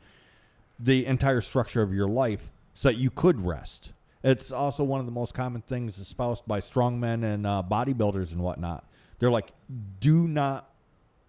the 0.80 1.06
entire 1.06 1.42
structure 1.42 1.82
of 1.82 1.94
your 1.94 2.08
life 2.08 2.50
so 2.74 2.90
that 2.90 2.96
you 2.96 3.10
could 3.10 3.46
rest. 3.46 3.92
It's 4.24 4.52
also 4.52 4.84
one 4.84 5.00
of 5.00 5.06
the 5.06 5.12
most 5.12 5.34
common 5.34 5.62
things 5.62 5.98
espoused 5.98 6.46
by 6.46 6.60
strongmen 6.60 7.24
and 7.24 7.46
uh, 7.46 7.64
bodybuilders 7.70 8.32
and 8.32 8.42
whatnot. 8.42 8.86
They're 9.20 9.32
like, 9.32 9.54
do 10.00 10.28
not 10.28 10.70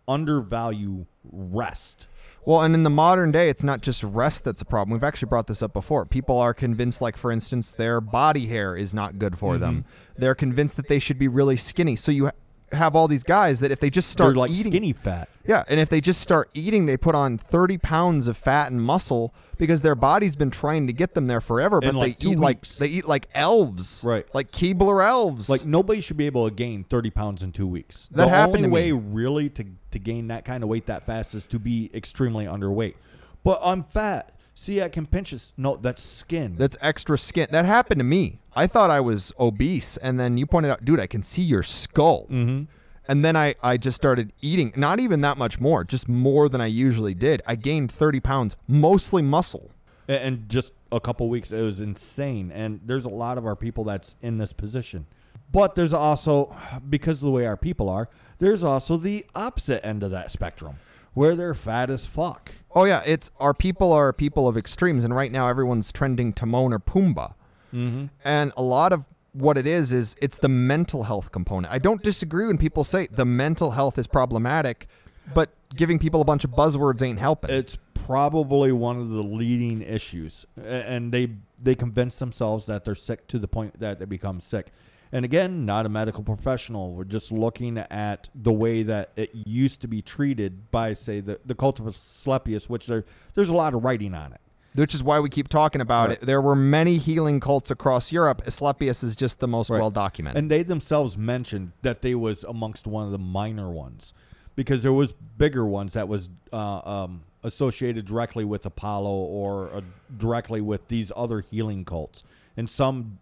undervalue 0.08 1.06
rest. 1.30 2.06
Well, 2.44 2.62
and 2.62 2.74
in 2.74 2.84
the 2.84 2.90
modern 2.90 3.32
day, 3.32 3.48
it's 3.48 3.62
not 3.62 3.82
just 3.82 4.02
rest 4.02 4.44
that's 4.44 4.62
a 4.62 4.64
problem. 4.64 4.92
We've 4.92 5.04
actually 5.04 5.28
brought 5.28 5.46
this 5.46 5.62
up 5.62 5.72
before. 5.72 6.06
People 6.06 6.38
are 6.38 6.54
convinced, 6.54 7.02
like, 7.02 7.16
for 7.16 7.30
instance, 7.30 7.74
their 7.74 8.00
body 8.00 8.46
hair 8.46 8.76
is 8.76 8.94
not 8.94 9.18
good 9.18 9.38
for 9.38 9.58
them. 9.58 9.84
Mm-hmm. 9.84 10.20
They're 10.20 10.34
convinced 10.34 10.76
that 10.76 10.88
they 10.88 10.98
should 10.98 11.18
be 11.18 11.28
really 11.28 11.56
skinny. 11.56 11.96
So 11.96 12.10
you 12.10 12.30
have 12.72 12.94
all 12.96 13.08
these 13.08 13.24
guys 13.24 13.60
that 13.60 13.70
if 13.70 13.80
they 13.80 13.90
just 13.90 14.10
start 14.10 14.30
They're 14.34 14.40
like 14.40 14.50
eating. 14.50 14.72
skinny 14.72 14.92
fat. 14.92 15.28
Yeah, 15.46 15.64
and 15.68 15.80
if 15.80 15.88
they 15.88 16.00
just 16.00 16.20
start 16.20 16.48
eating, 16.54 16.86
they 16.86 16.96
put 16.96 17.14
on 17.14 17.38
30 17.38 17.78
pounds 17.78 18.28
of 18.28 18.36
fat 18.36 18.70
and 18.70 18.80
muscle 18.80 19.34
because 19.58 19.82
their 19.82 19.94
body's 19.94 20.36
been 20.36 20.50
trying 20.50 20.86
to 20.86 20.92
get 20.92 21.14
them 21.14 21.26
there 21.26 21.40
forever, 21.40 21.80
but 21.80 21.88
In, 21.90 21.96
like, 21.96 22.18
they 22.18 22.24
two 22.26 22.32
eat 22.32 22.38
like 22.38 22.56
weeks. 22.58 22.76
they 22.76 22.86
eat 22.88 23.06
like 23.06 23.28
elves. 23.34 24.02
Right. 24.04 24.26
Like 24.34 24.50
Keebler 24.52 25.04
elves. 25.06 25.48
Like 25.50 25.64
nobody 25.64 26.00
should 26.00 26.16
be 26.16 26.26
able 26.26 26.48
to 26.48 26.54
gain 26.54 26.84
30 26.84 27.10
pounds 27.10 27.42
in 27.42 27.52
two 27.52 27.66
weeks. 27.66 28.08
That 28.12 28.24
the 28.26 28.28
happened 28.30 28.56
only 28.58 28.62
to 28.62 28.68
me. 28.68 28.92
way 28.92 28.92
really 28.92 29.48
to, 29.50 29.64
to 29.90 29.98
gain 29.98 30.28
that 30.28 30.44
kind 30.44 30.62
of 30.62 30.68
weight 30.68 30.86
that 30.86 31.04
fast 31.06 31.34
is 31.34 31.46
to 31.46 31.58
be 31.58 31.90
extremely 31.94 32.44
underweight. 32.44 32.94
But 33.42 33.60
I'm 33.62 33.84
fat. 33.84 34.34
See, 34.60 34.82
I 34.82 34.90
can 34.90 35.06
pinch 35.06 35.30
this. 35.30 35.52
No, 35.56 35.76
that's 35.76 36.02
skin. 36.02 36.56
That's 36.58 36.76
extra 36.82 37.16
skin. 37.16 37.46
That 37.50 37.64
happened 37.64 37.98
to 37.98 38.04
me. 38.04 38.40
I 38.54 38.66
thought 38.66 38.90
I 38.90 39.00
was 39.00 39.32
obese, 39.40 39.96
and 39.96 40.20
then 40.20 40.36
you 40.36 40.44
pointed 40.44 40.70
out, 40.70 40.84
dude, 40.84 41.00
I 41.00 41.06
can 41.06 41.22
see 41.22 41.40
your 41.40 41.62
skull. 41.62 42.26
mm-hmm. 42.26 42.64
And 43.08 43.24
then 43.24 43.36
I, 43.36 43.54
I 43.62 43.78
just 43.78 43.96
started 43.96 44.34
eating, 44.42 44.74
not 44.76 45.00
even 45.00 45.22
that 45.22 45.38
much 45.38 45.60
more, 45.60 45.82
just 45.82 46.10
more 46.10 46.50
than 46.50 46.60
I 46.60 46.66
usually 46.66 47.14
did. 47.14 47.40
I 47.46 47.54
gained 47.54 47.90
30 47.90 48.20
pounds, 48.20 48.54
mostly 48.68 49.22
muscle. 49.22 49.70
And 50.06 50.46
just 50.50 50.74
a 50.92 51.00
couple 51.00 51.30
weeks, 51.30 51.52
it 51.52 51.62
was 51.62 51.80
insane. 51.80 52.52
And 52.52 52.80
there's 52.84 53.06
a 53.06 53.10
lot 53.10 53.38
of 53.38 53.46
our 53.46 53.56
people 53.56 53.84
that's 53.84 54.14
in 54.20 54.36
this 54.36 54.52
position. 54.52 55.06
But 55.50 55.74
there's 55.74 55.94
also, 55.94 56.54
because 56.86 57.16
of 57.16 57.22
the 57.22 57.30
way 57.30 57.46
our 57.46 57.56
people 57.56 57.88
are, 57.88 58.10
there's 58.38 58.62
also 58.62 58.98
the 58.98 59.24
opposite 59.34 59.84
end 59.84 60.02
of 60.02 60.10
that 60.10 60.30
spectrum 60.30 60.76
where 61.14 61.36
they're 61.36 61.54
fat 61.54 61.90
as 61.90 62.06
fuck. 62.06 62.52
Oh, 62.72 62.84
yeah, 62.84 63.02
it's 63.04 63.30
our 63.40 63.54
people 63.54 63.92
are 63.92 64.12
people 64.12 64.46
of 64.46 64.56
extremes. 64.56 65.04
And 65.04 65.14
right 65.14 65.32
now, 65.32 65.48
everyone's 65.48 65.92
trending 65.92 66.32
Timon 66.32 66.72
or 66.72 66.78
Pumbaa. 66.78 67.34
Mm-hmm. 67.74 68.06
And 68.24 68.52
a 68.56 68.62
lot 68.62 68.92
of 68.92 69.06
what 69.32 69.56
it 69.56 69.66
is 69.66 69.92
is 69.92 70.16
it's 70.20 70.38
the 70.38 70.48
mental 70.48 71.04
health 71.04 71.32
component. 71.32 71.72
I 71.72 71.78
don't 71.78 72.02
disagree 72.02 72.46
when 72.46 72.58
people 72.58 72.84
say 72.84 73.06
the 73.10 73.24
mental 73.24 73.72
health 73.72 73.98
is 73.98 74.06
problematic, 74.06 74.88
but 75.34 75.50
giving 75.76 75.98
people 75.98 76.20
a 76.20 76.24
bunch 76.24 76.44
of 76.44 76.50
buzzwords 76.50 77.02
ain't 77.02 77.18
helping. 77.18 77.50
It's 77.50 77.78
probably 77.94 78.72
one 78.72 78.98
of 78.98 79.10
the 79.10 79.22
leading 79.22 79.82
issues, 79.82 80.46
and 80.64 81.12
they 81.12 81.30
they 81.62 81.74
convince 81.74 82.18
themselves 82.18 82.66
that 82.66 82.84
they're 82.84 82.94
sick 82.94 83.26
to 83.28 83.38
the 83.38 83.48
point 83.48 83.78
that 83.78 83.98
they 83.98 84.04
become 84.04 84.40
sick. 84.40 84.72
And 85.12 85.24
again, 85.24 85.66
not 85.66 85.86
a 85.86 85.88
medical 85.88 86.22
professional. 86.22 86.92
We're 86.92 87.04
just 87.04 87.32
looking 87.32 87.78
at 87.78 88.28
the 88.34 88.52
way 88.52 88.84
that 88.84 89.10
it 89.16 89.30
used 89.34 89.80
to 89.80 89.88
be 89.88 90.02
treated 90.02 90.70
by, 90.70 90.92
say, 90.92 91.20
the 91.20 91.40
the 91.44 91.54
cult 91.54 91.80
of 91.80 91.86
Asclepius, 91.88 92.68
which 92.68 92.86
there 92.86 93.04
there's 93.34 93.48
a 93.50 93.54
lot 93.54 93.74
of 93.74 93.82
writing 93.84 94.14
on 94.14 94.32
it. 94.32 94.40
which 94.76 94.94
is 94.94 95.02
why 95.02 95.18
we 95.18 95.28
keep 95.28 95.48
talking 95.48 95.80
about 95.80 96.10
Right. 96.10 96.22
it. 96.22 96.26
There 96.26 96.40
were 96.40 96.54
many 96.54 96.96
healing 96.96 97.40
cults 97.40 97.72
across 97.72 98.12
Europe. 98.12 98.42
Asclepius 98.46 99.02
is 99.02 99.16
just 99.16 99.40
the 99.40 99.48
most 99.48 99.68
Right. 99.68 99.80
well 99.80 99.90
documented. 99.90 100.38
And 100.40 100.48
they 100.48 100.62
themselves 100.62 101.18
mentioned 101.18 101.72
that 101.82 102.02
they 102.02 102.14
was 102.14 102.44
amongst 102.44 102.86
one 102.86 103.04
of 103.04 103.10
the 103.10 103.18
minor 103.18 103.68
ones, 103.68 104.12
because 104.54 104.84
there 104.84 104.92
was 104.92 105.12
bigger 105.36 105.66
ones 105.66 105.94
that 105.94 106.06
was 106.06 106.28
uh, 106.52 106.80
um, 106.88 107.22
associated 107.42 108.04
directly 108.06 108.44
with 108.44 108.64
Apollo 108.64 109.10
or 109.10 109.70
uh, 109.74 109.80
directly 110.16 110.60
with 110.60 110.86
these 110.86 111.10
other 111.16 111.40
healing 111.40 111.84
cults, 111.84 112.22
and 112.56 112.70
some 112.70 113.18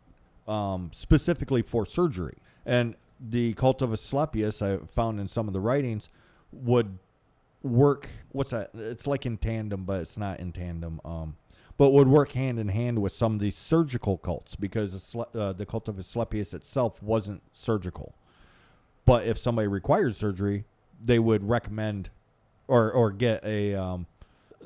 um, 0.48 0.90
specifically 0.94 1.62
for 1.62 1.86
surgery. 1.86 2.38
And 2.66 2.94
the 3.20 3.54
cult 3.54 3.82
of 3.82 3.92
Asclepius, 3.92 4.62
I 4.62 4.78
found 4.78 5.20
in 5.20 5.28
some 5.28 5.48
of 5.48 5.54
the 5.54 5.60
writings, 5.60 6.08
would 6.52 6.98
work. 7.62 8.08
What's 8.30 8.50
that? 8.52 8.70
It's 8.74 9.06
like 9.06 9.26
in 9.26 9.36
tandem, 9.36 9.84
but 9.84 10.00
it's 10.00 10.16
not 10.16 10.40
in 10.40 10.52
tandem. 10.52 11.00
Um, 11.04 11.36
but 11.76 11.90
would 11.90 12.08
work 12.08 12.32
hand 12.32 12.58
in 12.58 12.68
hand 12.68 13.00
with 13.00 13.12
some 13.12 13.34
of 13.34 13.40
these 13.40 13.56
surgical 13.56 14.18
cults 14.18 14.56
because 14.56 15.14
uh, 15.14 15.52
the 15.52 15.64
cult 15.64 15.88
of 15.88 15.98
Asclepius 15.98 16.52
itself 16.52 17.00
wasn't 17.02 17.40
surgical. 17.52 18.14
But 19.04 19.26
if 19.26 19.38
somebody 19.38 19.68
required 19.68 20.16
surgery, 20.16 20.64
they 21.00 21.18
would 21.20 21.48
recommend 21.48 22.10
or 22.66 22.90
or 22.90 23.10
get 23.10 23.44
a 23.44 23.74
um, 23.74 24.06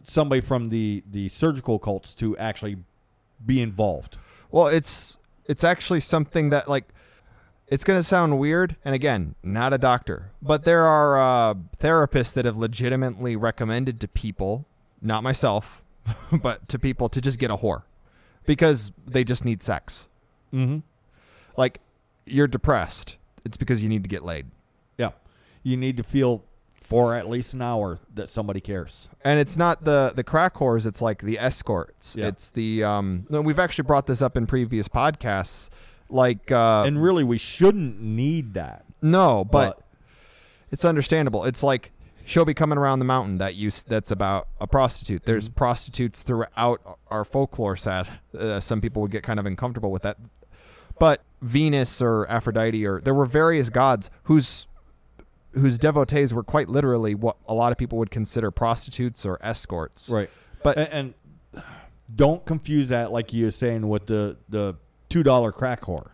somebody 0.02 0.40
from 0.40 0.70
the 0.70 1.02
the 1.10 1.28
surgical 1.28 1.78
cults 1.78 2.14
to 2.14 2.36
actually 2.38 2.78
be 3.44 3.60
involved. 3.60 4.16
well, 4.50 4.66
it's 4.66 5.18
it's 5.46 5.64
actually 5.64 6.00
something 6.00 6.50
that 6.50 6.68
like 6.68 6.84
it's 7.68 7.84
going 7.84 7.98
to 7.98 8.02
sound 8.02 8.38
weird 8.38 8.76
and 8.84 8.94
again, 8.94 9.34
not 9.42 9.72
a 9.72 9.78
doctor, 9.78 10.30
but 10.42 10.64
there 10.64 10.86
are 10.86 11.18
uh, 11.18 11.54
therapists 11.78 12.34
that 12.34 12.44
have 12.44 12.56
legitimately 12.56 13.34
recommended 13.34 14.00
to 14.00 14.08
people, 14.08 14.66
not 15.00 15.22
myself, 15.22 15.82
but 16.32 16.68
to 16.68 16.78
people 16.78 17.08
to 17.08 17.20
just 17.20 17.38
get 17.38 17.50
a 17.50 17.56
whore 17.56 17.84
because 18.44 18.92
they 19.06 19.24
just 19.24 19.44
need 19.44 19.62
sex. 19.62 20.08
Mm-hmm. 20.52 20.78
Like 21.56 21.80
you're 22.26 22.46
depressed, 22.46 23.16
it's 23.44 23.56
because 23.56 23.82
you 23.82 23.88
need 23.88 24.02
to 24.02 24.08
get 24.08 24.24
laid. 24.24 24.46
Yeah, 24.98 25.10
you 25.62 25.76
need 25.76 25.96
to 25.96 26.02
feel 26.02 26.44
for 26.92 27.14
at 27.14 27.28
least 27.28 27.54
an 27.54 27.62
hour 27.62 27.98
that 28.14 28.28
somebody 28.28 28.60
cares. 28.60 29.08
and 29.24 29.40
it's 29.40 29.56
not 29.56 29.84
the 29.84 30.12
the 30.14 30.22
crack 30.24 30.54
whores 30.54 30.86
it's 30.86 31.02
like 31.02 31.22
the 31.22 31.38
escorts 31.38 32.14
Yeah. 32.16 32.28
it's 32.28 32.50
the 32.50 32.84
um 32.84 33.26
no, 33.30 33.40
we've 33.40 33.58
actually 33.58 33.84
brought 33.84 34.06
this 34.06 34.22
up 34.22 34.36
in 34.36 34.46
previous 34.46 34.88
podcasts 34.88 35.68
like 36.08 36.50
uh 36.52 36.84
and 36.86 37.02
really, 37.02 37.24
we 37.24 37.38
shouldn't 37.38 38.00
need 38.00 38.54
that. 38.54 38.84
no 39.00 39.44
but, 39.44 39.80
it's 40.70 40.84
understandable 40.84 41.44
it's 41.44 41.62
like 41.62 41.92
she'll 42.24 42.44
be 42.44 42.54
coming 42.54 42.78
around 42.78 42.98
the 42.98 43.04
mountain 43.04 43.38
that 43.38 43.54
you 43.54 43.70
that's 43.88 44.10
about 44.10 44.48
a 44.60 44.66
prostitute 44.66 45.24
there's 45.24 45.48
Mm-hmm. 45.48 45.54
prostitutes 45.56 46.22
throughout 46.22 46.80
our 47.08 47.24
folklore 47.24 47.76
set 47.76 48.06
uh, 48.38 48.60
some 48.60 48.80
people 48.80 49.02
would 49.02 49.10
get 49.10 49.22
kind 49.22 49.38
of 49.40 49.46
uncomfortable 49.46 49.90
with 49.90 50.02
that 50.02 50.16
but 50.98 51.22
venus 51.40 52.00
or 52.00 52.26
aphrodite 52.30 52.84
or 52.86 53.00
there 53.00 53.14
were 53.14 53.26
various 53.26 53.70
gods 53.70 54.10
whose 54.24 54.66
whose 55.54 55.78
devotees 55.78 56.32
were 56.32 56.42
quite 56.42 56.68
literally 56.68 57.14
what 57.14 57.36
a 57.46 57.54
lot 57.54 57.72
of 57.72 57.78
people 57.78 57.98
would 57.98 58.10
consider 58.10 58.50
prostitutes 58.50 59.26
or 59.26 59.38
escorts 59.42 60.08
right. 60.10 60.30
but 60.62 60.78
and, 60.78 61.14
and 61.54 61.64
don't 62.14 62.44
confuse 62.44 62.88
that 62.88 63.12
like 63.12 63.32
you 63.32 63.46
were 63.46 63.50
saying 63.50 63.88
with 63.88 64.06
the 64.06 64.36
the 64.48 64.74
two 65.08 65.22
dollar 65.22 65.52
crack 65.52 65.82
whore. 65.82 66.08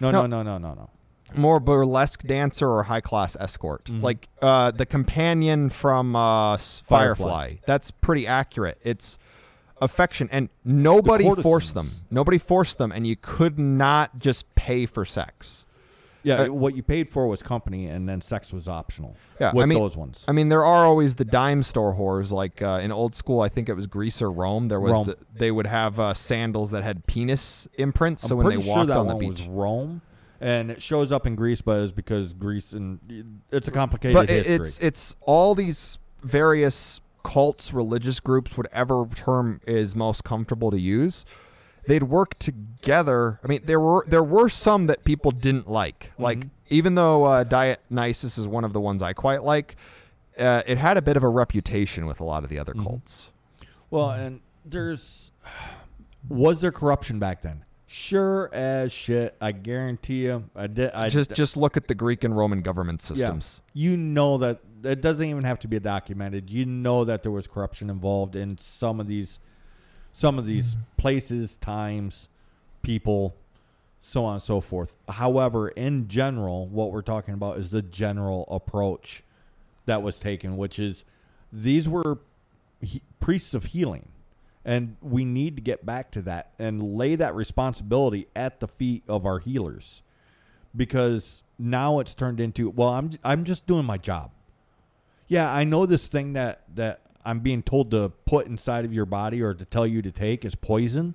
No, 0.00 0.10
no, 0.10 0.26
No. 0.26 0.42
no, 0.42 0.58
no, 0.58 0.74
no, 0.74 0.90
more 1.34 1.60
burlesque 1.60 2.22
dancer 2.22 2.68
or 2.68 2.84
high 2.84 3.00
class 3.00 3.36
escort. 3.38 3.84
Mhm. 3.84 4.02
Like 4.02 4.28
uh, 4.40 4.70
the 4.70 4.86
companion 4.86 5.68
from 5.68 6.16
uh, 6.16 6.56
Firefly. 6.56 6.82
Firefly. 6.86 7.54
That's 7.66 7.90
pretty 7.90 8.26
accurate. 8.26 8.78
It's 8.82 9.18
affection, 9.80 10.28
and 10.32 10.48
nobody 10.64 11.32
forced 11.42 11.74
them. 11.74 11.90
Nobody 12.10 12.38
forced 12.38 12.78
them, 12.78 12.92
and 12.92 13.06
you 13.06 13.16
could 13.16 13.58
not 13.58 14.18
just 14.18 14.54
pay 14.54 14.86
for 14.86 15.04
sex. 15.04 15.66
Yeah, 16.22 16.42
Uh, 16.42 16.52
what 16.52 16.76
you 16.76 16.82
paid 16.82 17.08
for 17.10 17.26
was 17.26 17.42
company, 17.42 17.86
and 17.86 18.08
then 18.08 18.20
sex 18.20 18.52
was 18.52 18.68
optional. 18.68 19.16
Yeah, 19.40 19.52
with 19.52 19.62
I 19.62 19.66
mean- 19.66 19.78
those 19.78 19.96
ones. 19.96 20.24
I 20.28 20.32
mean, 20.32 20.48
there 20.50 20.64
are 20.64 20.84
always 20.84 21.14
the 21.14 21.24
dime 21.24 21.62
store 21.62 21.94
whores. 21.94 22.30
Like 22.30 22.60
uh, 22.60 22.80
in 22.82 22.92
old 22.92 23.14
school, 23.14 23.40
I 23.40 23.48
think 23.48 23.68
it 23.68 23.74
was 23.74 23.86
Greece 23.86 24.20
or 24.20 24.30
Rome. 24.30 24.68
There 24.68 24.80
was 24.80 24.92
Rome. 24.92 25.06
The, 25.06 25.16
they 25.34 25.50
would 25.50 25.66
have 25.66 25.98
uh, 25.98 26.12
sandals 26.14 26.70
that 26.72 26.84
had 26.84 27.06
penis 27.06 27.66
imprints. 27.78 28.22
So 28.22 28.38
I'm 28.38 28.44
when 28.44 28.56
they 28.58 28.62
sure 28.62 28.76
walked 28.76 28.88
that 28.88 28.98
on 28.98 29.06
the 29.06 29.14
beach, 29.14 29.40
was 29.40 29.46
Rome, 29.48 30.02
and 30.40 30.70
it 30.70 30.82
shows 30.82 31.10
up 31.10 31.26
in 31.26 31.36
Greece, 31.36 31.62
but 31.62 31.80
it's 31.80 31.92
because 31.92 32.34
Greece 32.34 32.72
and 32.72 33.40
it's 33.50 33.68
a 33.68 33.70
complicated 33.70 34.14
but 34.14 34.28
history. 34.28 34.54
it's 34.56 34.78
it's 34.78 35.16
all 35.22 35.54
these 35.54 35.98
various 36.22 37.00
cults, 37.22 37.72
religious 37.72 38.20
groups, 38.20 38.56
whatever 38.56 39.06
term 39.14 39.60
is 39.66 39.94
most 39.96 40.24
comfortable 40.24 40.70
to 40.70 40.80
use. 40.80 41.24
They'd 41.86 42.04
work 42.04 42.38
together. 42.38 43.40
I 43.44 43.48
mean, 43.48 43.60
there 43.64 43.80
were 43.80 44.04
there 44.06 44.22
were 44.22 44.48
some 44.48 44.86
that 44.88 45.04
people 45.04 45.30
didn't 45.30 45.68
like. 45.68 46.12
Like 46.18 46.40
Mhm. 46.40 46.50
even 46.68 46.94
though 46.94 47.24
uh, 47.24 47.44
Dionysus 47.44 48.38
is 48.38 48.46
one 48.46 48.64
of 48.64 48.72
the 48.72 48.80
ones 48.80 49.02
I 49.02 49.12
quite 49.12 49.42
like, 49.42 49.76
uh, 50.38 50.62
it 50.66 50.78
had 50.78 50.96
a 50.96 51.02
bit 51.02 51.16
of 51.16 51.22
a 51.22 51.28
reputation 51.28 52.06
with 52.06 52.20
a 52.20 52.24
lot 52.24 52.44
of 52.44 52.50
the 52.50 52.58
other 52.58 52.74
Mhm. 52.74 52.84
cults. 52.84 53.30
well, 53.90 54.10
and 54.10 54.40
there's 54.64 55.32
was 56.28 56.60
there 56.60 56.70
corruption 56.72 57.18
back 57.18 57.42
then? 57.42 57.64
Sure 57.86 58.48
as 58.52 58.92
shit. 58.92 59.34
I 59.40 59.50
guarantee 59.52 60.24
you. 60.26 60.44
I 60.54 60.68
did. 60.68 60.92
I 60.92 61.08
just 61.08 61.32
just 61.32 61.56
look 61.56 61.76
at 61.76 61.88
the 61.88 61.94
Greek 61.94 62.22
and 62.22 62.36
Roman 62.36 62.62
government 62.62 63.02
systems. 63.02 63.62
you 63.72 63.96
know 63.96 64.38
that 64.38 64.60
it 64.84 65.00
doesn't 65.02 65.26
even 65.26 65.42
have 65.44 65.58
to 65.60 65.68
be 65.68 65.78
documented. 65.80 66.48
You 66.50 66.66
know 66.66 67.04
that 67.04 67.22
there 67.24 67.32
was 67.32 67.46
corruption 67.48 67.90
involved 67.90 68.36
in 68.36 68.56
some 68.58 69.00
of 69.00 69.08
these, 69.08 69.40
some 70.12 70.38
of 70.38 70.44
these 70.44 70.74
mm-hmm. 70.74 70.82
places, 70.96 71.56
times, 71.56 72.28
people, 72.82 73.34
so 74.02 74.24
on 74.24 74.34
and 74.34 74.42
so 74.42 74.60
forth. 74.60 74.94
However, 75.08 75.68
in 75.68 76.08
general, 76.08 76.66
what 76.66 76.92
we're 76.92 77.02
talking 77.02 77.34
about 77.34 77.58
is 77.58 77.70
the 77.70 77.82
general 77.82 78.46
approach 78.50 79.22
that 79.86 80.02
was 80.02 80.18
taken, 80.18 80.56
which 80.56 80.78
is 80.78 81.04
these 81.52 81.88
were 81.88 82.18
he, 82.80 83.02
priests 83.20 83.54
of 83.54 83.66
healing. 83.66 84.08
And 84.64 84.96
we 85.00 85.24
need 85.24 85.56
to 85.56 85.62
get 85.62 85.86
back 85.86 86.10
to 86.12 86.22
that 86.22 86.52
and 86.58 86.82
lay 86.82 87.14
that 87.16 87.34
responsibility 87.34 88.28
at 88.36 88.60
the 88.60 88.68
feet 88.68 89.02
of 89.08 89.24
our 89.24 89.38
healers 89.38 90.02
because 90.76 91.42
now 91.58 91.98
it's 91.98 92.14
turned 92.14 92.40
into 92.40 92.70
well 92.70 92.90
I'm 92.90 93.10
I'm 93.24 93.44
just 93.44 93.66
doing 93.66 93.84
my 93.84 93.98
job. 93.98 94.30
Yeah, 95.28 95.52
I 95.52 95.64
know 95.64 95.86
this 95.86 96.08
thing 96.08 96.34
that 96.34 96.62
that 96.74 97.00
I'm 97.24 97.40
being 97.40 97.62
told 97.62 97.90
to 97.90 98.10
put 98.26 98.46
inside 98.46 98.84
of 98.84 98.92
your 98.92 99.06
body 99.06 99.42
or 99.42 99.54
to 99.54 99.64
tell 99.64 99.86
you 99.86 100.00
to 100.02 100.10
take 100.10 100.44
is 100.44 100.54
poison, 100.54 101.14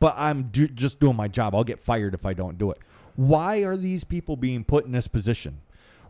but 0.00 0.14
I'm 0.16 0.44
do, 0.44 0.66
just 0.66 0.98
doing 1.00 1.16
my 1.16 1.28
job. 1.28 1.54
I'll 1.54 1.64
get 1.64 1.80
fired 1.80 2.14
if 2.14 2.26
I 2.26 2.32
don't 2.34 2.58
do 2.58 2.70
it. 2.70 2.78
Why 3.16 3.58
are 3.64 3.76
these 3.76 4.02
people 4.04 4.36
being 4.36 4.64
put 4.64 4.86
in 4.86 4.92
this 4.92 5.08
position? 5.08 5.60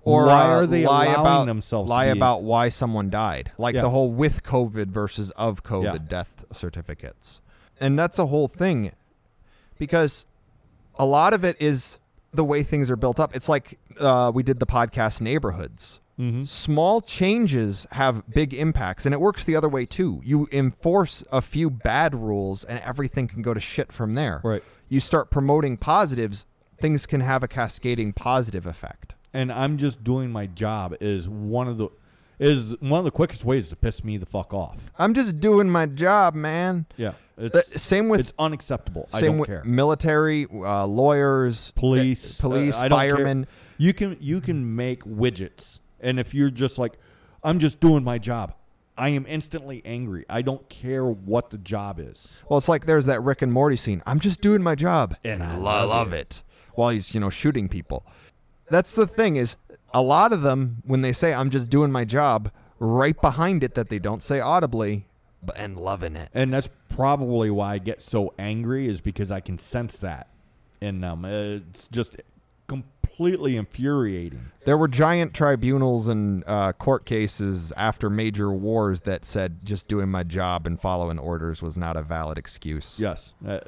Or 0.02 0.26
why 0.26 0.46
are 0.46 0.66
they 0.66 0.86
lie 0.86 1.06
allowing 1.06 1.20
about, 1.20 1.46
themselves 1.46 1.86
to 1.88 1.90
lie 1.90 2.06
about 2.06 2.42
why 2.42 2.70
someone 2.70 3.10
died, 3.10 3.52
like 3.58 3.74
Yeah. 3.74 3.82
the 3.82 3.90
whole 3.90 4.10
with 4.10 4.42
COVID 4.42 4.86
versus 4.86 5.30
of 5.32 5.62
COVID 5.62 5.84
Yeah. 5.84 5.98
death 6.08 6.46
certificates, 6.52 7.42
and 7.78 7.98
that's 7.98 8.18
a 8.18 8.26
whole 8.26 8.48
thing, 8.48 8.92
because 9.78 10.24
a 10.98 11.04
lot 11.04 11.34
of 11.34 11.44
it 11.44 11.56
is 11.60 11.98
the 12.32 12.44
way 12.44 12.62
things 12.62 12.90
are 12.90 12.96
built 12.96 13.20
up. 13.20 13.36
It's 13.36 13.48
like 13.48 13.78
uh, 13.98 14.32
we 14.34 14.42
did 14.42 14.58
the 14.58 14.66
podcast 14.66 15.20
neighborhoods. 15.20 16.00
Mhm. 16.20 16.46
Small 16.46 17.00
changes 17.00 17.86
have 17.92 18.22
big 18.28 18.52
impacts, 18.52 19.06
and 19.06 19.14
it 19.14 19.20
works 19.20 19.42
the 19.44 19.56
other 19.56 19.68
way 19.68 19.86
too. 19.86 20.20
You 20.24 20.46
enforce 20.52 21.24
a 21.32 21.40
few 21.40 21.70
bad 21.70 22.14
rules, 22.14 22.62
and 22.64 22.78
everything 22.80 23.26
can 23.26 23.40
go 23.42 23.54
to 23.54 23.60
shit 23.60 23.90
from 23.92 24.14
there. 24.14 24.40
Right. 24.44 24.62
You 24.88 25.00
start 25.00 25.30
promoting 25.30 25.76
positives, 25.78 26.44
things 26.78 27.06
can 27.06 27.20
have 27.22 27.42
a 27.42 27.48
cascading 27.48 28.12
positive 28.12 28.66
effect. 28.66 29.14
and 29.32 29.52
I'm 29.52 29.78
just 29.78 30.02
doing 30.02 30.32
my 30.32 30.46
job 30.46 30.92
is 31.00 31.28
one 31.28 31.68
of 31.68 31.76
the 31.78 31.88
is 32.40 32.74
one 32.80 32.98
of 32.98 33.04
the 33.04 33.10
quickest 33.12 33.44
ways 33.44 33.68
to 33.68 33.76
piss 33.76 34.02
me 34.02 34.16
the 34.16 34.26
fuck 34.26 34.52
off. 34.52 34.90
I'm 34.98 35.14
just 35.14 35.38
doing 35.40 35.70
my 35.70 35.86
job, 35.86 36.34
man. 36.34 36.86
Yeah, 36.96 37.12
The- 37.36 37.58
it's 37.70 37.80
same 37.80 38.08
with 38.08 38.18
it's 38.18 38.32
unacceptable. 38.40 39.08
I 39.12 39.20
same 39.20 39.32
don't 39.32 39.38
with 39.38 39.48
care. 39.48 39.62
military, 39.64 40.46
uh, 40.52 40.84
lawyers, 40.86 41.70
Police, 41.76 42.40
uh, 42.40 42.42
police, 42.42 42.74
uh, 42.74 42.86
I 42.86 42.88
care. 42.88 43.14
firemen. 43.16 43.46
You 43.78 43.92
can 43.92 44.16
you 44.20 44.40
can 44.40 44.74
make 44.74 45.04
widgets, 45.04 45.78
and 46.02 46.18
if 46.20 46.34
you're 46.34 46.50
just 46.50 46.78
like, 46.78 46.98
I'm 47.42 47.58
just 47.58 47.80
doing 47.80 48.04
my 48.04 48.18
job, 48.18 48.54
I 48.98 49.10
am 49.10 49.24
instantly 49.26 49.80
angry. 49.84 50.24
I 50.28 50.42
don't 50.42 50.68
care 50.68 51.04
what 51.06 51.50
the 51.50 51.58
job 51.58 51.98
is. 51.98 52.40
Well, 52.48 52.58
it's 52.58 52.68
like 52.68 52.86
there's 52.86 53.06
that 53.06 53.22
Rick 53.22 53.42
and 53.42 53.52
Morty 53.52 53.76
scene. 53.76 54.02
I'm 54.06 54.20
just 54.20 54.40
doing 54.40 54.62
my 54.62 54.74
job, 54.74 55.16
And 55.24 55.42
I 55.42 55.56
lo- 55.56 55.86
love 55.86 56.12
it. 56.12 56.42
While 56.74 56.90
he's 56.90 57.14
you 57.14 57.20
know 57.20 57.30
shooting 57.30 57.68
people. 57.68 58.04
That's 58.68 58.94
the 58.94 59.06
thing 59.06 59.36
is 59.36 59.56
a 59.92 60.02
lot 60.02 60.32
of 60.32 60.42
them 60.42 60.82
when 60.84 61.02
they 61.02 61.12
say 61.12 61.34
I'm 61.34 61.50
just 61.50 61.68
doing 61.70 61.90
my 61.90 62.04
job, 62.04 62.50
right 62.78 63.20
behind 63.20 63.64
it 63.64 63.74
that 63.74 63.88
they 63.88 63.98
don't 63.98 64.22
say 64.22 64.38
audibly, 64.40 65.06
but 65.42 65.56
and 65.58 65.76
loving 65.78 66.14
it. 66.16 66.28
And 66.32 66.52
that's 66.52 66.68
probably 66.88 67.50
why 67.50 67.74
I 67.74 67.78
get 67.78 68.00
so 68.02 68.32
angry 68.38 68.86
is 68.88 69.00
because 69.00 69.30
I 69.30 69.40
can 69.40 69.58
sense 69.58 69.98
that 69.98 70.28
in 70.80 71.00
them. 71.00 71.24
It's 71.24 71.88
just 71.88 72.16
completely 73.20 73.56
infuriating. 73.58 74.50
There 74.64 74.78
were 74.78 74.88
giant 74.88 75.34
tribunals 75.34 76.08
and 76.08 76.42
uh, 76.46 76.72
court 76.72 77.04
cases 77.04 77.70
after 77.76 78.08
major 78.08 78.50
wars 78.50 79.02
that 79.02 79.26
said 79.26 79.58
just 79.62 79.88
doing 79.88 80.08
my 80.08 80.22
job 80.22 80.66
and 80.66 80.80
following 80.80 81.18
orders 81.18 81.60
was 81.60 81.76
not 81.76 81.98
a 81.98 82.02
valid 82.02 82.38
excuse. 82.38 82.98
Yes. 82.98 83.34
Uh, 83.46 83.60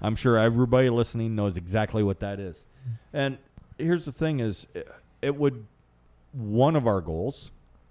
I'm 0.00 0.16
sure 0.16 0.38
everybody 0.38 0.88
listening 0.88 1.34
knows 1.34 1.58
exactly 1.58 2.02
what 2.02 2.20
that 2.20 2.40
is. 2.40 2.64
And 3.12 3.36
here's 3.76 4.06
the 4.06 4.12
thing 4.12 4.40
is 4.40 4.66
it- 4.74 4.88
it 5.20 5.36
would 5.36 5.66
one 6.32 6.74
of 6.76 6.86
our 6.86 7.00
goals 7.02 7.50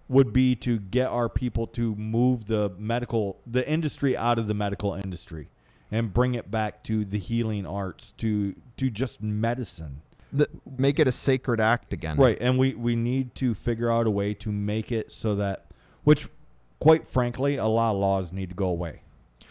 would 0.09 0.31
be 0.33 0.55
to 0.55 0.79
get 0.79 1.07
our 1.09 1.27
people 1.29 1.67
to 1.67 1.93
move 1.95 2.45
the 2.47 2.71
medical 2.79 3.37
the 3.45 3.67
industry 3.69 4.15
out 4.17 4.39
of 4.39 4.47
the 4.47 4.53
medical 4.53 4.93
industry 4.93 5.49
and 5.91 6.13
bring 6.13 6.33
it 6.33 6.49
back 6.49 6.81
to 6.85 7.03
the 7.03 7.19
healing 7.19 7.65
arts 7.67 8.13
to 8.17 8.55
to 8.77 8.89
just 8.89 9.21
medicine. 9.21 10.01
The, 10.33 10.47
make 10.77 10.99
it 10.99 11.07
a 11.07 11.11
sacred 11.11 11.59
act 11.61 11.93
again. 11.93 12.17
Right, 12.17 12.37
and 12.41 12.57
we 12.57 12.73
we 12.73 12.95
need 12.95 13.33
to 13.35 13.53
figure 13.53 13.89
out 13.91 14.07
a 14.07 14.11
way 14.11 14.33
to 14.35 14.51
make 14.51 14.91
it 14.91 15.11
so 15.11 15.35
that, 15.35 15.67
which, 16.03 16.27
quite 16.79 17.07
frankly, 17.07 17.55
a 17.55 17.65
lot 17.67 17.91
of 17.91 17.97
laws 17.97 18.31
need 18.33 18.49
to 18.49 18.55
go 18.55 18.67
away. 18.67 19.01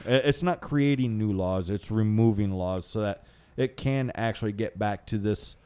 It's 0.04 0.42
not 0.42 0.60
creating 0.60 1.16
new 1.16 1.32
laws; 1.32 1.70
it's 1.70 1.90
removing 1.90 2.52
laws 2.52 2.86
so 2.86 3.00
that 3.00 3.24
it 3.56 3.76
can 3.78 4.12
actually 4.14 4.52
get 4.52 4.78
back 4.78 5.06
to 5.06 5.16
this, 5.18 5.56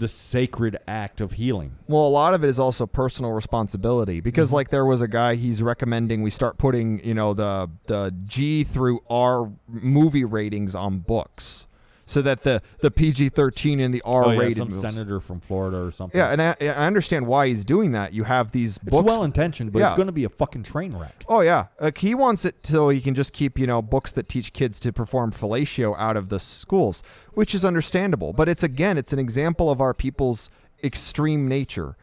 the 0.00 0.08
sacred 0.08 0.76
act 0.88 1.20
of 1.20 1.34
healing. 1.34 1.76
Well, 1.86 2.04
a 2.04 2.10
lot 2.10 2.34
of 2.34 2.42
it 2.42 2.48
is 2.48 2.58
also 2.58 2.84
personal 2.86 3.30
responsibility 3.30 4.18
because, 4.20 4.48
Mm-hmm. 4.48 4.56
like, 4.56 4.70
there 4.70 4.84
was 4.84 5.00
a 5.00 5.06
guy 5.08 5.36
he's 5.36 5.62
recommending 5.62 6.20
we 6.22 6.30
start 6.30 6.58
putting, 6.58 7.02
you 7.06 7.14
know, 7.14 7.32
the 7.32 7.70
the 7.86 8.12
G 8.24 8.64
through 8.64 9.00
R 9.08 9.52
movie 9.68 10.24
ratings 10.24 10.74
on 10.74 10.98
books, 10.98 11.68
so 12.12 12.22
that 12.22 12.42
the 12.42 12.62
the 12.80 12.90
PG 12.90 13.30
thirteen 13.30 13.80
and 13.80 13.94
the 13.94 14.02
R 14.04 14.26
oh 14.26 14.30
yeah, 14.30 14.38
rated 14.38 14.58
some 14.58 14.68
movies. 14.70 14.94
senator 14.94 15.20
from 15.20 15.40
Florida 15.40 15.78
or 15.78 15.90
something. 15.90 16.18
Yeah, 16.18 16.30
and 16.32 16.40
I, 16.42 16.54
I 16.60 16.86
understand 16.86 17.26
why 17.26 17.48
he's 17.48 17.64
doing 17.64 17.92
that. 17.92 18.12
You 18.12 18.24
have 18.24 18.52
these 18.52 18.76
it's 18.76 18.84
books. 18.84 19.04
well 19.06 19.24
intentioned, 19.24 19.72
but 19.72 19.78
Yeah. 19.80 19.88
it's 19.88 19.96
going 19.96 20.06
to 20.06 20.12
be 20.12 20.24
a 20.24 20.28
fucking 20.28 20.62
train 20.64 20.94
wreck. 20.96 21.24
oh 21.28 21.40
yeah, 21.40 21.66
like 21.80 21.98
he 21.98 22.14
wants 22.14 22.44
it 22.44 22.66
so 22.66 22.88
he 22.88 23.00
can 23.00 23.14
just 23.14 23.32
keep 23.32 23.58
you 23.58 23.66
know 23.66 23.80
books 23.82 24.12
that 24.12 24.28
teach 24.28 24.52
kids 24.52 24.78
to 24.80 24.92
perform 24.92 25.32
fellatio 25.32 25.94
out 25.98 26.16
of 26.16 26.28
the 26.28 26.38
schools, 26.38 27.02
which 27.32 27.54
is 27.54 27.64
understandable. 27.64 28.32
But 28.32 28.48
it's 28.48 28.62
again, 28.62 28.98
it's 28.98 29.12
an 29.12 29.18
example 29.18 29.70
of 29.70 29.80
our 29.80 29.94
people's 29.94 30.50
extreme 30.84 31.48
nature. 31.48 31.96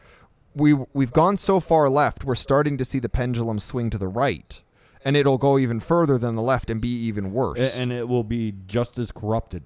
We 0.54 0.74
we've 0.92 1.12
gone 1.12 1.36
so 1.36 1.60
far 1.60 1.88
left, 1.88 2.24
we're 2.24 2.34
starting 2.34 2.76
to 2.78 2.84
see 2.84 2.98
the 2.98 3.08
pendulum 3.08 3.58
swing 3.60 3.88
to 3.90 3.98
the 3.98 4.08
right, 4.08 4.60
and 5.04 5.16
it'll 5.16 5.38
go 5.38 5.58
even 5.58 5.78
further 5.78 6.18
than 6.18 6.34
the 6.34 6.42
left 6.42 6.70
and 6.70 6.80
be 6.80 6.88
even 6.88 7.32
worse. 7.32 7.76
And 7.78 7.92
it 7.92 8.08
will 8.08 8.24
be 8.24 8.54
just 8.66 8.98
as 8.98 9.12
corrupted. 9.12 9.62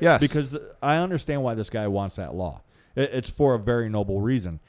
Yes, 0.00 0.20
because 0.20 0.56
I 0.82 0.96
understand 0.96 1.42
why 1.42 1.54
this 1.54 1.70
guy 1.70 1.86
wants 1.88 2.16
that 2.16 2.34
law. 2.34 2.60
It's 2.96 3.30
for 3.30 3.54
a 3.54 3.58
very 3.58 3.88
noble 3.88 4.20
reason. 4.20 4.60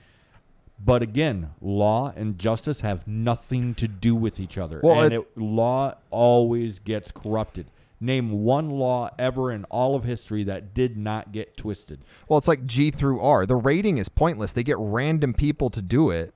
But 0.84 1.02
again, 1.02 1.50
law 1.62 2.14
and 2.16 2.38
justice 2.40 2.82
have 2.82 3.06
nothing 3.08 3.74
to 3.76 3.88
do 3.88 4.16
with 4.16 4.40
each 4.40 4.58
other. 4.58 4.80
Well, 4.84 5.04
and 5.04 5.14
it- 5.14 5.20
it, 5.22 5.38
law 5.42 5.96
always 6.10 6.80
gets 6.80 7.12
corrupted. 7.12 7.70
Name 8.02 8.44
one 8.46 8.70
law 8.70 9.10
ever 9.20 9.52
in 9.52 9.66
all 9.66 9.94
of 9.96 10.06
history 10.06 10.46
that 10.46 10.74
did 10.74 10.96
not 10.96 11.34
get 11.34 11.58
twisted. 11.58 12.00
Well, 12.30 12.38
it's 12.38 12.48
like 12.48 12.66
G 12.66 12.92
through 12.92 13.20
R. 13.20 13.46
The 13.46 13.58
rating 13.58 13.98
is 13.98 14.08
pointless. 14.08 14.54
They 14.54 14.64
get 14.64 14.78
random 14.80 15.34
people 15.34 15.70
to 15.72 15.82
do 15.82 16.10
it. 16.10 16.34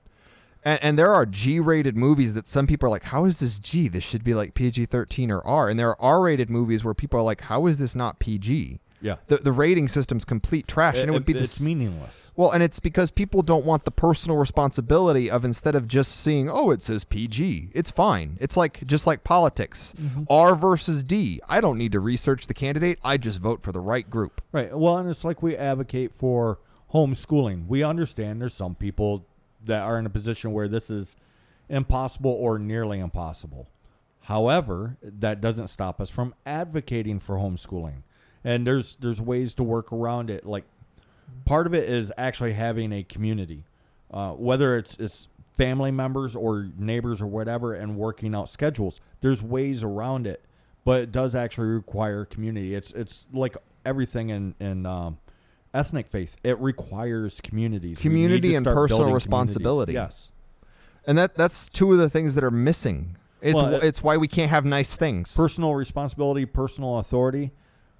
And, 0.62 0.82
and 0.82 0.98
there 0.98 1.14
are 1.14 1.24
G 1.24 1.60
rated 1.60 1.96
movies 1.96 2.34
that 2.34 2.46
some 2.46 2.66
people 2.66 2.86
are 2.88 2.90
like, 2.90 3.04
how 3.04 3.24
is 3.24 3.40
this 3.40 3.58
G? 3.58 3.88
This 3.88 4.04
should 4.04 4.24
be 4.24 4.34
like 4.34 4.52
PG 4.52 4.86
13 4.86 5.30
or 5.30 5.40
R. 5.46 5.70
And 5.70 5.78
there 5.78 5.88
are 5.88 6.00
R 6.02 6.20
rated 6.22 6.50
movies 6.50 6.84
where 6.84 6.92
people 6.92 7.18
are 7.18 7.22
like, 7.22 7.42
how 7.42 7.64
is 7.66 7.78
this 7.78 7.94
not 7.96 8.18
PG? 8.18 8.80
Yeah. 9.04 9.16
The, 9.26 9.36
the 9.36 9.52
rating 9.52 9.86
system's 9.86 10.24
complete 10.24 10.66
trash. 10.66 10.96
and 10.96 11.04
it 11.04 11.10
uh, 11.10 11.12
would 11.12 11.26
be 11.26 11.32
it's 11.32 11.58
this. 11.58 11.60
meaningless. 11.60 12.32
Well, 12.36 12.50
and 12.50 12.62
it's 12.62 12.80
because 12.80 13.10
people 13.10 13.42
don't 13.42 13.66
want 13.66 13.84
the 13.84 13.90
personal 13.90 14.38
responsibility 14.38 15.30
of 15.30 15.44
instead 15.44 15.74
of 15.74 15.86
just 15.86 16.12
seeing, 16.12 16.48
oh, 16.48 16.70
it 16.70 16.82
says 16.82 17.04
PG, 17.04 17.68
it's 17.74 17.90
fine. 17.90 18.38
It's 18.40 18.56
like 18.56 18.84
just 18.86 19.06
like 19.06 19.22
politics, 19.22 19.94
mm-hmm. 20.00 20.24
R 20.30 20.56
versus 20.56 21.04
D. 21.04 21.38
I 21.46 21.60
don't 21.60 21.76
need 21.76 21.92
to 21.92 22.00
research 22.00 22.46
the 22.46 22.54
candidate. 22.54 22.98
I 23.04 23.18
just 23.18 23.40
vote 23.40 23.62
for 23.62 23.72
the 23.72 23.80
right 23.80 24.08
group. 24.08 24.40
Right. 24.52 24.74
Well, 24.76 24.96
and 24.96 25.10
it's 25.10 25.22
like 25.22 25.42
we 25.42 25.54
advocate 25.54 26.14
for 26.14 26.60
homeschooling. 26.94 27.66
We 27.66 27.82
understand 27.82 28.40
there's 28.40 28.54
some 28.54 28.74
people 28.74 29.26
that 29.64 29.82
are 29.82 29.98
in 29.98 30.06
a 30.06 30.10
position 30.10 30.52
where 30.52 30.66
this 30.68 30.88
is 30.88 31.14
impossible 31.68 32.30
or 32.30 32.58
nearly 32.58 33.00
impossible. 33.00 33.68
However, 34.22 34.96
that 35.02 35.42
doesn't 35.42 35.68
stop 35.68 36.00
us 36.00 36.08
from 36.08 36.34
advocating 36.46 37.20
for 37.20 37.36
homeschooling. 37.36 38.02
And 38.44 38.66
there's 38.66 38.96
there's 39.00 39.20
ways 39.20 39.54
to 39.54 39.62
work 39.62 39.92
around 39.92 40.30
it. 40.30 40.44
Like 40.46 40.64
part 41.44 41.66
of 41.66 41.74
it 41.74 41.88
is 41.88 42.12
actually 42.18 42.52
having 42.52 42.92
a 42.92 43.02
community, 43.02 43.64
uh, 44.12 44.32
whether 44.32 44.76
it's 44.76 44.96
it's 44.98 45.28
family 45.56 45.90
members 45.90 46.34
or 46.36 46.68
neighbors 46.76 47.22
or 47.22 47.26
whatever, 47.26 47.74
and 47.74 47.96
working 47.96 48.34
out 48.34 48.48
schedules. 48.48 49.00
There's 49.20 49.42
ways 49.42 49.82
around 49.82 50.26
it, 50.26 50.44
but 50.84 51.00
it 51.02 51.12
does 51.12 51.34
actually 51.34 51.68
require 51.68 52.24
community. 52.24 52.74
It's 52.74 52.92
it's 52.92 53.24
like 53.32 53.56
everything 53.84 54.30
in 54.30 54.54
in 54.60 54.84
um, 54.86 55.18
ethnic 55.72 56.08
faith. 56.08 56.36
It 56.44 56.58
requires 56.60 57.40
communities, 57.40 57.98
Community 57.98 58.54
and 58.54 58.64
personal 58.64 59.12
responsibility. 59.12 59.94
Yes. 59.94 60.30
And 61.06 61.18
that 61.18 61.34
that's 61.36 61.68
two 61.68 61.92
of 61.92 61.98
the 61.98 62.08
things 62.08 62.34
that 62.34 62.44
are 62.44 62.50
missing. 62.50 63.16
It's 63.42 63.62
Well, 63.62 63.74
it's 63.74 64.02
why 64.02 64.16
we 64.16 64.26
can't 64.26 64.50
have 64.50 64.64
nice 64.64 64.96
things. 64.96 65.36
personal 65.36 65.74
responsibility, 65.74 66.46
personal 66.46 66.98
authority, 66.98 67.52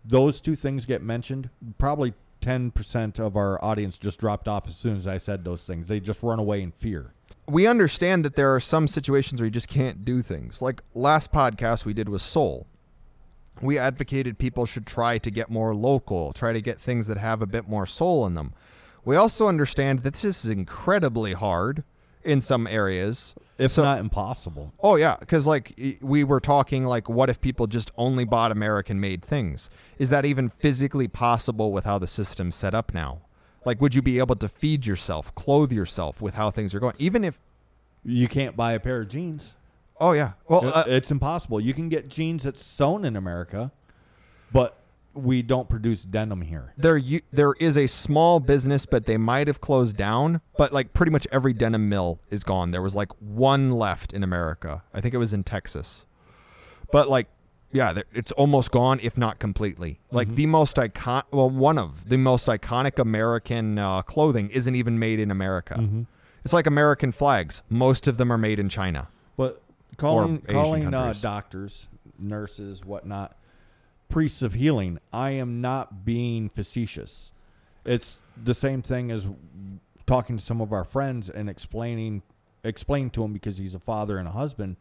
those 0.04 0.40
two 0.40 0.54
things 0.54 0.86
get 0.86 1.02
mentioned. 1.02 1.50
Probably 1.78 2.14
10% 2.40 3.18
of 3.18 3.36
our 3.36 3.62
audience 3.64 3.96
just 3.96 4.20
dropped 4.20 4.48
off 4.48 4.68
as 4.68 4.76
soon 4.76 4.96
as 4.96 5.06
I 5.06 5.16
said 5.18 5.44
those 5.44 5.64
things. 5.64 5.86
They 5.86 5.98
just 6.00 6.22
run 6.22 6.38
away 6.38 6.62
in 6.62 6.72
fear. 6.72 7.14
we 7.46 7.66
understand 7.66 8.24
that 8.24 8.36
there 8.36 8.54
are 8.54 8.60
some 8.60 8.86
situations 8.88 9.40
where 9.40 9.46
you 9.46 9.50
just 9.50 9.68
can't 9.68 10.04
do 10.04 10.22
things. 10.22 10.60
Like 10.62 10.82
last 10.94 11.32
podcast 11.32 11.84
we 11.84 11.94
did 11.94 12.08
with 12.08 12.22
Soul. 12.22 12.66
We 13.62 13.78
advocated 13.78 14.38
people 14.38 14.66
should 14.66 14.86
try 14.86 15.18
to 15.18 15.30
get 15.30 15.48
more 15.50 15.74
local, 15.74 16.32
try 16.32 16.52
to 16.52 16.60
get 16.60 16.80
things 16.80 17.06
that 17.06 17.18
have 17.18 17.40
a 17.40 17.46
bit 17.46 17.68
more 17.68 17.86
soul 17.86 18.26
in 18.26 18.34
them. 18.34 18.52
We 19.04 19.16
also 19.16 19.46
understand 19.46 20.00
that 20.00 20.14
this 20.14 20.24
is 20.24 20.46
incredibly 20.46 21.34
hard 21.34 21.84
in 22.24 22.40
some 22.40 22.66
areas. 22.66 23.34
If 23.56 23.70
So- 23.72 23.84
not 23.84 23.98
impossible. 24.00 24.72
Oh 24.80 24.96
yeah, 24.96 25.16
because 25.20 25.46
like 25.46 25.78
we 26.00 26.24
were 26.24 26.40
talking 26.40 26.84
like, 26.84 27.08
what 27.08 27.30
if 27.30 27.40
people 27.40 27.66
just 27.66 27.92
only 27.96 28.24
bought 28.24 28.50
American-made 28.50 29.24
things? 29.24 29.70
Is 29.98 30.10
that 30.10 30.24
even 30.24 30.48
physically 30.50 31.06
possible 31.08 31.70
with 31.72 31.84
how 31.84 31.98
the 31.98 32.06
system's 32.08 32.54
set 32.56 32.74
up 32.74 32.92
now? 32.92 33.20
Like, 33.64 33.80
would 33.80 33.94
you 33.94 34.02
be 34.02 34.18
able 34.18 34.36
to 34.36 34.48
feed 34.48 34.84
yourself, 34.86 35.34
clothe 35.34 35.72
yourself 35.72 36.20
with 36.20 36.34
how 36.34 36.50
things 36.50 36.74
are 36.74 36.80
going? 36.80 36.96
Even 36.98 37.24
if, 37.24 37.38
You 38.04 38.28
can't 38.28 38.56
buy 38.56 38.72
a 38.72 38.80
pair 38.80 39.00
of 39.02 39.08
jeans. 39.08 39.54
oh 40.00 40.12
yeah, 40.12 40.32
well, 40.48 40.66
It- 40.66 40.74
uh, 40.76 40.84
it's 40.88 41.10
impossible. 41.10 41.60
You 41.60 41.72
can 41.74 41.88
get 41.88 42.08
jeans 42.08 42.42
that's 42.42 42.62
sewn 42.62 43.04
in 43.04 43.14
America, 43.16 43.70
but 44.52 44.76
we 45.14 45.42
don't 45.42 45.68
produce 45.68 46.02
denim 46.02 46.42
here. 46.42 46.72
there 46.76 46.96
you, 46.96 47.20
there 47.32 47.54
is 47.60 47.76
a 47.76 47.86
small 47.86 48.40
business, 48.40 48.86
but 48.86 49.06
they 49.06 49.16
might 49.16 49.46
have 49.46 49.60
closed 49.60 49.96
down. 49.96 50.40
But 50.56 50.72
like 50.72 50.92
pretty 50.92 51.12
much 51.12 51.26
every 51.30 51.52
denim 51.52 51.88
mill 51.88 52.20
is 52.30 52.44
gone. 52.44 52.70
There 52.70 52.82
was 52.82 52.94
like 52.94 53.10
one 53.20 53.70
left 53.72 54.12
in 54.12 54.22
America. 54.22 54.82
I 54.92 55.00
think 55.00 55.14
it 55.14 55.18
was 55.18 55.32
in 55.32 55.44
Texas. 55.44 56.04
But 56.92 57.08
like, 57.08 57.28
yeah, 57.72 58.00
it's 58.12 58.30
almost 58.32 58.70
gone, 58.70 59.00
if 59.02 59.18
not 59.18 59.38
completely. 59.40 59.98
Like 60.12 60.34
the 60.36 60.46
most 60.46 60.78
icon, 60.78 61.24
well, 61.32 61.50
one 61.50 61.76
of 61.76 62.08
the 62.08 62.16
most 62.18 62.46
iconic 62.46 62.98
American 63.00 63.78
uh, 63.78 64.02
clothing 64.02 64.48
isn't 64.50 64.74
even 64.76 64.98
made 64.98 65.18
in 65.18 65.30
America. 65.30 66.06
It's 66.44 66.52
like 66.52 66.66
American 66.66 67.10
flags. 67.10 67.62
Most 67.68 68.06
of 68.06 68.16
them 68.16 68.30
are 68.30 68.38
made 68.38 68.58
in 68.58 68.68
China. 68.68 69.08
But 69.36 69.60
calling 69.96 70.42
calling 70.42 70.94
uh, 70.94 71.14
doctors, 71.20 71.88
nurses, 72.18 72.84
whatnot, 72.84 73.36
priests 74.08 74.42
of 74.42 74.54
healing, 74.54 74.98
I 75.12 75.30
am 75.30 75.60
not 75.60 76.04
being 76.04 76.48
facetious. 76.48 77.32
It's 77.84 78.18
the 78.42 78.54
same 78.54 78.82
thing 78.82 79.10
as 79.10 79.26
talking 80.06 80.36
to 80.38 80.42
some 80.44 80.60
of 80.60 80.72
our 80.72 80.84
friends 80.84 81.28
and 81.30 81.48
explaining 81.48 82.22
explain 82.62 83.10
to 83.10 83.22
him 83.22 83.32
because 83.32 83.58
he's 83.58 83.74
a 83.74 83.78
father 83.78 84.16
and 84.18 84.26
a 84.26 84.30
husband. 84.32 84.76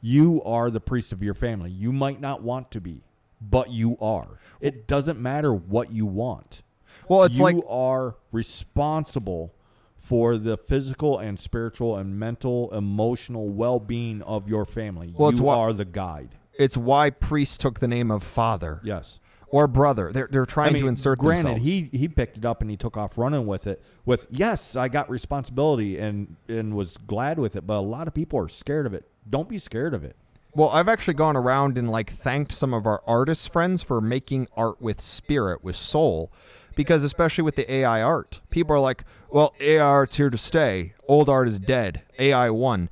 You 0.00 0.42
are 0.44 0.70
the 0.70 0.80
priest 0.80 1.12
of 1.12 1.22
your 1.22 1.34
family. 1.34 1.70
You 1.70 1.92
might 1.92 2.20
not 2.20 2.42
want 2.42 2.70
to 2.72 2.80
be, 2.80 3.02
but 3.40 3.70
you 3.70 3.96
are. 4.00 4.38
It 4.60 4.86
doesn't 4.86 5.18
matter 5.18 5.54
what 5.54 5.90
you 5.90 6.04
want. 6.06 6.62
Well, 7.08 7.22
it's 7.22 7.38
you 7.38 7.44
like 7.44 7.56
are 7.68 8.16
responsible 8.30 9.54
for 9.96 10.36
the 10.36 10.56
physical 10.56 11.18
and 11.18 11.38
spiritual 11.38 11.96
and 11.96 12.18
mental, 12.18 12.70
emotional 12.74 13.48
well-being 13.48 14.20
of 14.22 14.48
your 14.48 14.64
family. 14.64 15.14
Well, 15.16 15.32
you 15.32 15.44
wha- 15.44 15.56
are 15.58 15.72
the 15.72 15.84
guide. 15.84 16.36
It's 16.58 16.76
why 16.76 17.10
priests 17.10 17.58
took 17.58 17.80
the 17.80 17.88
name 17.88 18.10
of 18.10 18.22
father 18.22 18.80
Yes. 18.84 19.18
or 19.48 19.66
brother. 19.66 20.10
They're 20.12 20.28
they're 20.30 20.46
trying 20.46 20.70
I 20.70 20.72
mean, 20.72 20.82
to 20.82 20.88
insert 20.88 21.18
granted, 21.18 21.44
themselves. 21.46 21.66
he 21.68 21.90
he 21.92 22.08
picked 22.08 22.36
it 22.38 22.44
up 22.44 22.60
and 22.60 22.70
he 22.70 22.76
took 22.76 22.96
off 22.96 23.16
running 23.18 23.46
with 23.46 23.66
it. 23.66 23.82
With 24.04 24.26
yes, 24.30 24.76
I 24.76 24.88
got 24.88 25.08
responsibility 25.10 25.98
and 25.98 26.36
and 26.48 26.74
was 26.74 26.96
glad 26.96 27.38
with 27.38 27.56
it. 27.56 27.66
But 27.66 27.78
a 27.78 27.80
lot 27.80 28.06
of 28.08 28.14
people 28.14 28.38
are 28.38 28.48
scared 28.48 28.86
of 28.86 28.94
it. 28.94 29.08
Don't 29.28 29.48
be 29.48 29.58
scared 29.58 29.94
of 29.94 30.04
it. 30.04 30.16
Well, 30.54 30.68
I've 30.68 30.88
actually 30.88 31.14
gone 31.14 31.36
around 31.36 31.78
and 31.78 31.90
like 31.90 32.12
thanked 32.12 32.52
some 32.52 32.74
of 32.74 32.86
our 32.86 33.02
artist 33.06 33.50
friends 33.50 33.82
for 33.82 34.00
making 34.02 34.48
art 34.54 34.82
with 34.82 35.00
spirit, 35.00 35.64
with 35.64 35.76
soul, 35.76 36.30
because 36.74 37.04
especially 37.04 37.42
with 37.42 37.56
the 37.56 37.72
AI 37.72 38.02
art, 38.02 38.42
people 38.50 38.76
are 38.76 38.80
like, 38.80 39.04
"Well, 39.30 39.54
AI 39.60 39.82
art's 39.82 40.16
here 40.18 40.28
to 40.28 40.36
stay. 40.36 40.92
Old 41.08 41.30
art 41.30 41.48
is 41.48 41.58
dead. 41.58 42.02
AI 42.18 42.50
won." 42.50 42.90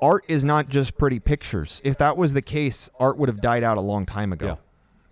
Art 0.00 0.24
is 0.28 0.44
not 0.44 0.68
just 0.68 0.96
pretty 0.96 1.18
pictures. 1.18 1.80
If 1.84 1.98
that 1.98 2.16
was 2.16 2.32
the 2.32 2.42
case, 2.42 2.88
art 3.00 3.18
would 3.18 3.28
have 3.28 3.40
died 3.40 3.64
out 3.64 3.76
a 3.78 3.80
long 3.80 4.06
time 4.06 4.32
ago. 4.32 4.46
Yeah. 4.46 4.54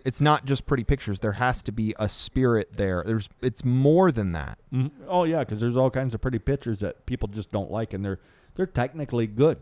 It's 0.05 0.21
not 0.21 0.45
just 0.45 0.65
pretty 0.65 0.85
pictures. 0.85 1.19
There 1.19 1.33
has 1.33 1.61
to 1.63 1.71
be 1.73 1.93
a 1.99 2.07
spirit 2.07 2.77
there. 2.77 3.03
There's 3.05 3.27
it's 3.41 3.65
more 3.65 4.11
than 4.11 4.31
that. 4.31 4.57
Mhm. 4.73 4.91
Oh 5.07 5.25
yeah, 5.25 5.39
because 5.39 5.59
there's 5.59 5.75
all 5.75 5.89
kinds 5.91 6.13
of 6.13 6.21
pretty 6.21 6.39
pictures 6.39 6.79
that 6.79 7.05
people 7.05 7.27
just 7.27 7.51
don't 7.51 7.69
like, 7.69 7.93
and 7.93 8.05
they're 8.05 8.19
they're 8.55 8.65
technically 8.65 9.27
good, 9.27 9.57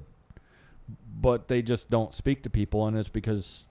but 1.20 1.48
they 1.48 1.64
just 1.64 1.90
don't 1.90 2.14
speak 2.14 2.44
to 2.44 2.50
people, 2.50 2.86
and 2.86 2.96
it's 2.96 3.10
because 3.10 3.66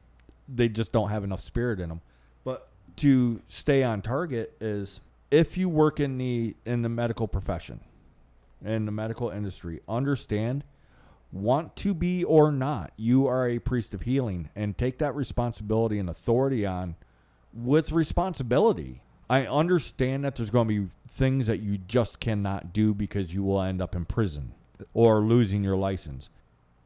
they 0.48 0.68
just 0.68 0.90
don't 0.90 1.10
have 1.10 1.22
enough 1.22 1.40
spirit 1.40 1.78
in 1.78 1.88
them. 1.90 2.00
But 2.42 2.68
to 2.96 3.40
stay 3.48 3.84
on 3.84 4.02
target 4.02 4.54
is 4.60 5.00
if 5.30 5.56
you 5.56 5.68
work 5.68 6.00
in 6.00 6.18
the 6.18 6.56
in 6.66 6.82
the 6.82 6.88
medical 6.88 7.28
profession, 7.28 7.78
in 8.64 8.84
the 8.86 8.92
medical 8.92 9.30
industry, 9.30 9.80
understand 9.88 10.64
want 11.34 11.74
to 11.76 11.92
be 11.92 12.22
or 12.24 12.52
not, 12.52 12.92
you 12.96 13.26
are 13.26 13.48
a 13.48 13.58
priest 13.58 13.92
of 13.92 14.02
healing 14.02 14.48
and 14.54 14.78
take 14.78 14.98
that 14.98 15.14
responsibility 15.14 15.98
and 15.98 16.08
authority 16.08 16.64
on 16.64 16.94
with 17.52 17.92
responsibility. 17.92 19.02
I 19.28 19.46
understand 19.46 20.24
that 20.24 20.36
there's 20.36 20.50
going 20.50 20.68
to 20.68 20.82
be 20.82 20.90
things 21.08 21.46
that 21.46 21.60
you 21.60 21.78
just 21.78 22.20
cannot 22.20 22.72
do 22.72 22.94
because 22.94 23.34
you 23.34 23.42
will 23.42 23.60
end 23.60 23.82
up 23.82 23.96
in 23.96 24.04
prison 24.04 24.52
or 24.92 25.20
losing 25.20 25.64
your 25.64 25.76
license. 25.76 26.30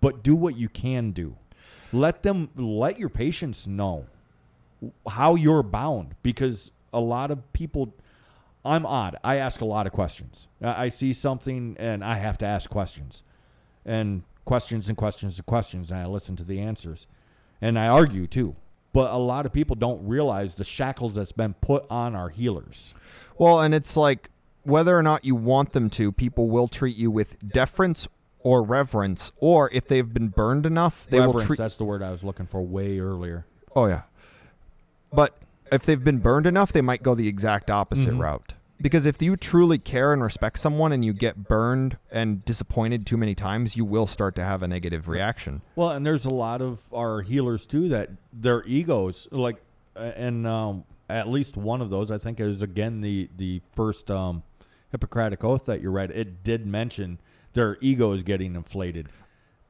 But 0.00 0.22
do 0.22 0.34
what 0.34 0.56
you 0.56 0.68
can 0.68 1.10
do. 1.10 1.36
Let 1.92 2.22
them 2.22 2.50
let 2.56 2.98
your 2.98 3.08
patients 3.08 3.66
know 3.66 4.06
how 5.08 5.34
you're 5.34 5.62
bound 5.62 6.14
because 6.22 6.70
a 6.92 7.00
lot 7.00 7.30
of 7.30 7.52
people 7.52 7.94
I'm 8.64 8.84
odd. 8.84 9.16
I 9.24 9.36
ask 9.36 9.60
a 9.60 9.64
lot 9.64 9.86
of 9.86 9.92
questions. 9.92 10.46
I 10.62 10.88
see 10.88 11.12
something 11.12 11.76
and 11.78 12.04
I 12.04 12.16
have 12.16 12.38
to 12.38 12.46
ask 12.46 12.68
questions. 12.68 13.22
And 13.84 14.22
questions 14.48 14.88
and 14.88 14.96
questions 14.96 15.36
and 15.36 15.44
questions 15.44 15.90
and 15.90 16.00
I 16.00 16.06
listen 16.06 16.34
to 16.36 16.42
the 16.42 16.58
answers. 16.58 17.06
And 17.60 17.78
I 17.78 17.86
argue 17.88 18.26
too. 18.26 18.56
But 18.94 19.12
a 19.12 19.18
lot 19.18 19.44
of 19.44 19.52
people 19.52 19.76
don't 19.76 20.08
realize 20.08 20.54
the 20.54 20.64
shackles 20.64 21.14
that's 21.14 21.32
been 21.32 21.52
put 21.52 21.84
on 21.90 22.16
our 22.16 22.30
healers. 22.30 22.94
Well, 23.38 23.60
and 23.60 23.74
it's 23.74 23.94
like 23.94 24.30
whether 24.62 24.96
or 24.98 25.02
not 25.02 25.26
you 25.26 25.34
want 25.36 25.72
them 25.74 25.90
to, 25.90 26.10
people 26.12 26.48
will 26.48 26.66
treat 26.66 26.96
you 26.96 27.10
with 27.10 27.36
deference 27.46 28.08
or 28.40 28.62
reverence, 28.62 29.32
or 29.36 29.68
if 29.72 29.86
they've 29.86 30.14
been 30.14 30.28
burned 30.28 30.64
enough, 30.64 31.06
they 31.10 31.20
will 31.20 31.38
treat. 31.40 31.58
that's 31.58 31.76
the 31.76 31.84
word 31.84 32.02
I 32.02 32.10
was 32.10 32.24
looking 32.24 32.46
for 32.46 32.62
way 32.62 32.98
earlier. 32.98 33.44
Oh 33.76 33.86
yeah, 33.86 34.02
but 35.12 35.36
if 35.70 35.84
they've 35.84 36.02
been 36.02 36.18
burned 36.18 36.46
enough, 36.46 36.72
they 36.72 36.80
might 36.80 37.02
go 37.02 37.14
the 37.14 37.28
exact 37.28 37.70
opposite 37.70 38.14
Mhm. 38.14 38.20
route. 38.20 38.54
Because 38.80 39.06
if 39.06 39.20
you 39.20 39.36
truly 39.36 39.78
care 39.78 40.12
and 40.12 40.22
respect 40.22 40.58
someone, 40.58 40.92
and 40.92 41.04
you 41.04 41.12
get 41.12 41.48
burned 41.48 41.98
and 42.10 42.44
disappointed 42.44 43.06
too 43.06 43.16
many 43.16 43.34
times, 43.34 43.76
you 43.76 43.84
will 43.84 44.06
start 44.06 44.36
to 44.36 44.44
have 44.44 44.62
a 44.62 44.68
negative 44.68 45.08
reaction. 45.08 45.62
Well, 45.74 45.90
and 45.90 46.06
there's 46.06 46.24
a 46.24 46.30
lot 46.30 46.62
of 46.62 46.78
our 46.92 47.22
healers 47.22 47.66
too 47.66 47.88
that 47.88 48.10
their 48.32 48.64
egos, 48.64 49.26
like, 49.32 49.56
and 49.96 50.46
um, 50.46 50.84
at 51.08 51.28
least 51.28 51.56
one 51.56 51.80
of 51.80 51.90
those, 51.90 52.10
I 52.10 52.18
think, 52.18 52.38
is 52.38 52.62
again 52.62 53.00
the 53.00 53.28
the 53.36 53.60
first 53.74 54.10
um, 54.10 54.44
Hippocratic 54.92 55.42
oath 55.42 55.66
that 55.66 55.80
you 55.80 55.90
read. 55.90 56.12
It 56.12 56.44
did 56.44 56.64
mention 56.66 57.18
their 57.54 57.78
egos 57.80 58.22
getting 58.22 58.54
inflated, 58.54 59.08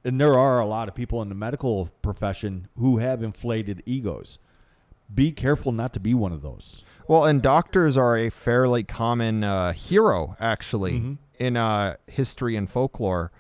and 0.05 0.21
there 0.21 0.39
are 0.39 0.61
a 0.61 0.67
lot 0.67 0.87
of 0.89 0.95
people 0.95 1.23
in 1.23 1.31
the 1.31 1.35
medical 1.35 1.91
profession 2.03 2.69
who 2.77 2.99
have 2.99 3.23
inflated 3.23 3.83
egos. 3.87 4.39
Be 5.15 5.33
careful 5.33 5.73
not 5.73 5.95
to 5.95 6.01
be 6.01 6.13
one 6.13 6.33
of 6.33 6.43
those. 6.43 6.83
Well, 7.09 7.25
and 7.25 7.41
doctors 7.43 7.97
are 7.97 8.17
a 8.17 8.31
fairly 8.31 8.85
common 8.85 9.43
uh, 9.43 9.73
hero, 9.73 10.37
actually, 10.39 11.01
Mhm. 11.01 11.19
in 11.39 11.57
uh, 11.57 11.97
history 12.07 12.55
and 12.55 12.69
folklore. 12.71 13.33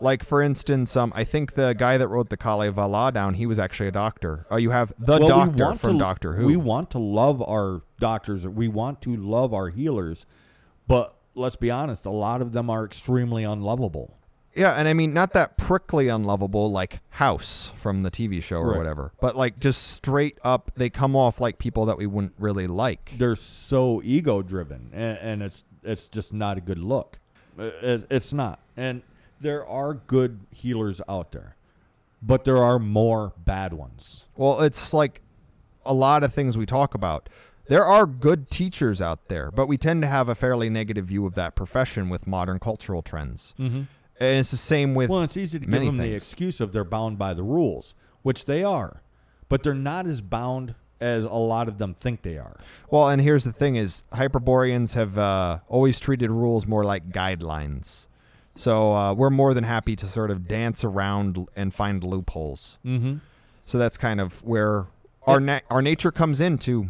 Like, 0.00 0.24
for 0.24 0.42
instance, 0.42 0.96
um, 0.96 1.12
I 1.14 1.22
think 1.22 1.52
the 1.54 1.74
guy 1.74 1.96
that 1.98 2.08
wrote 2.08 2.30
the 2.30 2.36
Kalevala 2.36 3.12
down, 3.12 3.34
he 3.34 3.46
was 3.46 3.58
actually 3.58 3.88
a 3.88 3.92
doctor. 3.92 4.46
Oh, 4.50 4.56
you 4.56 4.70
have 4.70 4.92
the 4.98 5.18
Well, 5.20 5.28
doctor 5.28 5.74
from 5.74 5.92
to- 5.92 5.98
Doctor 5.98 6.32
Who. 6.34 6.46
We 6.46 6.56
want 6.56 6.90
to 6.90 6.98
love 6.98 7.40
our 7.42 7.82
doctors. 8.00 8.44
We 8.46 8.66
want 8.66 9.00
to 9.02 9.14
love 9.14 9.54
our 9.54 9.68
healers, 9.68 10.26
but 10.88 11.14
let's 11.36 11.54
be 11.56 11.70
honest, 11.70 12.04
a 12.04 12.10
lot 12.10 12.40
of 12.42 12.52
them 12.52 12.68
are 12.68 12.84
extremely 12.84 13.44
unlovable. 13.44 14.14
Yeah, 14.54 14.72
and 14.74 14.86
I 14.86 14.92
mean 14.92 15.14
not 15.14 15.32
that 15.32 15.56
prickly 15.56 16.08
unlovable 16.08 16.70
like 16.70 17.00
House 17.10 17.72
from 17.76 18.02
the 18.02 18.10
TV 18.10 18.42
show 18.42 18.58
or 18.58 18.70
Right. 18.70 18.78
whatever, 18.78 19.12
but 19.20 19.34
like 19.36 19.58
just 19.58 19.82
straight 19.82 20.38
up 20.44 20.70
they 20.76 20.90
come 20.90 21.16
off 21.16 21.40
like 21.40 21.58
people 21.58 21.86
that 21.86 21.96
we 21.98 22.06
wouldn't 22.06 22.34
really 22.38 22.66
like. 22.66 23.14
They're 23.18 23.36
so 23.36 24.02
ego 24.04 24.42
driven, 24.42 24.90
and, 24.92 25.18
and 25.18 25.42
it's 25.42 25.64
it's 25.82 26.08
just 26.08 26.32
not 26.32 26.58
a 26.58 26.60
good 26.60 26.78
look. 26.78 27.18
It, 27.58 28.06
it's 28.10 28.32
not, 28.32 28.60
and 28.76 29.02
there 29.40 29.66
are 29.66 29.94
good 29.94 30.40
healers 30.50 31.00
out 31.08 31.32
there, 31.32 31.56
but 32.22 32.44
there 32.44 32.58
are 32.58 32.78
more 32.78 33.32
bad 33.38 33.72
ones. 33.72 34.24
Well, 34.36 34.60
it's 34.60 34.92
like 34.94 35.20
a 35.84 35.92
lot 35.94 36.22
of 36.22 36.32
things 36.32 36.56
we 36.58 36.66
talk 36.66 36.94
about. 36.94 37.28
There 37.68 37.84
are 37.84 38.06
good 38.06 38.50
teachers 38.50 39.00
out 39.00 39.28
there, 39.28 39.50
but 39.50 39.66
we 39.66 39.78
tend 39.78 40.02
to 40.02 40.08
have 40.08 40.28
a 40.28 40.34
fairly 40.34 40.68
negative 40.68 41.06
view 41.06 41.24
of 41.26 41.34
that 41.34 41.54
profession 41.54 42.08
with 42.08 42.26
modern 42.26 42.58
cultural 42.58 43.02
trends. 43.02 43.54
Mm-hmm. 43.58 43.82
And 44.20 44.38
it's 44.38 44.50
the 44.50 44.56
same 44.56 44.94
with 44.94 45.10
Well, 45.10 45.22
it's 45.22 45.36
easy 45.36 45.58
to 45.58 45.66
give 45.66 45.84
them 45.84 45.96
the 45.96 46.04
things. 46.04 46.22
excuse 46.22 46.60
of 46.60 46.72
they're 46.72 46.84
bound 46.84 47.18
by 47.18 47.34
the 47.34 47.42
rules, 47.42 47.94
which 48.22 48.44
they 48.44 48.62
are, 48.62 49.02
but 49.48 49.62
they're 49.62 49.74
not 49.74 50.06
as 50.06 50.20
bound 50.20 50.74
as 51.00 51.24
a 51.24 51.30
lot 51.30 51.66
of 51.66 51.78
them 51.78 51.94
think 51.94 52.22
they 52.22 52.38
are. 52.38 52.56
Well, 52.90 53.08
and 53.08 53.20
here's 53.20 53.44
the 53.44 53.52
thing: 53.52 53.76
is 53.76 54.04
Hyperboreans 54.12 54.94
have 54.94 55.18
uh, 55.18 55.58
always 55.68 55.98
treated 55.98 56.30
rules 56.30 56.66
more 56.66 56.84
like 56.84 57.10
guidelines. 57.10 58.06
So 58.54 58.92
uh, 58.92 59.14
we're 59.14 59.30
more 59.30 59.54
than 59.54 59.64
happy 59.64 59.96
to 59.96 60.06
sort 60.06 60.30
of 60.30 60.46
dance 60.46 60.84
around 60.84 61.48
and 61.56 61.74
find 61.74 62.04
loopholes. 62.04 62.78
Mm-hmm. 62.84 63.16
So 63.64 63.78
that's 63.78 63.96
kind 63.96 64.20
of 64.20 64.42
where 64.44 64.86
our 65.26 65.40
na- 65.40 65.60
our 65.70 65.82
nature 65.82 66.12
comes 66.12 66.40
in 66.40 66.58
to 66.58 66.88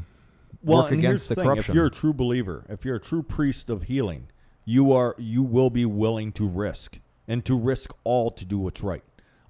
well, 0.62 0.83
work 0.83 0.93
against 0.93 1.05
here's 1.05 1.25
the 1.27 1.35
thing, 1.37 1.45
corruption. 1.45 1.73
If 1.73 1.75
you're 1.75 1.87
a 1.87 1.91
true 1.91 2.12
believer, 2.12 2.64
if 2.68 2.85
you're 2.85 2.97
a 2.97 3.01
true 3.01 3.23
priest 3.23 3.70
of 3.70 3.85
healing, 3.85 4.29
you 4.64 4.93
are 4.93 5.14
you 5.18 5.43
will 5.43 5.70
be 5.70 5.87
willing 5.87 6.33
to 6.33 6.47
risk 6.47 6.99
and 7.29 7.45
to 7.45 7.57
risk 7.59 7.93
all 8.05 8.31
to 8.31 8.45
do 8.45 8.59
what's 8.59 8.83
right. 8.83 9.03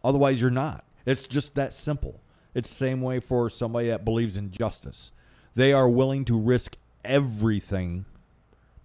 Otherwise, 0.05 0.41
you're 0.41 0.51
not. 0.51 0.85
It's 1.07 1.27
just 1.27 1.55
that 1.55 1.73
simple. 1.73 2.21
It's 2.55 2.69
the 2.69 2.75
same 2.77 3.01
way 3.01 3.19
for 3.21 3.49
somebody 3.49 3.89
that 3.89 4.05
believes 4.05 4.37
in 4.37 4.51
justice. 4.51 5.13
They 5.55 5.73
are 5.73 5.89
willing 5.89 6.25
to 6.27 6.39
risk 6.39 6.77
everything 7.05 8.05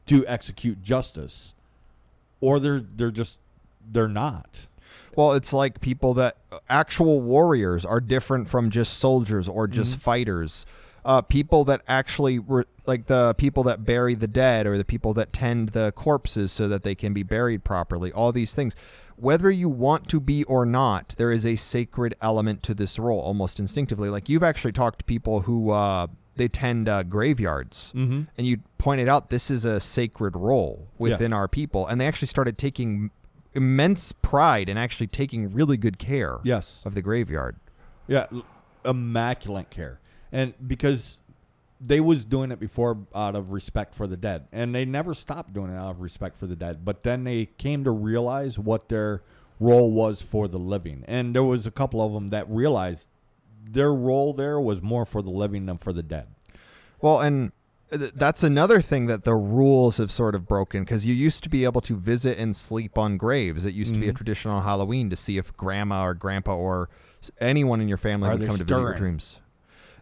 to 0.08 0.26
execute 0.28 0.82
justice, 0.82 1.54
or 2.40 2.60
they're 2.60 2.80
they're 2.80 3.12
just 3.12 3.40
they're 3.90 4.08
not. 4.08 4.68
Well, 5.16 5.34
it's 5.34 5.52
like 5.52 5.82
people 5.82 6.14
that 6.16 6.38
actual 6.70 7.20
warriors 7.20 7.86
are 7.86 8.00
different 8.00 8.48
from 8.50 8.70
just 8.70 8.94
soldiers 9.00 9.48
or 9.48 9.68
just 9.68 9.94
Mm-hmm. 9.94 10.02
fighters. 10.02 10.66
Uh, 11.08 11.22
people 11.22 11.64
that 11.64 11.82
actually 11.88 12.38
were 12.38 12.66
like 12.86 13.08
the 13.08 13.34
people 13.38 13.64
that 13.64 13.86
bury 13.86 14.14
the 14.14 14.28
dead 14.28 14.68
or 14.68 14.78
the 14.78 14.84
people 14.84 15.14
that 15.14 15.32
tend 15.32 15.70
the 15.70 15.91
corpses 15.93 16.51
so 16.51 16.68
that 16.68 16.84
they 16.84 16.93
can 16.95 17.14
be 17.14 17.24
buried 17.24 17.64
properly. 17.64 18.12
All 18.12 18.32
these 18.34 18.53
things. 18.53 18.76
Whether 19.16 19.49
you 19.49 19.70
want 19.70 20.10
to 20.10 20.20
be 20.20 20.43
or 20.43 20.66
not, 20.66 21.16
there 21.18 21.32
is 21.32 21.45
a 21.45 21.55
sacred 21.55 22.14
element 22.22 22.62
to 22.64 22.74
this 22.76 22.99
role 22.99 23.20
almost 23.22 23.60
instinctively. 23.60 24.10
Like 24.10 24.28
you've 24.30 24.43
actually 24.43 24.74
talked 24.74 24.99
to 24.99 25.05
people 25.05 25.39
who 25.47 25.72
uh, 25.72 26.08
they 26.36 26.47
tend 26.49 26.88
uh, 26.89 27.01
graveyards 27.03 27.93
Mm-hmm. 27.95 28.24
and 28.38 28.45
you 28.45 28.58
pointed 28.78 29.08
out 29.10 29.30
this 29.30 29.49
is 29.49 29.64
a 29.66 29.80
sacred 29.80 30.36
role 30.36 30.88
within 30.99 31.32
our 31.34 31.47
people 31.47 31.88
and 31.88 31.99
they 31.99 32.05
actually 32.05 32.28
started 32.28 32.58
taking 32.60 33.10
immense 33.53 34.12
pride 34.12 34.70
in 34.70 34.78
actually 34.78 35.08
taking 35.08 35.51
really 35.53 35.78
good 35.78 35.97
care 35.97 36.38
Yes. 36.43 36.84
of 36.86 36.93
the 36.93 37.01
graveyard 37.01 37.55
Yeah, 38.08 38.28
immaculate 38.86 39.70
care. 39.70 39.99
And 40.32 40.53
because 40.67 41.17
they 41.80 41.99
was 41.99 42.25
doing 42.25 42.51
it 42.51 42.59
before 42.59 42.97
out 43.13 43.36
of 43.36 43.51
respect 43.51 43.93
for 43.93 44.07
the 44.07 44.17
dead, 44.17 44.47
and 44.51 44.73
they 44.73 44.84
never 44.86 45.13
stopped 45.13 45.53
doing 45.53 45.71
it 45.71 45.78
out 45.78 45.91
of 45.91 46.01
respect 46.01 46.38
for 46.39 46.47
the 46.47 46.55
dead. 46.55 46.84
But 46.84 47.03
then 47.03 47.23
they 47.23 47.45
came 47.57 47.84
to 47.84 47.91
realize 47.91 48.57
what 48.57 48.89
their 48.89 49.21
role 49.59 49.91
was 49.91 50.21
for 50.21 50.47
the 50.47 50.57
living, 50.59 51.03
and 51.07 51.36
there 51.36 51.43
was 51.43 51.65
a 51.67 51.71
couple 51.71 52.01
of 52.05 52.13
them 52.13 52.30
that 52.32 52.49
realized 52.49 53.07
their 53.69 53.93
role 53.93 54.34
there 54.34 54.59
was 54.59 54.82
more 54.82 55.05
for 55.05 55.21
the 55.21 55.30
living 55.30 55.65
than 55.65 55.78
for 55.78 55.91
the 55.93 56.03
dead. 56.03 56.28
Well, 57.01 57.19
and 57.19 57.51
th- 57.91 58.13
that's 58.15 58.43
another 58.43 58.82
thing 58.82 59.05
that 59.07 59.23
the 59.23 59.36
rules 59.36 59.97
have 59.97 60.11
sort 60.11 60.36
of 60.36 60.47
broken 60.47 60.84
because 60.84 61.05
you 61.05 61.13
used 61.13 61.43
to 61.43 61.49
be 61.49 61.63
able 61.63 61.82
to 61.82 61.95
visit 61.95 62.39
and 62.39 62.55
sleep 62.55 62.97
on 62.97 63.17
graves. 63.17 63.65
It 63.65 63.73
used 63.73 63.93
to 63.93 63.99
be 63.99 64.07
a 64.09 64.13
Mhm. 64.13 64.17
tradition 64.17 64.51
on 64.51 64.63
Halloween 64.63 65.09
to 65.09 65.15
see 65.15 65.38
if 65.38 65.55
grandma 65.57 66.05
or 66.05 66.13
grandpa 66.13 66.55
or 66.55 66.89
anyone 67.39 67.82
in 67.82 67.88
your 67.88 67.97
family 67.97 68.30
Are 68.30 68.32
would 68.38 68.47
come 68.47 68.57
to 68.57 68.63
visit 68.63 68.80
your 68.82 68.93
dreams. 68.95 69.39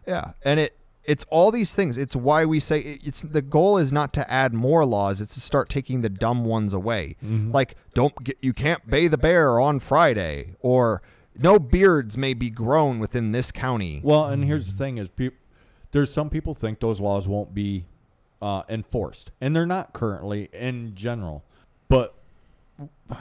Yeah, 0.06 0.32
and 0.44 0.60
it 0.60 0.76
it's 1.04 1.24
all 1.30 1.52
these 1.52 1.72
things. 1.74 1.96
It's 1.96 2.16
why 2.16 2.44
we 2.44 2.58
say 2.58 2.80
it- 2.80 3.00
it's 3.06 3.20
the 3.22 3.42
goal 3.42 3.78
is 3.78 3.92
not 3.92 4.12
to 4.14 4.28
add 4.30 4.52
more 4.52 4.84
laws. 4.84 5.20
It's 5.20 5.34
to 5.34 5.40
start 5.40 5.68
taking 5.68 6.00
the 6.00 6.08
dumb 6.08 6.44
ones 6.44 6.72
away. 6.74 7.16
Mhm. 7.24 7.52
Like 7.54 7.76
don't 7.94 8.24
get 8.24 8.36
you 8.42 8.52
can't 8.52 8.88
bathe 8.90 9.12
the 9.12 9.18
bear 9.18 9.60
on 9.60 9.78
Friday 9.78 10.54
or 10.60 11.02
no 11.38 11.58
beards 11.58 12.16
may 12.18 12.34
be 12.34 12.50
grown 12.50 12.98
within 12.98 13.32
this 13.32 13.52
county. 13.52 14.00
Well, 14.02 14.24
and 14.26 14.42
here's 14.44 14.66
the 14.66 14.72
thing: 14.72 14.98
is 14.98 15.08
peop 15.08 15.34
there's 15.92 16.12
some 16.12 16.28
people 16.28 16.54
think 16.54 16.80
those 16.80 16.98
laws 17.00 17.28
won't 17.28 17.54
be 17.54 17.84
uh, 18.42 18.62
enforced, 18.68 19.30
and 19.40 19.54
they're 19.56 19.64
not 19.66 19.92
currently 19.92 20.48
in 20.52 20.94
general. 20.94 21.42
But 21.88 22.14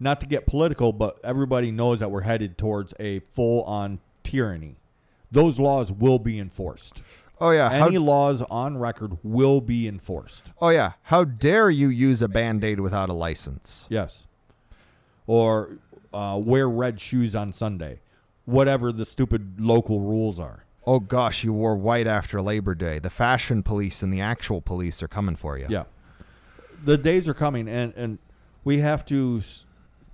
not 0.00 0.20
to 0.20 0.26
get 0.26 0.46
political, 0.46 0.92
but 0.92 1.18
everybody 1.24 1.70
knows 1.70 2.00
that 2.00 2.10
we're 2.10 2.22
headed 2.22 2.58
towards 2.58 2.94
a 2.98 3.20
full-on 3.20 3.98
tyranny. 4.24 4.76
Those 5.30 5.60
laws 5.60 5.92
will 5.92 6.18
be 6.18 6.38
enforced. 6.38 7.02
Oh 7.40 7.50
yeah, 7.52 7.70
how 7.70 7.86
Any 7.86 7.98
laws 7.98 8.42
on 8.50 8.76
record 8.76 9.16
will 9.22 9.60
be 9.60 9.88
enforced. 9.88 10.50
Oh 10.60 10.68
yeah, 10.68 10.92
how 11.04 11.24
dare 11.24 11.70
you 11.70 11.88
use 11.88 12.20
a 12.20 12.28
band-aid 12.28 12.80
without 12.80 13.08
a 13.08 13.14
license? 13.14 13.86
Yes. 13.88 14.26
Or 15.26 15.78
uh, 16.12 16.38
wear 16.42 16.68
red 16.68 17.00
shoes 17.00 17.34
on 17.34 17.52
Sunday, 17.52 18.00
whatever 18.44 18.92
the 18.92 19.06
stupid 19.06 19.60
local 19.60 20.00
rules 20.00 20.38
are. 20.38 20.64
Oh 20.86 20.98
gosh, 20.98 21.44
you 21.44 21.52
wore 21.52 21.76
white 21.76 22.06
after 22.06 22.42
Labor 22.42 22.74
Day. 22.74 22.98
The 22.98 23.10
fashion 23.10 23.62
police 23.62 24.02
and 24.02 24.12
the 24.12 24.20
actual 24.20 24.60
police 24.60 25.02
are 25.02 25.08
coming 25.08 25.36
for 25.36 25.56
you. 25.56 25.66
Yeah. 25.68 25.84
The 26.84 26.98
days 26.98 27.28
are 27.28 27.34
coming, 27.34 27.68
and, 27.68 27.92
and 27.96 28.18
we 28.64 28.78
have 28.78 29.04
to 29.06 29.42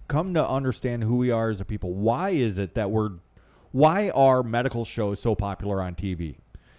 come 0.08 0.34
to 0.34 0.46
understand 0.46 1.04
who 1.04 1.16
we 1.16 1.30
are 1.30 1.50
as 1.50 1.60
a 1.60 1.64
people. 1.64 1.92
Why 1.92 2.30
is 2.30 2.58
it 2.58 2.74
that 2.74 2.90
we're, 2.90 3.12
why 3.76 4.08
are 4.08 4.42
medical 4.42 4.86
shows 4.86 5.20
so 5.20 5.34
popular 5.34 5.82
on 5.82 5.94
TV? 5.94 6.36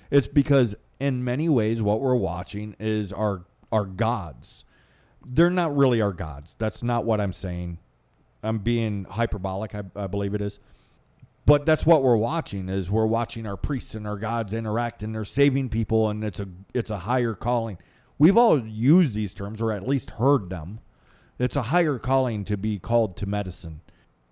It's 0.10 0.28
because 0.28 0.74
in 1.00 1.24
many 1.24 1.48
ways, 1.48 1.80
what 1.80 2.02
we're 2.02 2.16
watching 2.16 2.76
is 2.80 3.14
our 3.14 3.45
our 3.72 3.86
gods. 3.86 4.66
They're 5.24 5.52
not 5.52 5.78
really 5.78 6.02
our 6.02 6.12
gods. 6.12 6.56
That's 6.58 6.82
not 6.82 7.06
what 7.06 7.22
I'm 7.22 7.34
saying. 7.34 7.78
I'm 8.41 8.58
being 8.60 9.04
hyperbolic. 9.04 9.76
I, 9.76 9.84
I 9.95 10.08
believe 10.08 10.34
it 10.34 10.41
is. 10.41 10.60
But 11.45 11.68
that's 11.68 11.86
what 11.86 12.02
we're 12.02 12.18
watching 12.18 12.68
is 12.68 12.89
we're 12.89 13.06
watching 13.06 13.45
our 13.45 13.58
priests 13.58 13.93
and 13.93 14.08
our 14.08 14.18
gods 14.18 14.52
interact 14.56 15.04
and 15.04 15.14
they're 15.14 15.24
saving 15.24 15.70
people 15.70 16.10
and 16.10 16.24
it's 16.24 16.39
a 16.39 16.48
it's 16.74 16.89
a 16.89 17.00
higher 17.00 17.36
calling. 17.36 17.78
We've 18.18 18.38
all 18.38 18.60
used 18.60 19.14
these 19.14 19.36
terms 19.36 19.62
or 19.62 19.72
at 19.72 19.88
least 19.88 20.12
heard 20.12 20.50
them. 20.50 20.80
It's 21.38 21.56
a 21.56 21.64
higher 21.64 22.00
calling 22.00 22.43
to 22.45 22.58
be 22.58 22.80
called 22.80 23.16
to 23.18 23.28
medicine. 23.28 23.82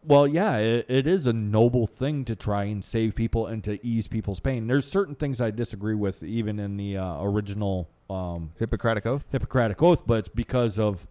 Well, 0.08 0.28
yeah, 0.28 0.58
it, 0.58 0.86
it 0.88 1.08
is 1.08 1.26
a 1.26 1.34
noble 1.34 1.88
thing 1.88 2.26
to 2.26 2.36
try 2.36 2.66
and 2.66 2.84
save 2.84 3.16
people 3.16 3.48
and 3.48 3.64
to 3.64 3.84
ease 3.86 4.08
people's 4.08 4.40
pain. 4.40 4.68
There's 4.68 4.86
certain 4.86 5.16
things 5.16 5.42
I 5.42 5.52
disagree 5.52 5.96
with 5.96 6.24
even 6.24 6.60
in 6.60 6.78
the 6.78 6.98
uh, 6.98 7.24
original 7.24 7.90
um, 8.10 8.52
Hippocratic 8.60 9.06
oath. 9.06 9.26
Hippocratic 9.32 9.82
Oath, 9.82 10.06
but 10.06 10.20
it's 10.20 10.30
because 10.30 10.78
of 10.78 11.08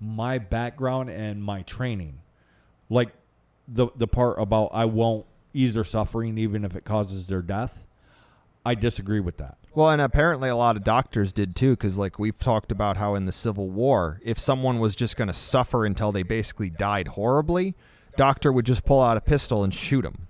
my 0.00 0.38
background 0.38 1.10
and 1.10 1.42
my 1.42 1.62
training. 1.62 2.20
Like 2.90 3.10
the 3.66 3.88
the 3.96 4.06
part 4.06 4.38
about 4.38 4.70
I 4.72 4.84
won't 4.84 5.26
ease 5.52 5.74
their 5.74 5.84
suffering 5.84 6.38
even 6.38 6.64
if 6.64 6.76
it 6.76 6.84
causes 6.84 7.26
their 7.26 7.42
death. 7.42 7.86
I 8.64 8.74
disagree 8.74 9.20
with 9.20 9.38
that. 9.38 9.56
Well, 9.74 9.90
and 9.90 10.02
apparently 10.02 10.48
a 10.48 10.56
lot 10.56 10.76
of 10.76 10.84
doctors 10.84 11.32
did 11.32 11.54
too, 11.54 11.70
because 11.70 11.96
like 11.96 12.18
we've 12.18 12.38
talked 12.38 12.72
about 12.72 12.96
how 12.96 13.14
in 13.14 13.24
the 13.24 13.32
Civil 13.32 13.70
War, 13.70 14.20
if 14.22 14.38
someone 14.38 14.80
was 14.80 14.96
just 14.96 15.16
going 15.16 15.28
to 15.28 15.34
suffer 15.34 15.86
until 15.86 16.12
they 16.12 16.22
basically 16.22 16.68
died 16.68 17.08
horribly, 17.08 17.74
doctor 18.18 18.52
would 18.52 18.66
just 18.66 18.84
pull 18.84 19.00
out 19.00 19.16
a 19.16 19.20
pistol 19.22 19.64
and 19.64 19.72
shoot 19.72 20.02
them. 20.02 20.28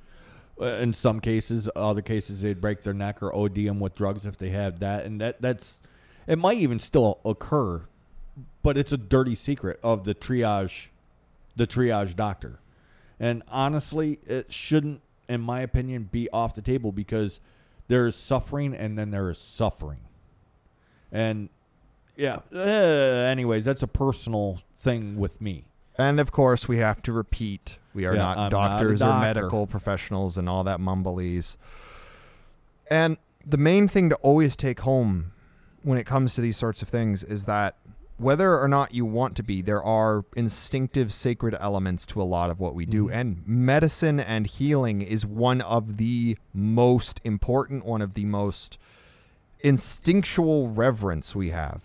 Uh, 0.61 0.67
In 0.67 0.93
some 0.93 1.19
cases, 1.19 1.69
other 1.75 2.03
cases 2.03 2.43
they'd 2.43 2.61
break 2.61 2.83
their 2.83 2.95
neck 2.95 3.21
or 3.23 3.35
OD 3.35 3.55
them 3.55 3.81
with 3.81 3.97
drugs 3.97 4.25
if 4.27 4.37
they 4.37 4.51
had 4.51 4.79
that, 4.79 5.05
and 5.05 5.21
that 5.21 5.43
that's 5.43 5.81
it 6.29 6.39
might 6.39 6.59
even 6.59 6.79
still 6.79 7.19
occur, 7.25 7.83
but 8.63 8.77
it's 8.79 8.93
a 8.93 8.99
dirty 8.99 9.35
secret 9.35 9.81
of 9.83 10.05
the 10.05 10.15
triage, 10.15 10.89
the 11.57 11.67
triage 11.67 12.15
doctor, 12.15 12.61
and 13.19 13.43
honestly, 13.49 14.19
it 14.27 14.53
shouldn't, 14.53 15.01
in 15.29 15.41
my 15.41 15.61
opinion, 15.61 16.09
be 16.13 16.29
off 16.31 16.55
the 16.55 16.63
table 16.63 16.93
because 16.93 17.41
there 17.89 18.07
is 18.07 18.15
suffering 18.15 18.75
and 18.75 18.99
then 18.99 19.11
there 19.11 19.31
is 19.31 19.39
suffering, 19.39 20.01
and 21.11 21.49
yeah. 22.17 22.41
Uh, 22.53 22.59
anyways, 22.59 23.65
that's 23.65 23.83
a 23.85 23.87
personal 23.89 24.61
thing 24.77 25.19
with 25.19 25.41
me. 25.41 25.65
And 25.99 26.21
of 26.21 26.31
course, 26.31 26.69
we 26.69 26.79
have 26.79 27.03
to 27.03 27.13
repeat: 27.13 27.79
we 27.93 28.07
are 28.07 28.15
Yeah, 28.15 28.21
not 28.23 28.39
I'm 28.39 28.43
not 28.43 28.47
a 28.47 28.51
doctors 28.51 29.03
or 29.03 29.19
medical 29.21 29.67
professionals 29.67 30.39
and 30.39 30.49
all 30.49 30.65
that 30.65 30.79
mumbleese. 30.79 31.57
And 32.91 33.17
the 33.45 33.57
main 33.57 33.89
thing 33.89 34.09
to 34.11 34.15
always 34.17 34.57
take 34.57 34.81
home 34.81 35.33
when 35.83 35.99
it 35.99 36.05
comes 36.05 36.35
to 36.35 36.41
these 36.41 36.57
sorts 36.57 36.83
of 36.83 36.89
things 36.89 37.25
is 37.25 37.47
that 37.47 37.77
whether 38.17 38.59
or 38.59 38.67
not 38.67 38.93
you 38.93 39.05
want 39.05 39.37
to 39.37 39.43
be, 39.45 39.63
there 39.63 39.83
are 39.83 40.25
instinctive, 40.35 41.13
sacred 41.13 41.57
elements 41.61 42.05
to 42.07 42.21
a 42.21 42.25
lot 42.25 42.51
of 42.51 42.59
what 42.59 42.75
we 42.75 42.85
do. 42.85 43.07
Mhm. 43.07 43.13
And 43.15 43.43
medicine 43.47 44.19
and 44.19 44.47
healing 44.47 45.03
is 45.03 45.25
one 45.25 45.61
of 45.61 45.99
the 45.99 46.37
most 46.53 47.21
important, 47.25 47.85
one 47.85 48.03
of 48.03 48.15
the 48.15 48.25
most 48.25 48.77
instinctual 49.61 50.69
reverence 50.69 51.35
we 51.35 51.51
have 51.51 51.83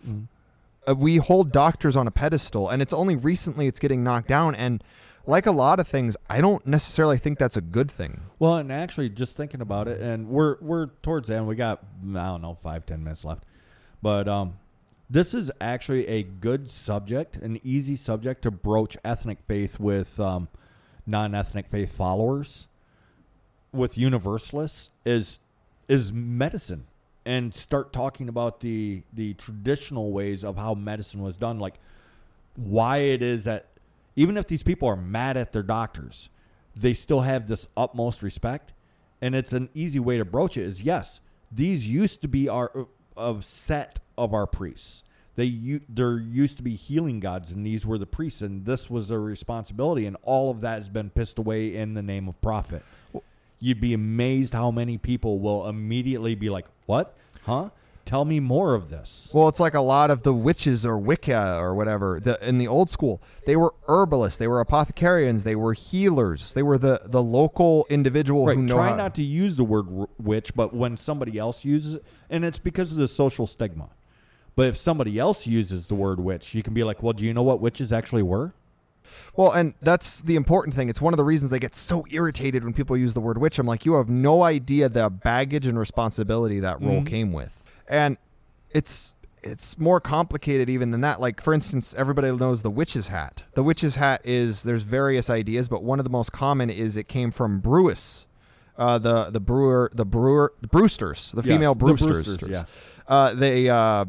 uh, 0.88 0.96
we 0.96 1.18
hold 1.18 1.52
doctors 1.52 1.96
on 1.96 2.08
a 2.08 2.12
pedestal 2.12 2.70
and 2.70 2.82
it's 2.82 2.94
only 2.94 3.16
recently 3.16 3.68
it's 3.68 3.80
getting 3.80 4.04
knocked 4.04 4.28
down 4.28 4.54
and 4.56 4.84
like 5.26 5.46
a 5.46 5.52
lot 5.52 5.80
of 5.80 5.88
things 5.88 6.18
i 6.30 6.42
don't 6.42 6.66
necessarily 6.68 7.18
think 7.18 7.40
that's 7.40 7.56
a 7.58 7.62
good 7.62 7.90
thing 7.90 8.22
Well, 8.40 8.58
and 8.58 8.72
actually, 8.74 9.10
just 9.10 9.38
thinking 9.38 9.62
about 9.62 9.88
it, 9.88 10.02
and 10.02 10.28
we're 10.28 10.58
we're 10.60 10.88
towards 11.02 11.30
the 11.30 11.36
end. 11.38 11.48
We 11.48 11.56
got 11.56 11.80
I 12.10 12.26
don't 12.26 12.42
know 12.42 12.58
five 12.62 12.86
ten 12.86 13.04
minutes 13.04 13.24
left, 13.24 13.46
but 14.02 14.28
um, 14.28 14.56
this 15.10 15.34
is 15.34 15.50
actually 15.62 16.06
a 16.08 16.24
good 16.24 16.70
subject, 16.70 17.38
an 17.38 17.60
easy 17.64 17.96
subject 17.96 18.42
to 18.42 18.52
broach 18.52 18.98
ethnic 19.06 19.38
faith 19.48 19.80
with 19.80 20.20
um, 20.20 20.50
non-ethnic 21.06 21.68
faith 21.68 21.94
followers, 21.94 22.68
with 23.72 23.98
universalists 23.98 24.90
is 25.06 25.40
is 25.88 26.12
medicine, 26.12 26.88
and 27.26 27.54
start 27.54 27.94
talking 27.94 28.28
about 28.28 28.60
the 28.60 29.04
the 29.14 29.34
traditional 29.36 30.12
ways 30.12 30.44
of 30.44 30.58
how 30.58 30.74
medicine 30.74 31.22
was 31.22 31.38
done, 31.38 31.60
like 31.60 31.76
why 32.56 32.98
it 32.98 33.22
is 33.22 33.46
that 33.46 33.68
even 34.16 34.38
if 34.38 34.48
these 34.48 34.64
people 34.64 34.88
are 34.88 34.96
mad 34.96 35.38
at 35.38 35.54
their 35.54 35.64
doctors, 35.64 36.30
they 36.76 36.94
still 36.94 37.22
have 37.22 37.48
this 37.48 37.68
utmost 37.76 38.22
respect. 38.22 38.74
And 39.22 39.36
it's 39.36 39.54
an 39.54 39.70
easy 39.74 40.00
way 40.00 40.18
to 40.18 40.26
broach 40.26 40.58
it 40.58 40.64
is 40.64 40.82
yes, 40.82 41.22
these 41.52 41.88
used 41.88 42.22
to 42.24 42.28
be 42.28 42.50
our 42.50 42.72
uh, 42.76 42.84
of 43.16 43.46
set 43.46 44.00
of 44.18 44.34
our 44.34 44.48
priests. 44.48 45.04
They 45.36 45.80
there 45.90 46.18
used 46.20 46.58
to 46.58 46.64
be 46.64 46.76
healing 46.76 47.20
gods, 47.20 47.52
and 47.52 47.66
these 47.66 47.86
were 47.86 47.98
the 47.98 48.06
priests, 48.06 48.42
and 48.42 48.66
this 48.66 48.90
was 48.90 49.08
their 49.08 49.20
responsibility, 49.20 50.06
and 50.06 50.18
all 50.22 50.52
of 50.52 50.62
that 50.62 50.76
has 50.76 50.90
been 50.90 51.10
pissed 51.10 51.40
away 51.40 51.76
in 51.76 51.96
the 51.96 52.04
name 52.04 52.28
of 52.28 52.40
profit. 52.42 52.84
You'd 53.64 53.80
be 53.80 53.94
amazed 53.94 54.54
how 54.54 54.72
many 54.72 54.98
people 54.98 55.40
will 55.40 55.68
immediately 55.70 56.36
be 56.36 56.50
like, 56.50 56.66
"What? 56.86 57.16
Huh? 57.44 57.70
Tell 58.04 58.26
me 58.26 58.42
more 58.42 58.74
of 58.74 58.90
this." 58.90 59.32
well 59.34 59.48
it's 59.48 59.62
like 59.62 59.74
a 59.74 59.80
lot 59.80 60.12
of 60.12 60.24
the 60.24 60.34
witches 60.34 60.86
or 60.86 60.98
wicca 60.98 61.56
or 61.58 61.74
whatever 61.74 62.20
the, 62.20 62.38
in 62.46 62.58
the 62.58 62.68
old 62.68 62.90
school 62.90 63.22
they 63.46 63.56
were 63.56 63.74
herbalists 63.88 64.38
they 64.38 64.48
were 64.50 64.64
apothecarians 64.64 65.44
they 65.44 65.56
were 65.56 65.72
healers 65.72 66.54
they 66.54 66.62
were 66.64 66.78
the, 66.78 67.00
the 67.06 67.24
local 67.24 67.86
individual 67.90 68.46
Right. 68.48 68.58
who 68.58 68.64
know 68.64 68.76
Try 68.76 68.90
how- 68.90 68.96
not 68.98 69.16
to 69.16 69.24
use 69.24 69.56
the 69.56 69.64
word 69.64 69.86
r- 69.98 70.10
witch, 70.20 70.54
but 70.54 70.74
when 70.76 70.98
somebody 70.98 71.38
else 71.38 71.64
uses 71.64 71.94
it, 71.96 72.04
and 72.30 72.44
it's 72.44 72.60
because 72.60 72.92
of 72.92 72.98
the 72.98 73.08
social 73.08 73.48
stigma. 73.48 73.88
But 74.58 74.68
if 74.68 74.76
somebody 74.78 75.18
else 75.18 75.48
uses 75.48 75.88
the 75.88 75.96
word 75.96 76.20
witch, 76.20 76.54
you 76.54 76.62
can 76.62 76.74
be 76.74 76.84
like, 76.84 77.02
"Well, 77.02 77.14
do 77.14 77.24
you 77.24 77.34
know 77.34 77.42
what 77.44 77.62
witches 77.62 77.94
actually 77.94 78.22
were?" 78.24 78.54
Well, 79.36 79.52
and 79.52 79.74
that's 79.82 80.22
the 80.22 80.36
important 80.36 80.76
thing. 80.76 80.90
It's 80.90 81.02
one 81.02 81.14
of 81.14 81.18
the 81.18 81.24
reasons 81.24 81.52
they 81.52 81.60
get 81.60 81.76
so 81.76 82.06
irritated 82.12 82.64
when 82.64 82.74
people 82.74 82.96
use 82.98 83.14
the 83.14 83.22
word 83.22 83.38
witch. 83.38 83.60
I'm 83.60 83.68
like, 83.68 83.86
you 83.86 83.94
have 83.96 84.10
no 84.10 84.44
idea 84.44 84.90
the 84.90 85.10
baggage 85.10 85.66
and 85.68 85.78
responsibility 85.80 86.60
that 86.60 86.82
role 86.82 87.02
Mhm. 87.02 87.08
came 87.08 87.34
with. 87.34 87.64
And 87.88 88.18
it's 88.72 89.14
it's 89.46 89.78
more 89.78 90.00
complicated 90.00 90.70
even 90.70 90.92
than 90.92 91.02
that. 91.02 91.20
Like 91.20 91.42
for 91.42 91.54
instance, 91.54 91.94
everybody 91.98 92.32
knows 92.32 92.62
the 92.62 92.70
witch's 92.72 93.10
hat. 93.10 93.44
The 93.56 93.64
witch's 93.64 93.96
hat 93.98 94.22
is 94.24 94.64
there's 94.64 94.84
various 94.84 95.30
ideas, 95.30 95.68
but 95.68 95.84
one 95.84 96.00
of 96.00 96.06
the 96.06 96.10
most 96.10 96.32
common 96.32 96.70
is 96.70 96.96
it 96.96 97.10
came 97.10 97.30
from 97.30 97.60
Brewis. 97.60 98.26
Uh, 98.78 98.98
the 98.98 99.26
the 99.30 99.42
brewer 99.42 99.92
the 99.94 100.06
brewer 100.06 100.54
the 100.62 100.68
Brewsters 100.68 101.32
the 101.32 101.42
Yes, 101.42 101.48
female 101.48 101.76
the 101.76 101.86
Brewsters. 101.86 102.26
Brewsters, 102.38 102.50
yeah. 102.50 102.64
Uh, 103.08 103.34
they 103.34 103.70
uh, 103.70 104.06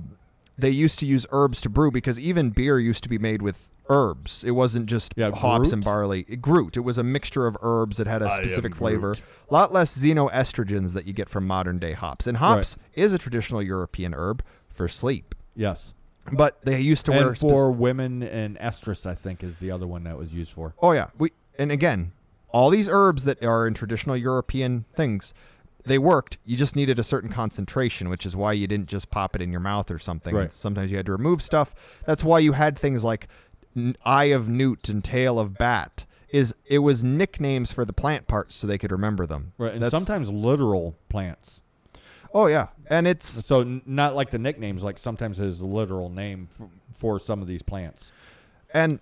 they 0.56 0.70
used 0.70 1.00
to 1.00 1.06
use 1.06 1.26
herbs 1.32 1.60
to 1.62 1.68
brew 1.68 1.90
because 1.90 2.18
even 2.20 2.50
beer 2.50 2.78
used 2.78 3.02
to 3.02 3.08
be 3.08 3.18
made 3.18 3.42
with 3.42 3.68
herbs. 3.88 4.44
It 4.44 4.52
wasn't 4.52 4.86
just 4.86 5.12
Yeah, 5.16 5.30
hops 5.30 5.72
and 5.72 5.82
gruit? 5.82 5.84
barley. 5.84 6.22
Gruit. 6.22 6.76
It 6.76 6.80
was 6.80 6.98
a 6.98 7.02
mixture 7.02 7.46
of 7.46 7.56
herbs 7.62 7.98
that 7.98 8.06
had 8.06 8.22
a 8.22 8.30
specific 8.30 8.74
flavor. 8.74 9.12
A 9.50 9.52
lot 9.54 9.72
less 9.72 9.96
xenoestrogens 9.96 10.94
that 10.94 11.06
you 11.06 11.12
get 11.12 11.28
from 11.28 11.46
modern 11.46 11.78
day 11.78 11.92
hops. 11.92 12.26
And 12.26 12.38
hops 12.38 12.76
is 12.94 13.12
a 13.12 13.18
traditional 13.18 13.62
European 13.62 14.14
herb 14.14 14.42
for 14.68 14.88
sleep. 14.88 15.34
Yes. 15.54 15.94
But 16.32 16.58
they 16.64 16.80
used 16.80 17.04
to 17.06 17.12
wear 17.12 17.28
And 17.28 17.36
spec- 17.38 17.50
for 17.50 17.70
women 17.70 18.22
and 18.22 18.58
estrus, 18.58 19.04
I 19.06 19.14
think, 19.14 19.42
is 19.44 19.58
the 19.58 19.70
other 19.70 19.86
one 19.86 20.04
that 20.04 20.16
was 20.16 20.32
used 20.32 20.52
for. 20.52 20.74
Oh 20.80 20.92
yeah, 20.92 21.08
we 21.18 21.32
and 21.58 21.70
again, 21.70 22.12
all 22.48 22.70
these 22.70 22.88
herbs 22.88 23.24
that 23.24 23.44
are 23.44 23.66
in 23.66 23.74
traditional 23.74 24.16
European 24.16 24.86
things, 24.96 25.34
they 25.84 25.98
worked. 25.98 26.38
You 26.46 26.56
just 26.56 26.74
needed 26.76 26.98
a 26.98 27.02
certain 27.02 27.28
concentration, 27.28 28.08
which 28.08 28.24
is 28.24 28.34
why 28.34 28.52
you 28.54 28.66
didn't 28.66 28.88
just 28.88 29.10
pop 29.10 29.36
it 29.36 29.42
in 29.42 29.50
your 29.50 29.60
mouth 29.60 29.90
or 29.90 29.98
something. 29.98 30.34
Right. 30.34 30.50
Sometimes 30.50 30.90
you 30.90 30.96
had 30.96 31.04
to 31.06 31.12
remove 31.12 31.42
stuff. 31.42 31.74
That's 32.06 32.24
why 32.24 32.38
you 32.38 32.52
had 32.52 32.78
things 32.78 33.04
like 33.04 33.28
eye 34.04 34.24
of 34.26 34.48
newt 34.48 34.88
and 34.88 35.02
tail 35.04 35.38
of 35.38 35.56
bat. 35.58 36.04
Is 36.30 36.54
it 36.66 36.80
was 36.80 37.04
nicknames 37.04 37.70
for 37.72 37.84
the 37.84 37.92
plant 37.92 38.26
parts 38.26 38.56
so 38.56 38.66
they 38.66 38.78
could 38.78 38.90
remember 38.90 39.24
them. 39.26 39.52
Right. 39.56 39.72
And 39.72 39.82
That's- 39.82 39.92
sometimes 40.04 40.30
literal 40.30 40.96
plants. 41.08 41.60
Oh 42.36 42.46
yeah, 42.46 42.68
and 42.90 43.06
it's 43.06 43.46
So 43.46 43.60
n- 43.60 43.82
not 43.86 44.16
like 44.16 44.30
the 44.30 44.38
nicknames, 44.38 44.82
like 44.82 44.98
sometimes 44.98 45.38
his 45.38 45.60
literal 45.60 46.08
name 46.10 46.48
f- 46.60 46.66
for 46.96 47.20
some 47.20 47.40
of 47.40 47.46
these 47.46 47.62
plants. 47.62 48.10
and 48.72 48.98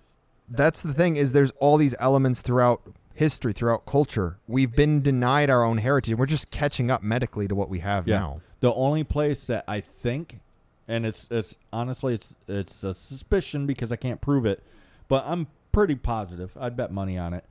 that's 0.49 0.83
the 0.83 0.93
thing 0.93 1.15
is 1.15 1.31
there's 1.31 1.51
all 1.59 1.77
these 1.77 1.95
elements 1.99 2.41
throughout 2.41 2.81
history 3.15 3.53
throughout 3.53 3.85
culture 3.85 4.37
we've 4.47 4.75
been 4.75 5.01
denied 5.01 5.49
our 5.49 5.63
own 5.63 5.77
heritage 5.77 6.15
we're 6.17 6.25
just 6.25 6.51
catching 6.51 6.91
up 6.91 7.01
medically 7.01 7.47
to 7.47 7.55
what 7.55 7.69
we 7.69 7.79
have 7.79 8.07
Yeah. 8.07 8.19
now 8.19 8.41
The 8.59 8.73
only 8.73 9.03
place 9.05 9.45
that 9.45 9.63
I 9.67 9.79
think, 9.81 10.39
and 10.87 11.05
it's 11.05 11.27
it's 11.31 11.55
honestly 11.71 12.13
it's 12.13 12.35
it's 12.47 12.83
a 12.83 12.93
suspicion 12.93 13.65
because 13.65 13.91
I 13.91 13.95
can't 13.95 14.21
prove 14.21 14.45
it, 14.45 14.63
but 15.07 15.23
I'm 15.27 15.47
pretty 15.71 15.95
positive. 15.95 16.55
I'd 16.59 16.75
bet 16.75 16.91
money 16.91 17.17
on 17.17 17.33
it. 17.33 17.45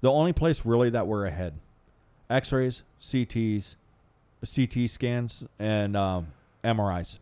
The 0.00 0.10
only 0.10 0.32
place 0.32 0.64
really 0.64 0.90
that 0.90 1.06
we're 1.06 1.26
ahead, 1.26 1.54
X-rays, 2.28 2.82
CTs, 3.00 3.76
CT 4.44 4.90
scans, 4.90 5.44
and 5.58 5.96
um, 5.96 6.28
MRIs. 6.64 7.18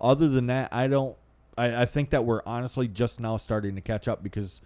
Other 0.00 0.28
than 0.28 0.46
that, 0.48 0.72
I 0.72 0.86
don't. 0.86 1.16
I, 1.56 1.82
I 1.82 1.86
think 1.86 2.10
that 2.10 2.24
we're 2.24 2.42
honestly 2.46 2.86
just 2.86 3.18
now 3.18 3.36
starting 3.36 3.74
to 3.74 3.80
catch 3.80 4.06
up 4.06 4.22
because, 4.22 4.60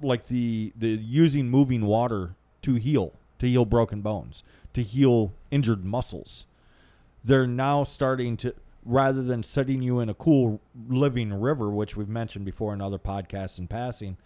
like 0.00 0.26
the 0.26 0.72
the 0.76 0.88
using 0.88 1.50
moving 1.50 1.86
water 1.86 2.34
to 2.62 2.74
heal 2.74 3.12
to 3.38 3.46
heal 3.46 3.64
broken 3.64 4.00
bones 4.00 4.42
to 4.74 4.82
heal 4.82 5.32
injured 5.50 5.84
muscles 5.84 6.46
they're 7.24 7.46
now 7.46 7.84
starting 7.84 8.36
to 8.36 8.54
rather 8.88 9.20
than 9.22 9.42
setting 9.42 9.82
you 9.82 10.00
in 10.00 10.08
a 10.08 10.14
cool 10.14 10.60
living 10.88 11.32
river 11.32 11.68
which 11.70 11.94
we've 11.94 12.08
mentioned 12.08 12.44
before 12.44 12.72
in 12.72 12.80
other 12.80 12.98
podcasts 12.98 13.58
in 13.58 13.68
passing 13.68 14.16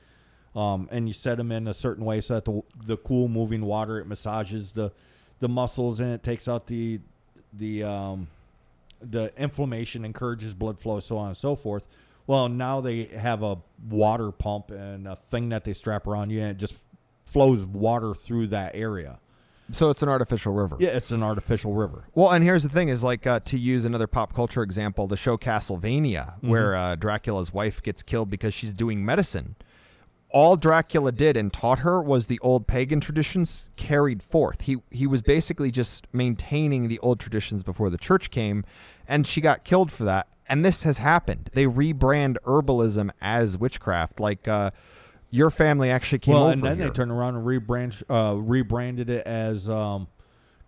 um, 0.54 0.88
and 0.92 1.08
you 1.08 1.12
set 1.12 1.36
them 1.36 1.50
in 1.50 1.66
a 1.66 1.74
certain 1.74 2.04
way 2.04 2.20
so 2.20 2.34
that 2.34 2.44
the, 2.44 2.62
the 2.86 2.96
cool 2.96 3.26
moving 3.26 3.64
water 3.64 3.98
it 3.98 4.06
massages 4.06 4.72
the 4.72 4.92
the 5.40 5.48
muscles 5.48 5.98
and 5.98 6.12
it 6.12 6.22
takes 6.22 6.46
out 6.46 6.68
the 6.68 7.00
the 7.52 7.82
um, 7.82 8.28
the 9.00 9.32
inflammation 9.36 10.04
encourages 10.04 10.54
blood 10.54 10.78
flow 10.78 11.00
so 11.00 11.18
on 11.18 11.28
and 11.28 11.36
so 11.36 11.56
forth. 11.56 11.86
Well 12.26 12.48
now 12.48 12.80
they 12.80 13.04
have 13.06 13.42
a 13.42 13.58
water 13.90 14.30
pump 14.30 14.70
and 14.70 15.08
a 15.08 15.16
thing 15.16 15.48
that 15.48 15.64
they 15.64 15.72
strap 15.72 16.06
around 16.06 16.30
you 16.30 16.40
and 16.40 16.50
it 16.50 16.58
just 16.58 16.74
flows 17.24 17.64
water 17.64 18.14
through 18.14 18.46
that 18.48 18.76
area 18.76 19.18
so 19.72 19.90
it's 19.90 20.02
an 20.02 20.08
artificial 20.08 20.52
river 20.52 20.76
yeah 20.78 20.90
it's 20.90 21.10
an 21.10 21.22
artificial 21.22 21.72
river 21.72 22.04
well 22.14 22.30
and 22.30 22.44
here's 22.44 22.62
the 22.62 22.68
thing 22.68 22.88
is 22.88 23.02
like 23.02 23.26
uh, 23.26 23.40
to 23.40 23.58
use 23.58 23.84
another 23.84 24.06
pop 24.06 24.34
culture 24.34 24.62
example 24.62 25.06
the 25.06 25.16
show 25.16 25.36
castlevania 25.36 26.12
Mm-hmm. 26.36 26.48
where 26.50 26.74
uh, 26.76 26.94
dracula's 26.94 27.52
wife 27.52 27.82
gets 27.82 28.02
killed 28.02 28.30
because 28.30 28.54
she's 28.54 28.72
doing 28.72 29.04
medicine 29.04 29.56
all 30.34 30.56
Dracula 30.56 31.12
did 31.12 31.36
and 31.36 31.52
taught 31.52 31.80
her 31.80 32.00
was 32.00 32.26
the 32.26 32.38
old 32.40 32.66
pagan 32.66 33.00
traditions 33.00 33.70
carried 33.76 34.22
forth. 34.22 34.62
He 34.62 34.78
he 34.90 35.06
was 35.06 35.20
basically 35.20 35.70
just 35.70 36.06
maintaining 36.10 36.88
the 36.88 36.98
old 37.00 37.20
traditions 37.20 37.62
before 37.62 37.90
the 37.90 37.98
church 37.98 38.30
came, 38.30 38.64
and 39.06 39.26
she 39.26 39.42
got 39.42 39.62
killed 39.62 39.92
for 39.92 40.04
that. 40.04 40.28
And 40.48 40.64
this 40.64 40.84
has 40.84 40.96
happened. 40.96 41.50
They 41.52 41.66
rebrand 41.66 42.38
herbalism 42.46 43.10
as 43.20 43.58
witchcraft. 43.58 44.20
Like 44.20 44.48
uh, 44.48 44.70
your 45.32 45.50
family 45.50 45.90
actually 45.90 46.18
came 46.18 46.34
well, 46.34 46.44
over 46.44 46.52
and 46.52 46.62
then 46.62 46.76
here. 46.76 46.86
they 46.86 46.92
turned 46.92 47.10
around 47.10 47.34
and 47.34 47.44
rebrand, 47.44 48.02
uh, 48.08 48.36
rebranded 48.36 49.08
it 49.10 49.26
as 49.26 49.68
um, 49.68 50.06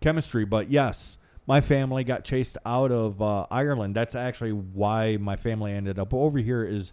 chemistry. 0.00 0.44
But 0.46 0.70
yes, 0.70 1.18
my 1.46 1.60
family 1.60 2.02
got 2.02 2.24
chased 2.24 2.56
out 2.64 2.90
of 2.90 3.20
uh, 3.20 3.46
Ireland. 3.50 3.94
That's 3.94 4.14
actually 4.14 4.52
why 4.52 5.18
my 5.18 5.36
family 5.36 5.72
ended 5.72 5.98
up 5.98 6.14
over 6.14 6.38
here. 6.38 6.64
Is 6.64 6.92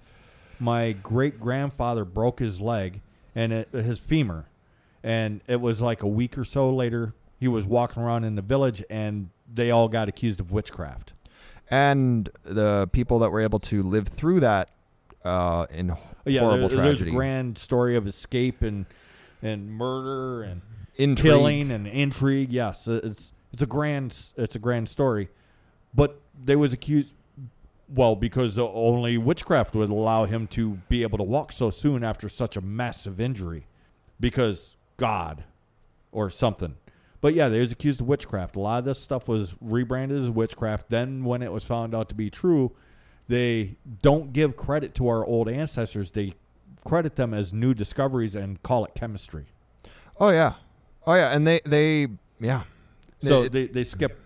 my 0.59 0.91
great 0.91 1.39
grandfather 1.39 2.03
broke 2.03 2.39
his 2.39 2.59
leg 2.59 3.01
and 3.33 3.53
it, 3.53 3.69
his 3.71 3.97
femur, 3.99 4.47
and 5.01 5.39
it 5.47 5.61
was 5.61 5.81
like 5.81 6.03
a 6.03 6.07
week 6.07 6.37
or 6.37 6.43
so 6.43 6.69
later. 6.69 7.13
He 7.39 7.47
was 7.47 7.65
walking 7.65 8.03
around 8.03 8.25
in 8.25 8.35
the 8.35 8.41
village, 8.41 8.83
and 8.89 9.29
they 9.51 9.71
all 9.71 9.87
got 9.87 10.09
accused 10.09 10.41
of 10.41 10.51
witchcraft. 10.51 11.13
and 11.69 12.29
the 12.43 12.89
people 12.91 13.17
that 13.19 13.31
were 13.31 13.39
able 13.39 13.59
to 13.59 13.81
live 13.81 14.09
through 14.09 14.41
that 14.41 14.69
uh, 15.23 15.65
in 15.71 15.93
Yeah, 16.25 16.41
horrible 16.41 16.67
there- 16.69 16.77
there's 16.77 16.93
a 16.93 16.97
tragedy, 16.97 17.11
grand 17.11 17.57
story 17.57 17.95
of 17.95 18.07
escape 18.07 18.61
and 18.61 18.85
and 19.43 19.71
murder 19.71 20.43
and 20.43 20.61
intrigue. 20.95 21.25
killing 21.31 21.71
and 21.71 21.87
intrigue. 21.87 22.51
Yes, 22.51 22.87
it's 22.87 23.33
it's 23.53 23.61
a 23.61 23.65
grand 23.67 24.15
it's 24.37 24.55
a 24.55 24.59
grand 24.59 24.87
story, 24.89 25.29
but 25.93 26.19
they 26.43 26.55
was 26.55 26.73
accused. 26.73 27.09
Well, 27.93 28.15
because 28.15 28.57
only 28.57 29.17
witchcraft 29.17 29.75
would 29.75 29.89
allow 29.89 30.23
him 30.25 30.47
to 30.47 30.79
be 30.87 31.01
able 31.03 31.17
to 31.17 31.25
walk 31.25 31.51
so 31.51 31.69
soon 31.71 32.03
after 32.05 32.29
such 32.29 32.55
a 32.55 32.61
massive 32.61 33.19
injury, 33.19 33.65
because 34.19 34.75
God, 34.95 35.43
or 36.13 36.29
something. 36.29 36.75
But 37.19 37.33
yeah, 37.35 37.49
they 37.49 37.59
was 37.59 37.71
accused 37.73 37.99
of 37.99 38.07
witchcraft. 38.07 38.55
A 38.55 38.59
lot 38.59 38.79
of 38.79 38.85
this 38.85 38.97
stuff 38.99 39.27
was 39.27 39.53
rebranded 39.59 40.21
as 40.23 40.29
witchcraft. 40.29 40.89
Then, 40.89 41.25
when 41.25 41.41
it 41.41 41.51
was 41.51 41.63
found 41.65 41.93
out 41.93 42.07
to 42.09 42.15
be 42.15 42.29
true, 42.29 42.71
they 43.31 43.77
don't 44.01 44.33
give 44.33 44.57
credit 44.57 44.93
to 44.95 45.07
our 45.07 45.25
old 45.25 45.47
ancestors. 45.47 46.11
They 46.11 46.33
credit 46.83 47.15
them 47.15 47.33
as 47.33 47.53
new 47.53 47.73
discoveries 47.73 48.35
and 48.35 48.61
call 48.61 48.83
it 48.83 48.93
chemistry. 48.93 49.45
Oh 50.19 50.29
yeah, 50.29 50.55
oh 51.07 51.13
yeah, 51.13 51.33
and 51.33 51.47
they 51.47 51.61
they 51.65 52.07
yeah. 52.41 52.63
So 53.23 53.43
It- 53.43 53.53
they, 53.53 53.67
they 53.67 53.85
skip 53.85 54.19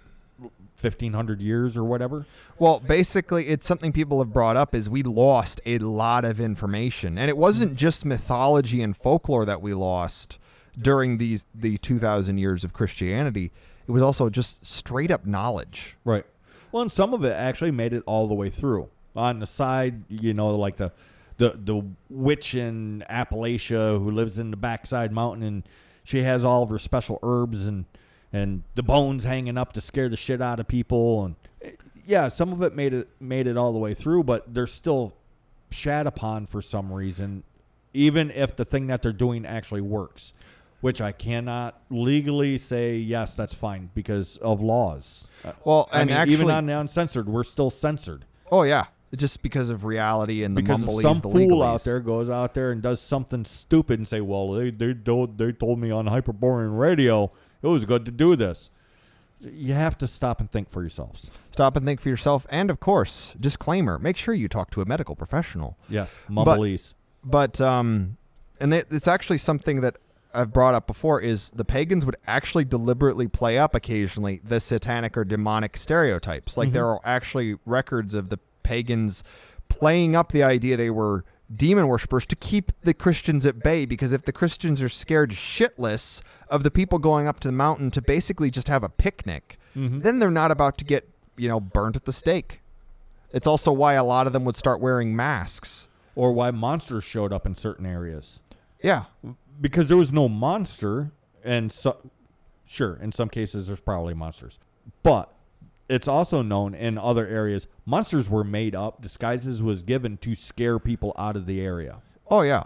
fifteen 0.76 1.14
hundred 1.14 1.40
years 1.40 1.78
or 1.78 1.84
whatever. 1.84 2.26
Well, 2.58 2.80
basically, 2.80 3.48
it's 3.48 3.68
something 3.68 3.92
people 3.92 4.20
have 4.20 4.34
brought 4.34 4.58
up 4.58 4.74
is 4.74 4.90
we 4.90 5.04
lost 5.04 5.62
a 5.68 5.78
lot 5.78 6.26
of 6.26 6.40
information, 6.40 7.20
and 7.20 7.30
it 7.30 7.38
wasn't 7.38 7.72
hmm. 7.72 7.78
just 7.78 8.06
mythology 8.06 8.82
and 8.82 8.98
folklore 8.98 9.46
that 9.46 9.62
we 9.62 9.76
lost 9.76 10.40
during 10.82 11.20
these 11.20 11.46
the 11.54 11.78
two 11.78 12.00
thousand 12.00 12.40
years 12.40 12.64
of 12.64 12.74
Christianity. 12.74 13.52
It 13.88 13.92
was 13.92 14.02
also 14.02 14.32
just 14.32 14.66
straight 14.66 15.12
up 15.12 15.28
knowledge. 15.28 15.96
Right. 16.04 16.26
Well, 16.72 16.82
and 16.82 16.92
some 16.92 17.14
of 17.14 17.24
it 17.24 17.34
actually 17.34 17.72
made 17.72 17.94
it 17.94 18.04
all 18.08 18.28
the 18.28 18.34
way 18.34 18.50
through. 18.50 18.90
On 19.16 19.40
the 19.40 19.48
side, 19.48 20.04
you 20.10 20.34
know, 20.34 20.56
like 20.56 20.78
the 20.78 20.92
the 21.38 21.58
the 21.64 21.86
witch 22.10 22.56
in 22.56 23.04
Appalachia 23.10 24.00
who 24.00 24.12
lives 24.12 24.40
in 24.40 24.52
the 24.52 24.58
backside 24.58 25.12
mountain 25.12 25.44
and 25.44 25.64
she 26.04 26.24
has 26.24 26.44
all 26.44 26.64
of 26.64 26.70
her 26.70 26.80
special 26.80 27.20
herbs 27.24 27.68
and 27.68 27.86
and 28.32 28.64
the 28.76 28.84
bones 28.84 29.24
hanging 29.24 29.58
up 29.58 29.74
to 29.74 29.82
scare 29.82 30.10
the 30.10 30.18
shit 30.18 30.42
out 30.42 30.60
of 30.60 30.68
people 30.68 31.26
and 31.26 31.36
yeah, 32.06 32.28
some 32.28 32.52
of 32.54 32.62
it 32.62 32.76
made 32.76 32.94
it 32.94 33.10
made 33.20 33.48
it 33.48 33.58
all 33.58 33.74
the 33.74 33.80
way 33.80 33.94
through, 33.94 34.24
but 34.24 34.54
they're 34.54 34.68
still 34.68 35.14
shat 35.72 36.06
upon 36.06 36.46
for 36.46 36.62
some 36.62 36.92
reason, 36.92 37.44
even 37.94 38.32
if 38.32 38.56
the 38.56 38.66
thing 38.66 38.88
that 38.88 39.02
they're 39.02 39.12
doing 39.12 39.46
actually 39.46 39.82
works. 39.82 40.34
Which 40.82 41.02
I 41.02 41.14
cannot 41.14 41.82
legally 41.90 42.60
say 42.60 42.98
yes, 42.98 43.34
that's 43.34 43.56
fine 43.56 43.90
because 43.96 44.38
of 44.38 44.62
laws. 44.62 45.26
Well, 45.64 45.90
I 45.92 46.02
and 46.02 46.10
mean, 46.10 46.18
actually, 46.18 46.34
even 46.34 46.52
on 46.52 46.68
the 46.68 46.80
uncensored, 46.80 47.28
we're 47.28 47.44
still 47.44 47.72
censored 47.72 48.26
oh 48.52 48.64
yeah, 48.64 48.86
just 49.16 49.42
because 49.42 49.70
of 49.70 49.86
reality 49.86 50.44
and 50.44 50.58
the 50.58 50.62
because 50.62 51.02
some 51.02 51.20
the 51.20 51.30
fool 51.30 51.64
out 51.64 51.84
there 51.84 52.00
goes 52.00 52.30
out 52.30 52.54
there 52.54 52.72
and 52.72 52.82
does 52.82 53.02
something 53.02 53.46
stupid 53.46 54.00
and 54.00 54.08
say, 54.08 54.22
"Well, 54.22 54.52
they 54.52 54.72
they 54.72 54.94
told 54.94 55.38
they 55.38 55.52
told 55.52 55.80
me 55.80 55.92
on 55.92 56.08
Hyperborean 56.08 56.76
Radio 56.76 57.32
it 57.62 57.68
was 57.68 57.86
good 57.86 58.06
to 58.06 58.12
do 58.12 58.36
this." 58.36 58.70
You 59.40 59.74
have 59.74 59.98
to 60.00 60.08
stop 60.08 60.40
and 60.40 60.50
think 60.50 60.70
for 60.72 60.82
yourselves. 60.82 61.30
Stop 61.52 61.76
and 61.76 61.86
think 61.86 62.00
for 62.00 62.10
yourself, 62.10 62.48
and 62.50 62.70
of 62.70 62.80
course, 62.80 63.36
disclaimer: 63.40 64.00
make 64.00 64.18
sure 64.18 64.34
you 64.34 64.48
talk 64.48 64.72
to 64.72 64.82
a 64.82 64.86
medical 64.86 65.16
professional. 65.16 65.78
Yes, 65.90 66.14
mumbleese. 66.30 66.94
But 67.24 67.60
um, 67.60 68.18
and 68.60 68.74
it's 68.74 69.08
actually 69.08 69.40
something 69.40 69.82
that 69.82 69.98
I've 70.36 70.52
brought 70.52 70.76
up 70.76 70.86
before 70.86 71.22
is 71.22 71.50
the 71.52 71.66
pagans 71.66 72.06
would 72.06 72.18
actually 72.28 72.66
deliberately 72.66 73.28
play 73.28 73.58
up 73.58 73.74
occasionally 73.74 74.42
the 74.44 74.60
satanic 74.60 75.18
or 75.18 75.24
demonic 75.24 75.78
stereotypes. 75.78 76.58
Like 76.58 76.74
there 76.74 76.88
are 76.88 77.00
actually 77.04 77.56
records 77.66 78.14
of 78.14 78.30
the 78.30 78.40
pagans 78.66 79.24
playing 79.70 80.16
up 80.16 80.32
the 80.32 80.44
idea 80.44 80.76
they 80.76 80.90
were 80.90 81.24
demon 81.52 81.88
worshippers 81.88 82.26
to 82.26 82.36
keep 82.36 82.72
the 82.82 82.94
Christians 82.94 83.46
at 83.46 83.60
bay 83.64 83.86
because 83.86 84.12
if 84.12 84.24
the 84.26 84.32
Christians 84.34 84.82
are 84.82 84.90
scared 84.90 85.32
shitless 85.32 86.22
of 86.50 86.64
the 86.64 86.72
people 86.72 86.98
going 87.00 87.28
up 87.28 87.40
to 87.42 87.48
the 87.48 87.52
mountain 87.52 87.92
to 87.92 88.02
basically 88.02 88.50
just 88.50 88.68
have 88.68 88.84
a 88.84 88.90
picnic, 88.90 89.58
Mhm. 89.76 90.02
then 90.04 90.20
they're 90.20 90.32
not 90.32 90.50
about 90.52 90.78
to 90.80 90.86
get, 90.86 91.08
you 91.38 91.48
know, 91.48 91.60
burnt 91.60 91.96
at 91.96 92.06
the 92.06 92.12
stake. 92.14 92.62
It's 93.32 93.46
also 93.48 93.72
why 93.72 93.94
a 93.94 94.04
lot 94.04 94.26
of 94.28 94.34
them 94.34 94.44
would 94.46 94.56
start 94.56 94.80
wearing 94.82 95.16
masks. 95.16 95.88
or 96.18 96.32
why 96.32 96.50
monsters 96.50 97.04
showed 97.04 97.34
up 97.34 97.46
in 97.46 97.54
certain 97.54 97.86
areas 97.86 98.40
Yeah. 98.82 99.04
because 99.60 99.90
there 99.90 99.98
was 99.98 100.14
no 100.14 100.30
monster, 100.30 101.12
and 101.44 101.74
so 101.74 101.98
sure, 102.66 102.96
in 103.02 103.12
some 103.12 103.28
cases 103.28 103.68
there's 103.68 103.82
probably 103.82 104.14
monsters, 104.14 104.58
but 105.04 105.34
it's 105.88 106.08
also 106.08 106.42
known 106.42 106.74
in 106.74 106.98
other 106.98 107.28
areas 107.28 107.68
monsters 107.86 108.30
were 108.30 108.44
made 108.44 108.74
up, 108.76 109.02
disguises 109.02 109.62
was 109.62 109.84
given 109.84 110.18
to 110.18 110.34
scare 110.36 110.80
people 110.80 111.14
out 111.18 111.36
of 111.36 111.46
the 111.46 111.62
area. 111.62 111.98
Oh 112.30 112.42
yeah. 112.42 112.64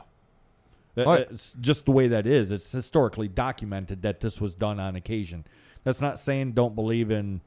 It- 0.95 1.07
Oh, 1.07 1.13
yeah. 1.13 1.20
It's 1.30 1.55
just 1.61 1.86
the 1.86 1.91
way 1.91 2.07
that 2.09 2.26
is. 2.28 2.51
It's 2.51 2.72
historically 2.72 3.28
documented 3.28 4.01
that 4.01 4.20
this 4.20 4.41
was 4.41 4.55
done 4.55 4.80
on 4.80 4.95
occasion. 4.95 5.45
That's 5.84 6.01
not 6.01 6.20
saying 6.20 6.53
don't 6.53 6.76
believe 6.76 7.09
in, 7.11 7.39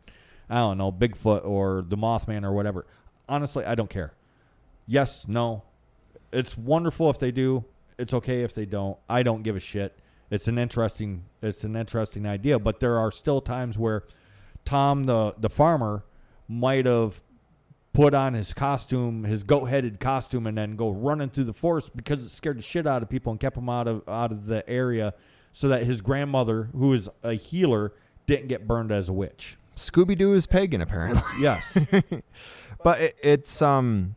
I 0.49 0.57
don't 0.57 0.79
know, 0.79 0.91
Bigfoot 0.93 1.45
or 1.45 1.85
the 1.87 1.97
Mothman 1.97 2.45
or 2.45 2.53
whatever. 2.53 2.87
Honestly, 3.29 3.65
I 3.65 3.75
don't 3.75 3.91
care. 3.91 4.15
Yes, 4.87 5.27
no. 5.29 5.65
It's 6.33 6.57
wonderful 6.57 7.11
if 7.11 7.19
they 7.19 7.31
do. 7.31 7.65
It's 7.99 8.15
okay 8.15 8.43
if 8.43 8.55
they 8.55 8.65
don't. 8.65 8.97
I 9.09 9.23
don't 9.23 9.43
give 9.43 9.55
a 9.57 9.61
shit. 9.61 9.99
It's 10.31 10.49
an 10.49 10.59
interesting. 10.59 11.25
It's 11.43 11.63
an 11.65 11.77
interesting 11.77 12.27
idea, 12.27 12.59
but 12.59 12.81
there 12.81 12.99
are 12.99 13.11
still 13.11 13.41
times 13.43 13.77
where 13.79 14.05
Tom, 14.65 15.05
the 15.05 15.35
the 15.39 15.51
farmer, 15.51 16.05
might 16.49 16.87
have 16.87 17.21
put 17.93 18.15
on 18.15 18.35
his 18.35 18.55
costume, 18.55 19.25
his 19.25 19.43
goat-headed 19.43 20.01
costume, 20.01 20.47
and 20.47 20.57
then 20.57 20.77
go 20.77 20.91
running 20.91 21.29
through 21.29 21.45
the 21.45 21.53
forest 21.53 21.95
because 21.97 22.25
it 22.25 22.31
scared 22.31 22.59
the 22.59 22.63
shit 22.63 22.87
out 22.87 23.03
of 23.03 23.09
people 23.09 23.31
and 23.31 23.41
kept 23.41 23.57
him 23.57 23.69
out 23.69 23.87
of 23.87 24.09
out 24.09 24.33
of 24.33 24.47
the 24.47 24.69
area, 24.69 25.15
so 25.53 25.69
that 25.69 25.85
his 25.85 26.01
grandmother, 26.01 26.71
who 26.77 26.93
is 26.93 27.09
a 27.23 27.35
healer, 27.35 27.93
didn't 28.27 28.49
get 28.49 28.67
burned 28.67 28.91
as 28.91 29.09
a 29.09 29.13
witch. 29.13 29.57
Scooby 29.77 30.17
Doo 30.17 30.35
is 30.35 30.47
pagan 30.47 30.81
apparently. 30.81 31.23
Yes, 31.41 31.77
but 32.85 33.01
it, 33.01 33.17
it's 33.23 33.63
um 33.63 34.17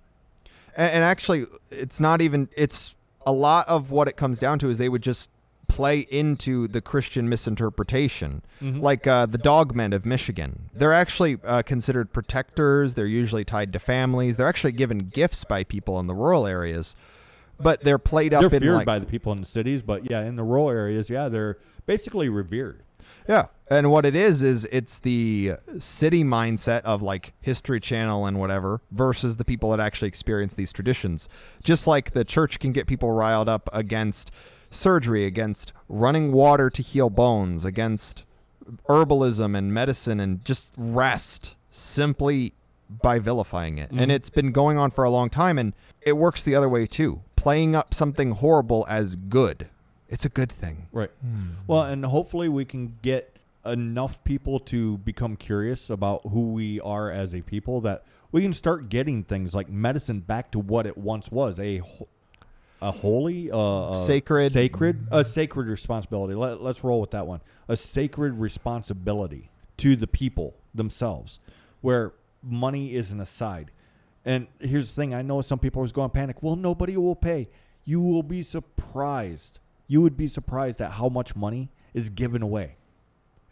and, 0.76 0.92
and 0.92 1.04
actually 1.04 1.46
it's 1.70 2.00
not 2.00 2.22
even 2.22 2.50
it's 2.56 2.96
a 3.26 3.32
lot 3.32 3.68
of 3.68 3.92
what 3.92 4.08
it 4.08 4.16
comes 4.16 4.40
down 4.40 4.60
to 4.60 4.70
is 4.70 4.78
they 4.78 4.90
would 4.90 5.02
just 5.02 5.30
play 5.68 6.00
into 6.10 6.68
the 6.68 6.82
christian 6.82 7.28
misinterpretation 7.30 8.42
Mhm. 8.62 8.82
like 8.82 9.06
uh, 9.08 9.26
the 9.26 9.38
dogmen 9.38 9.94
of 9.94 10.06
michigan 10.06 10.70
they're 10.74 10.94
actually 10.94 11.38
uh, 11.44 11.62
considered 11.62 12.14
protectors 12.14 12.94
they're 12.94 13.06
usually 13.06 13.44
tied 13.46 13.74
to 13.74 13.80
families 13.80 14.38
they're 14.38 14.48
actually 14.48 14.72
given 14.74 15.10
gifts 15.10 15.44
by 15.44 15.64
people 15.64 16.00
in 16.00 16.08
the 16.08 16.14
rural 16.16 16.46
areas 16.48 16.96
but 17.60 17.84
they're 17.84 17.98
played 17.98 18.34
up 18.34 18.42
they're 18.42 18.54
in 18.58 18.62
feared 18.64 18.76
like 18.76 18.86
by 18.86 19.00
the 19.00 19.06
people 19.06 19.32
in 19.32 19.40
the 19.40 19.46
cities, 19.48 19.82
but 19.82 20.12
yeah, 20.12 20.20
in 20.26 20.36
the 20.36 20.44
rural 20.44 20.70
areas, 20.70 21.10
yeah, 21.10 21.30
they're 21.30 21.58
basically 21.86 22.28
revered. 22.28 22.84
Yeah. 23.30 23.46
And 23.72 23.90
what 23.92 24.06
it 24.06 24.14
is 24.14 24.44
is 24.44 24.68
it's 24.74 25.00
the 25.00 25.54
city 25.80 26.22
mindset 26.26 26.82
of 26.82 27.02
like 27.02 27.32
History 27.40 27.80
Channel 27.80 28.26
and 28.26 28.42
whatever 28.42 28.82
versus 28.92 29.38
the 29.38 29.46
people 29.46 29.72
that 29.72 29.80
actually 29.80 30.10
experience 30.10 30.54
these 30.56 30.74
traditions. 30.74 31.30
Just 31.64 31.88
like 31.88 32.12
the 32.12 32.26
church 32.26 32.60
can 32.60 32.74
get 32.74 32.88
people 32.88 33.10
riled 33.12 33.48
up 33.48 33.70
against 33.72 34.32
surgery, 34.76 35.26
against 35.26 35.74
running 35.90 36.32
water 36.32 36.70
to 36.70 36.82
heal 36.82 37.10
bones, 37.10 37.66
against 37.66 38.24
herbalism 38.90 39.56
and 39.58 39.74
medicine 39.74 40.20
and 40.20 40.44
just 40.44 40.74
rest 40.78 41.56
simply 41.70 42.54
by 43.02 43.20
vilifying 43.20 43.78
it. 43.78 43.90
And 43.92 44.12
Mhm. 44.12 44.16
it's 44.16 44.30
been 44.30 44.52
going 44.52 44.78
on 44.78 44.92
for 44.92 45.04
a 45.04 45.10
long 45.10 45.30
time 45.30 45.58
and 45.58 45.74
it 46.02 46.14
works 46.18 46.44
the 46.44 46.56
other 46.56 46.70
way 46.70 46.86
too. 46.86 47.22
Playing 47.36 47.76
up 47.76 47.94
something 47.94 48.32
horrible 48.32 48.86
as 48.90 49.16
good. 49.16 49.68
It's 50.08 50.26
a 50.26 50.30
good 50.30 50.52
thing. 50.52 50.88
Right. 50.92 51.12
Well, 51.68 51.82
and 51.84 52.06
hopefully 52.06 52.48
we 52.50 52.66
can 52.66 52.98
get 53.02 53.38
enough 53.66 54.24
people 54.24 54.60
to 54.60 55.00
become 55.00 55.36
curious 55.36 55.90
about 55.90 56.22
who 56.32 56.52
we 56.54 56.80
are 56.82 57.10
as 57.10 57.34
a 57.34 57.42
people 57.42 57.82
that 57.82 58.04
we 58.32 58.42
can 58.44 58.54
start 58.54 58.90
getting 58.90 59.24
things 59.24 59.56
like 59.56 59.70
medicine 59.70 60.20
back 60.20 60.52
to 60.52 60.60
what 60.60 60.86
it 60.86 60.98
once 60.98 61.32
was 61.32 61.60
a 61.60 61.78
ho- 61.78 62.08
a 62.82 62.92
holy 62.92 63.52
uh, 63.52 63.58
a 63.92 64.04
Sacred. 64.06 64.52
sacred 64.52 65.08
a 65.12 65.24
sacred 65.24 65.68
responsibility. 65.68 66.36
Let, 66.36 66.62
let's 66.62 66.84
roll 66.84 67.02
with 67.02 67.12
that 67.12 67.26
one. 67.28 67.42
A 67.68 67.76
sacred 67.78 68.34
responsibility 68.34 69.50
to 69.78 69.96
the 69.96 70.08
people 70.08 70.56
themselves 70.74 71.40
where 71.82 72.14
money 72.44 72.96
is 72.96 73.12
an 73.12 73.20
aside. 73.20 73.72
And 74.24 74.48
here's 74.60 74.90
the 74.90 74.96
thing, 74.96 75.14
I 75.14 75.22
know 75.22 75.42
some 75.42 75.60
people 75.60 75.80
always 75.80 75.92
go 75.92 76.02
on 76.02 76.10
panic. 76.10 76.42
Well, 76.42 76.56
nobody 76.56 76.98
will 76.98 77.16
pay. 77.16 77.48
You 77.84 78.02
will 78.02 78.24
be 78.24 78.42
surprised. 78.42 79.60
You 79.88 80.02
would 80.02 80.18
be 80.18 80.28
surprised 80.28 80.82
at 80.82 80.94
how 80.94 81.10
much 81.10 81.36
money 81.36 81.70
is 81.94 82.10
given 82.10 82.42
away 82.42 82.76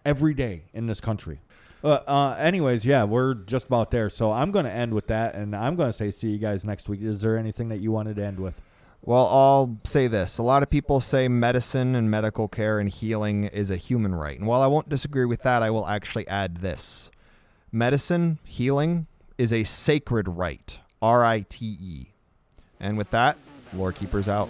every 0.04 0.34
day 0.34 0.64
in 0.74 0.88
this 0.88 1.00
country. 1.00 1.40
Uh, 1.84 2.00
uh, 2.08 2.36
anyways, 2.40 2.86
yeah, 2.86 3.04
we're 3.04 3.36
just 3.36 3.68
about 3.68 3.92
there. 3.92 4.10
So 4.10 4.32
I'm 4.32 4.52
going 4.52 4.66
to 4.66 4.72
end 4.72 4.94
with 4.94 5.08
that, 5.08 5.36
and 5.36 5.56
I'm 5.56 5.76
going 5.76 5.92
to 5.92 5.98
say 5.98 6.10
see 6.12 6.30
you 6.30 6.38
guys 6.40 6.64
next 6.66 6.90
week. 6.90 7.02
Is 7.02 7.22
there 7.22 7.38
anything 7.38 7.70
that 7.70 7.80
you 7.80 7.92
wanted 7.92 8.16
to 8.16 8.26
end 8.26 8.40
with? 8.40 8.62
Well, 9.06 9.28
I'll 9.28 9.80
say 9.84 10.08
this. 10.08 10.38
A 10.38 10.44
lot 10.44 10.64
of 10.64 10.70
people 10.70 11.02
say 11.02 11.28
medicine 11.28 11.94
and 11.94 12.10
medical 12.10 12.48
care 12.48 12.80
and 12.80 12.90
healing 12.90 13.44
is 13.44 13.70
a 13.70 13.76
human 13.76 14.16
right. 14.16 14.40
And 14.40 14.48
while 14.48 14.62
I 14.62 14.68
won't 14.68 14.88
disagree 14.88 15.26
with 15.26 15.42
that, 15.44 15.62
I 15.62 15.70
will 15.72 15.86
actually 15.86 16.26
add 16.30 16.58
this 16.58 17.12
medicine, 17.70 18.40
healing 18.46 19.08
is 19.38 19.52
a 19.52 19.66
sacred 19.66 20.30
right. 20.30 20.80
R 21.02 21.26
I 21.26 21.42
T 21.42 21.78
E. 21.82 22.14
And 22.80 22.98
with 22.98 23.12
that, 23.12 23.36
Lore 23.74 23.92
Keepers 23.92 24.30
out. 24.30 24.48